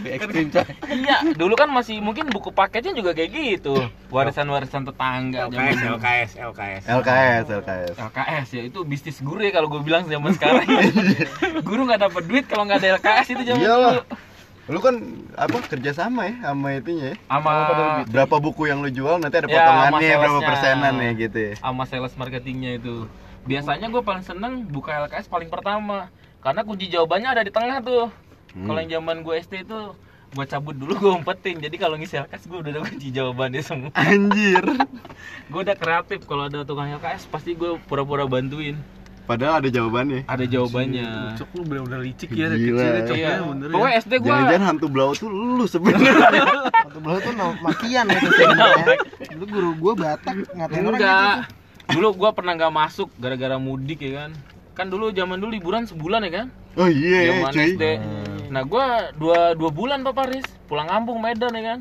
Ekstrim 0.00 0.46
coy. 0.48 0.64
iya 0.88 1.16
dulu 1.32 1.54
kan 1.54 1.68
masih 1.68 1.98
mungkin 1.98 2.28
buku 2.28 2.50
paketnya 2.50 2.92
juga 2.92 3.10
kayak 3.10 3.30
gitu 3.30 3.74
warisan-warisan 4.08 4.84
tetangga 4.84 5.46
zaman 5.46 5.58
LKS, 5.66 5.76
dulu. 5.76 5.90
LKS, 5.96 6.30
LKS 6.40 6.82
LKS, 6.88 7.44
LKS. 7.52 7.94
LKS 8.00 8.46
ya 8.50 8.62
itu 8.64 8.78
bisnis 8.82 9.18
guru 9.18 9.40
ya 9.40 9.50
kalau 9.50 9.66
gue 9.68 9.80
bilang 9.80 10.06
zaman 10.06 10.30
sekarang 10.32 10.62
guru 11.68 11.84
nggak 11.84 12.02
dapat 12.02 12.22
duit 12.24 12.44
kalau 12.46 12.62
nggak 12.64 12.78
ada 12.78 12.88
LKS 12.96 13.26
itu 13.32 13.42
zaman 13.44 13.60
Iyalah. 13.60 13.94
dulu 13.96 14.04
Lu 14.70 14.78
kan 14.78 14.94
apa 15.34 15.66
kerja 15.66 15.90
sama 15.90 16.30
ya 16.30 16.46
sama 16.46 16.70
itunya 16.72 17.10
ya? 17.10 17.16
sama 17.26 17.50
Berapa 18.06 18.38
buku 18.38 18.70
yang 18.70 18.78
lu 18.78 18.88
jual 18.88 19.18
nanti 19.18 19.34
ada 19.34 19.50
Ya, 19.50 19.58
potongannya 19.58 19.98
berapa 20.12 20.22
salesnya. 20.30 20.46
persenan 20.46 20.94
ya 20.96 21.10
gitu 21.18 21.38
ya. 21.40 21.52
sama 21.58 21.82
sales 21.84 22.14
marketingnya 22.14 22.78
itu 22.78 23.10
biasanya 23.42 23.86
gue 23.86 24.00
paling 24.00 24.22
seneng 24.22 24.64
buka 24.64 25.02
LKS 25.02 25.26
paling 25.26 25.48
pertama 25.48 26.08
karena 26.38 26.60
kunci 26.60 26.86
jawabannya 26.86 27.28
ada 27.30 27.42
di 27.42 27.50
tengah 27.50 27.80
tuh 27.80 28.08
Hmm. 28.50 28.66
kalau 28.66 28.78
yang 28.78 28.98
zaman 28.98 29.22
gue 29.22 29.34
SD 29.38 29.62
itu 29.62 29.94
gua 30.30 30.42
cabut 30.44 30.74
dulu 30.74 30.90
gua 31.00 31.12
umpetin 31.16 31.54
jadi 31.56 31.76
kalau 31.76 31.94
ngisi 31.94 32.18
LKS 32.18 32.44
gua 32.44 32.58
udah 32.60 32.70
ada 32.72 32.80
kunci 32.82 33.08
jawabannya 33.08 33.62
semua 33.62 33.90
Anjir. 33.94 34.64
gua 35.50 35.60
udah 35.62 35.76
kreatif 35.76 36.26
kalau 36.26 36.46
ada 36.46 36.62
tukang 36.62 36.90
LKS 36.90 37.26
pasti 37.26 37.54
gua 37.54 37.78
pura-pura 37.80 38.26
bantuin 38.26 38.74
Padahal 39.22 39.62
ada 39.62 39.70
jawabannya. 39.70 40.26
ada 40.26 40.42
jawabannya 40.42 41.38
Cok 41.38 41.50
lu 41.54 41.62
bener-bener 41.62 42.00
licik 42.02 42.26
ya 42.28 42.50
dari 42.50 42.58
Gila. 42.60 42.82
kecil 42.82 43.14
ya, 43.14 43.14
iya 43.14 43.30
ya, 43.30 43.46
bener 43.46 43.66
ya. 43.66 43.70
pokoknya 43.70 43.94
SD 43.96 44.12
gua 44.18 44.26
Jangan-jangan 44.28 44.66
hantu 44.66 44.86
blau 44.88 45.10
tuh 45.14 45.28
lu 45.30 45.64
sebenarnya. 45.64 46.14
Waktu 46.66 46.98
belah 46.98 47.16
itu 47.16 47.30
nama 47.32 47.54
makian 47.62 48.04
itu 48.08 48.28
sebenarnya. 48.32 48.96
Dulu 49.30 49.44
guru 49.46 49.70
gua 49.78 49.92
Batak 49.96 50.34
ngatain 50.50 50.82
orang 50.84 50.98
gitu. 50.98 51.59
Dulu 51.94 52.08
gua 52.16 52.30
pernah 52.34 52.54
nggak 52.56 52.72
masuk 52.72 53.08
gara-gara 53.18 53.56
mudik 53.58 54.02
ya 54.02 54.24
kan 54.26 54.30
kan 54.74 54.86
dulu 54.88 55.12
zaman 55.12 55.36
dulu 55.36 55.50
liburan 55.52 55.84
sebulan 55.84 56.24
ya 56.26 56.32
kan 56.44 56.48
Oh 56.78 56.86
iya, 56.86 57.34
zaman 57.34 57.52
cuy. 57.52 57.74
SD 57.74 57.84
nah 58.50 58.62
gua 58.66 59.14
dua 59.14 59.54
dua 59.58 59.70
bulan 59.70 60.02
pak 60.06 60.14
Paris 60.14 60.46
pulang 60.70 60.86
kampung 60.86 61.18
Medan 61.18 61.54
ya 61.54 61.64
kan 61.76 61.80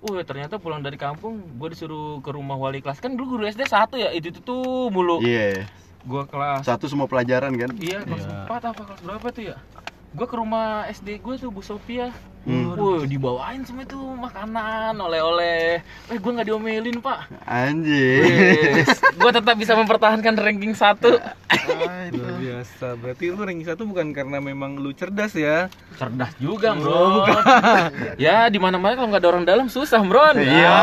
Uh, 0.00 0.24
ternyata 0.24 0.56
pulang 0.56 0.80
dari 0.80 0.96
kampung, 0.96 1.44
gue 1.60 1.76
disuruh 1.76 2.24
ke 2.24 2.32
rumah 2.32 2.56
wali 2.56 2.80
kelas 2.80 3.04
kan 3.04 3.12
dulu 3.12 3.36
guru 3.36 3.44
SD 3.44 3.68
satu 3.68 4.00
ya, 4.00 4.08
itu 4.16 4.32
tuh, 4.32 4.40
tuh 4.40 4.64
mulu. 4.88 5.20
Iya. 5.20 5.68
Gue 6.08 6.24
kelas 6.24 6.64
Satu 6.64 6.88
semua 6.88 7.04
pelajaran 7.04 7.52
kan? 7.52 7.68
Iya, 7.76 8.00
kelas 8.08 8.24
4 8.24 8.48
apa 8.48 8.80
kelas 8.80 9.00
berapa 9.04 9.26
tuh 9.28 9.52
ya? 9.52 9.60
Gue 10.16 10.24
ke 10.24 10.40
rumah 10.40 10.88
SD 10.88 11.20
gue 11.20 11.34
tuh 11.36 11.52
Bu 11.52 11.60
Sofia. 11.60 12.16
Hmm. 12.40 12.72
Wuh, 12.72 13.04
dibawain 13.04 13.60
semua 13.68 13.84
tuh 13.84 14.16
makanan, 14.16 14.96
oleh-oleh. 14.96 15.84
Eh, 16.08 16.16
gue 16.16 16.32
nggak 16.32 16.48
diomelin, 16.48 16.96
Pak. 17.04 17.28
Anjir. 17.44 18.80
gue 19.20 19.30
tetap 19.36 19.56
bisa 19.60 19.76
mempertahankan 19.76 20.40
ranking 20.40 20.72
1. 20.72 20.80
Ah, 20.80 22.08
itu. 22.08 22.16
Luar 22.16 22.34
biasa. 22.40 22.96
Berarti 22.96 23.24
lu 23.28 23.44
ranking 23.44 23.68
satu 23.68 23.84
bukan 23.84 24.16
karena 24.16 24.40
memang 24.40 24.80
lu 24.80 24.96
cerdas 24.96 25.36
ya. 25.36 25.68
Cerdas 26.00 26.32
juga, 26.40 26.72
Bro. 26.80 27.28
ya, 28.24 28.48
di 28.48 28.56
mana-mana 28.56 28.96
kalau 28.96 29.12
nggak 29.12 29.20
ada 29.20 29.30
orang 29.36 29.44
dalam 29.44 29.68
susah, 29.68 30.00
Bro. 30.00 30.40
Iya. 30.40 30.76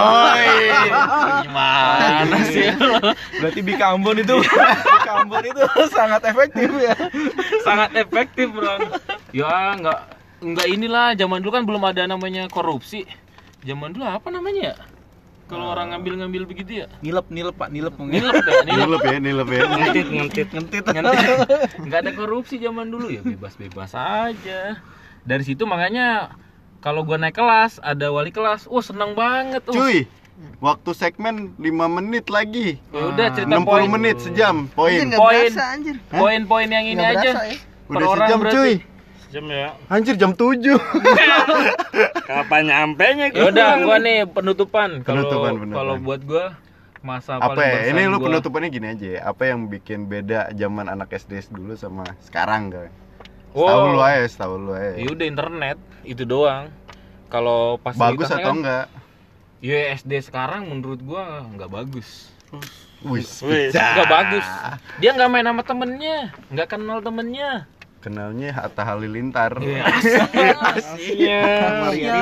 Gimana 1.49 2.37
sih? 2.53 2.69
Berarti 3.41 3.59
Bika 3.65 3.97
Ambon 3.97 4.21
itu 4.21 4.37
Bika 4.45 5.25
Ambon 5.25 5.41
itu 5.41 5.61
sangat 5.89 6.21
efektif 6.21 6.69
ya. 6.77 6.93
Sangat 7.65 7.97
efektif, 7.97 8.53
Bro. 8.53 8.93
Ya, 9.33 9.73
nggak 9.73 10.16
nggak 10.41 10.67
inilah 10.69 11.17
zaman 11.17 11.41
dulu 11.41 11.51
kan 11.53 11.63
belum 11.65 11.83
ada 11.85 12.05
namanya 12.05 12.45
korupsi. 12.51 13.05
Zaman 13.65 13.93
dulu 13.93 14.05
apa 14.05 14.27
namanya 14.29 14.73
ya? 14.73 14.75
Kalau 15.47 15.71
orang 15.71 15.95
ngambil-ngambil 15.95 16.43
begitu 16.43 16.83
ya? 16.83 16.88
Nilep 16.99 17.31
nilep 17.31 17.55
Pak, 17.55 17.71
nilep 17.71 17.95
mungkin. 17.95 18.19
Nilep 18.19 18.43
ya, 18.43 18.55
nilep. 18.67 18.83
Nilep 18.83 19.03
ya, 19.07 19.17
nilep 19.23 19.47
ya. 19.47 19.63
ngentit 19.71 20.07
ngentit 20.11 20.47
ngentit 20.51 20.83
nggak 21.88 21.99
ada 22.03 22.11
korupsi 22.11 22.59
zaman 22.59 22.91
dulu 22.91 23.07
ya 23.07 23.23
bebas-bebas 23.23 23.95
aja 23.95 24.75
dari 25.23 25.43
situ 25.47 25.63
makanya 25.63 26.35
kalau 26.83 27.07
gua 27.07 27.15
naik 27.15 27.35
kelas 27.35 27.79
ada 27.79 28.11
wali 28.11 28.31
kelas 28.31 28.67
wah 28.67 28.83
seneng 28.83 29.15
banget 29.15 29.63
oh. 29.71 29.73
Cuy, 29.75 30.07
waktu 30.59 30.89
segmen 30.93 31.55
5 31.57 31.97
menit 31.97 32.29
lagi. 32.29 32.77
ya 32.93 33.03
udah 33.11 33.27
cerita 33.33 33.55
60 33.57 33.65
poin 33.67 33.88
menit 33.89 34.15
sejam, 34.21 34.55
poin. 34.71 35.09
Poin. 35.15 35.51
poin-poin 36.11 36.67
yang 36.69 36.85
ini 36.85 36.99
Nggak 36.99 37.11
aja 37.17 37.31
berasa 37.33 37.43
ya. 37.47 37.57
Udah 37.88 38.07
sejam 38.13 38.38
berarti. 38.43 38.55
cuy. 38.55 38.73
Jam 39.28 39.45
ya 39.45 39.75
Anjir 39.88 40.15
jam 40.15 40.32
7. 40.32 40.63
kapan 42.30 42.61
nyampe 42.63 43.05
nya 43.13 43.25
ya 43.30 43.43
udah 43.47 43.67
gua 43.82 43.97
nih 43.97 44.23
penutupan 44.25 45.01
kalau 45.01 45.28
kalau 45.67 45.95
buat 45.97 46.21
gua 46.23 46.55
masa 46.99 47.38
Apa 47.38 47.53
paling 47.53 47.61
ya? 47.61 47.82
Ini 47.91 48.01
lu 48.05 48.17
gua- 48.17 48.28
penutupannya 48.28 48.67
gini 48.67 48.88
aja 48.89 49.07
ya. 49.07 49.21
Apa 49.23 49.47
yang 49.47 49.69
bikin 49.69 50.05
beda 50.05 50.51
zaman 50.51 50.88
anak 50.88 51.13
SD 51.13 51.39
dulu 51.47 51.73
sama 51.73 52.03
sekarang 52.19 52.67
kan? 52.67 52.89
Wow. 53.53 53.63
Tahu 53.63 53.84
lu 53.89 53.99
aja, 54.01 54.28
tahu 54.36 54.53
lu 54.59 54.71
aja. 54.73 54.97
ya 54.97 55.07
udah 55.07 55.25
internet 55.25 55.78
itu 56.03 56.23
doang 56.23 56.67
kalau 57.28 57.78
pas 57.78 57.95
Bagus 57.95 58.28
atau 58.28 58.51
enggak? 58.51 58.86
ya 59.57 59.93
SD 59.93 60.21
sekarang 60.21 60.67
menurut 60.67 60.99
gua 60.99 61.41
nggak 61.47 61.65
bagus 61.67 62.30
Wis, 63.01 63.41
pecah. 63.41 63.93
nggak 63.93 64.09
bagus 64.09 64.45
dia 64.97 65.11
nggak 65.11 65.28
main 65.28 65.45
sama 65.45 65.61
temennya 65.61 66.17
nggak 66.47 66.67
kenal 66.67 66.97
temennya 66.99 67.65
Kenalnya 68.07 68.55
Hatta 68.55 68.87
Halilintar. 68.87 69.59
Iya. 69.59 69.83
iya 71.11 71.43
Iya, 71.91 72.19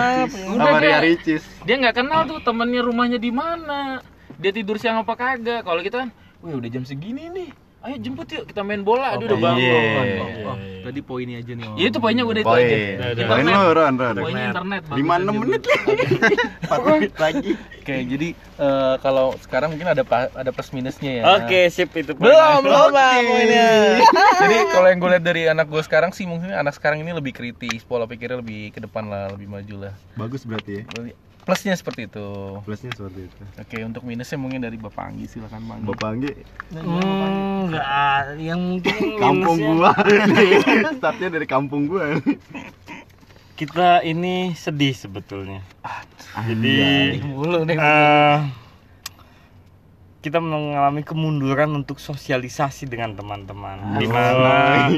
Udah 0.49 0.65
Sama 0.65 0.81
Ria 0.81 0.97
deh. 0.97 1.13
Ricis. 1.13 1.43
dia 1.61 1.75
nggak 1.77 1.95
kenal 1.95 2.25
tuh 2.25 2.41
temennya 2.41 2.81
rumahnya 2.81 3.21
di 3.21 3.29
mana 3.29 4.01
dia 4.36 4.49
tidur 4.49 4.81
siang 4.81 4.97
apa 4.97 5.13
kagak 5.13 5.61
kalau 5.61 5.79
kita 5.79 6.01
kan 6.05 6.09
wih 6.41 6.57
udah 6.57 6.69
jam 6.69 6.81
segini 6.81 7.29
nih 7.29 7.49
ayo 7.86 7.95
jemput 7.97 8.27
yuk 8.27 8.43
kita 8.45 8.61
main 8.61 8.81
bola 8.81 9.13
dia 9.15 9.25
udah 9.25 9.39
bangun 9.39 9.61
iya. 9.61 9.77
Oh, 10.17 10.51
oh. 10.51 10.57
Tadi 10.86 11.01
poinnya 11.01 11.41
aja 11.41 11.49
nih. 11.49 11.65
Om. 11.65 11.77
ya 11.77 11.86
itu 11.89 11.97
poinnya 11.97 12.23
udah 12.23 12.41
itu 12.41 12.45
Poin. 12.45 12.61
aja 12.61 13.23
Poin 13.25 13.43
lu, 13.43 13.61
Ron, 13.73 13.93
Ron. 13.95 14.15
poinnya 14.21 14.45
internet 14.47 14.81
bagus 14.86 15.01
5 15.01 15.09
aja, 15.09 15.17
6 15.17 15.41
menit 15.41 15.61
lagi. 15.65 15.95
4 16.69 16.86
menit 16.86 17.13
lagi. 17.17 17.51
Oke, 17.57 17.95
jadi 18.05 18.27
eh, 18.38 18.95
kalau 18.99 19.27
sekarang 19.39 19.69
mungkin 19.73 19.88
ada 19.88 20.03
ada 20.31 20.49
plus 20.49 20.69
minusnya 20.69 21.11
ya. 21.11 21.23
oke 21.36 21.59
sip 21.69 21.89
itu 21.91 22.13
Belum, 22.13 22.61
belum. 22.61 22.89
Bang, 22.91 23.21
poinnya. 23.23 23.69
Jadi 24.41 24.55
kalau 24.69 24.88
yang 24.88 24.99
gue 24.99 25.09
lihat 25.09 25.25
dari 25.25 25.41
anak 25.45 25.65
gue 25.65 25.81
sekarang 25.81 26.11
sih 26.11 26.25
mungkin 26.25 26.53
anak 26.53 26.73
sekarang 26.73 27.01
ini 27.01 27.11
lebih 27.11 27.33
kritis, 27.33 27.81
pola 27.81 28.05
pikirnya 28.05 28.41
lebih 28.41 28.69
ke 28.69 28.79
depan 28.79 29.09
lah, 29.09 29.33
lebih 29.33 29.49
maju 29.49 29.89
lah. 29.89 29.93
Bagus 30.13 30.45
berarti 30.45 30.81
ya. 30.81 31.13
Plusnya 31.45 31.77
seperti 31.77 32.09
itu. 32.09 32.57
Plusnya 32.61 32.89
seperti 32.89 33.29
itu. 33.29 33.41
Oke, 33.55 33.77
untuk 33.81 34.01
minusnya 34.01 34.33
mungkin 34.36 34.65
dari 34.65 34.81
Bapak 34.81 35.13
Anggi 35.13 35.29
silakan 35.29 35.61
Bang. 35.65 35.79
Bapak 35.86 36.07
Anggi, 36.09 36.33
Hmm, 36.73 36.81
nggak 37.76 37.89
ada. 37.91 38.34
yang 38.39 38.59
mungkin 38.63 38.95
kampung 39.23 39.57
gua. 39.76 39.91
Startnya 40.99 41.30
dari 41.30 41.47
kampung 41.47 41.86
gua. 41.86 42.15
kita 43.55 44.03
ini 44.03 44.51
sedih 44.51 44.91
sebetulnya 44.91 45.63
jadi 46.36 47.23
mulu 47.23 47.63
nih. 47.63 47.80
eh, 47.80 48.38
kita 50.19 50.43
mengalami 50.43 51.07
kemunduran 51.07 51.71
untuk 51.71 51.95
sosialisasi 52.03 52.84
dengan 52.84 53.15
teman-teman 53.15 53.95
di 53.95 54.11
mana 54.11 54.91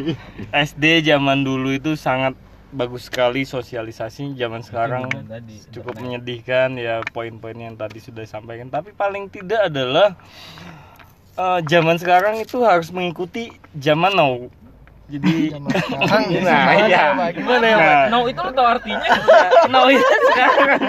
SD 0.50 1.06
zaman 1.06 1.46
dulu 1.46 1.70
itu 1.70 1.94
sangat 1.94 2.34
bagus 2.74 3.08
sekali 3.08 3.46
sosialisasi 3.46 4.34
zaman 4.34 4.66
sekarang 4.66 5.06
cukup 5.70 6.02
menyedihkan 6.02 6.82
ya 6.82 7.06
poin-poin 7.14 7.56
yang 7.56 7.78
tadi 7.78 8.02
sudah 8.02 8.26
disampaikan 8.26 8.74
tapi 8.74 8.90
paling 8.92 9.30
tidak 9.30 9.70
adalah 9.70 10.18
eh, 11.38 11.60
zaman 11.64 11.96
sekarang 11.96 12.36
itu 12.38 12.58
harus 12.62 12.90
mengikuti 12.90 13.50
zaman 13.74 14.12
now. 14.12 14.50
Jadi 15.08 15.34
Zaman 15.56 15.72
sekarang 15.72 16.24
ya. 16.28 16.42
nah 16.44 16.64
iya. 16.78 17.04
Gimana 17.32 17.66
ya, 17.66 17.78
Nah, 17.78 18.04
no 18.12 18.28
itu 18.28 18.40
lo 18.40 18.52
tau 18.52 18.68
artinya? 18.68 19.08
No 19.72 19.88
itu 19.88 20.04
sekarang. 20.28 20.82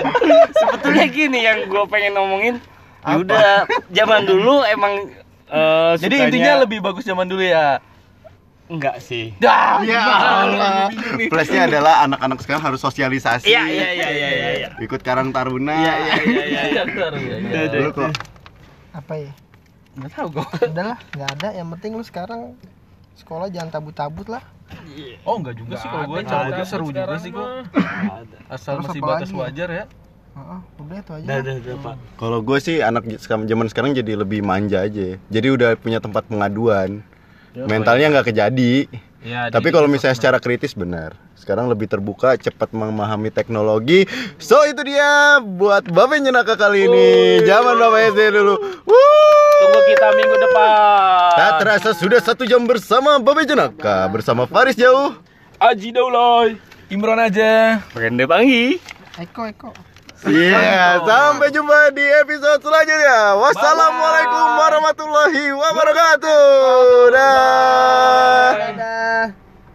Sebetulnya 0.58 1.06
gini 1.06 1.38
yang 1.40 1.58
gue 1.64 1.84
pengen 1.86 2.12
ngomongin 2.14 2.54
ya 3.00 3.14
udah 3.16 3.68
zaman 3.90 4.24
dulu 4.24 4.64
emang 4.64 5.12
eh, 5.46 5.92
Jadi 5.98 6.08
sukanya- 6.10 6.24
intinya 6.26 6.52
lebih 6.60 6.78
bagus 6.80 7.04
zaman 7.04 7.24
dulu 7.24 7.40
ya. 7.40 7.80
enggak 8.64 8.96
sih. 8.98 9.36
Dah, 9.38 9.76
Ya 9.80 10.00
Allah. 10.00 10.88
Plusnya 11.28 11.68
adalah 11.68 12.00
anak-anak 12.02 12.40
sekarang 12.40 12.64
harus 12.64 12.80
sosialisasi. 12.80 13.44
iya 13.44 13.60
iya 13.64 13.88
iya 13.92 14.08
iya 14.10 14.28
iya 14.30 14.50
iya. 14.56 14.68
Ikut 14.80 15.00
Karang 15.00 15.28
Taruna. 15.30 15.72
iya 15.74 15.94
iya 16.00 16.42
iya 16.48 16.62
iya 17.44 17.62
Dulu 17.68 17.92
kok? 17.94 18.12
Apa 18.90 19.20
ya? 19.20 19.32
Enggak 19.94 20.10
tahu 20.12 20.26
gue. 20.34 20.46
Udahlah, 20.68 20.98
nggak 21.14 21.30
ada. 21.38 21.48
Yang 21.54 21.68
penting 21.78 21.90
lu 21.94 22.04
sekarang 22.04 22.40
sekolah 23.14 23.46
jangan 23.48 23.70
tabut-tabut 23.70 24.26
lah. 24.26 24.42
Oh, 25.22 25.38
enggak 25.38 25.54
juga 25.54 25.78
sih 25.78 25.86
kalau 25.86 26.06
gue 26.10 26.18
Nggak 26.18 26.30
cabutnya 26.34 26.56
ada 26.56 26.64
seru 26.66 26.86
juga 26.90 27.14
sih 27.22 27.30
kok. 27.30 27.46
mah. 27.46 27.62
Asal 28.50 28.72
Terus 28.80 28.86
masih 28.90 29.00
batas 29.00 29.28
lagi? 29.30 29.38
wajar 29.38 29.68
ya. 29.70 29.84
Heeh, 30.34 30.60
udah 30.82 30.96
itu 30.98 31.12
aja. 31.14 31.24
udah 31.30 31.36
udah 31.38 31.54
udah 31.62 31.76
pak 31.78 31.94
Kalau 32.18 32.38
gue 32.42 32.58
sih 32.58 32.76
anak 32.82 33.06
zaman 33.22 33.66
sekarang 33.70 33.94
jadi 33.94 34.12
lebih 34.18 34.42
manja 34.42 34.82
aja. 34.82 35.14
Jadi 35.30 35.48
udah 35.48 35.78
punya 35.78 36.02
tempat 36.02 36.26
pengaduan. 36.26 37.06
Mentalnya 37.54 38.10
nggak 38.10 38.34
kejadi. 38.34 38.90
Ya, 39.24 39.48
Tapi 39.48 39.70
kalau 39.70 39.86
misalnya 39.86 40.18
secara 40.18 40.36
kritis 40.36 40.74
benar. 40.74 41.14
Sekarang 41.38 41.70
lebih 41.70 41.86
terbuka, 41.86 42.34
cepat 42.34 42.74
memahami 42.74 43.30
teknologi. 43.30 44.04
So 44.36 44.58
itu 44.66 44.82
dia 44.82 45.38
buat 45.38 45.86
Babe 45.86 46.18
Nyenaka 46.18 46.58
kali 46.58 46.90
ini. 46.90 47.06
Zaman 47.46 47.78
Bapak 47.78 48.10
SD 48.12 48.20
dulu. 48.34 48.58
Wuh. 48.84 49.43
Tunggu 49.64 49.80
kita 49.88 50.08
minggu 50.12 50.36
depan 50.36 51.28
Tak 51.40 51.52
terasa 51.64 51.90
sudah 51.96 52.20
satu 52.20 52.44
jam 52.44 52.60
bersama 52.68 53.16
Babe 53.16 53.48
Jenaka 53.48 54.04
bersama 54.12 54.44
Faris 54.44 54.76
Jauh. 54.76 55.16
Aji 55.56 55.96
Daulay 55.96 56.60
Imron 56.92 57.16
aja. 57.16 57.80
Rende 57.96 58.28
Panggi 58.28 58.76
Eko, 59.16 59.48
Eko. 59.48 59.70
Iya, 60.24 61.04
sampai 61.04 61.52
jumpa 61.52 61.92
di 61.92 62.00
episode 62.00 62.64
selanjutnya. 62.64 63.36
Wassalamualaikum 63.38 64.46
warahmatullahi 64.56 65.52
wabarakatuh. 65.52 66.42
Dah. 67.12 68.48
Dadah. 68.56 69.43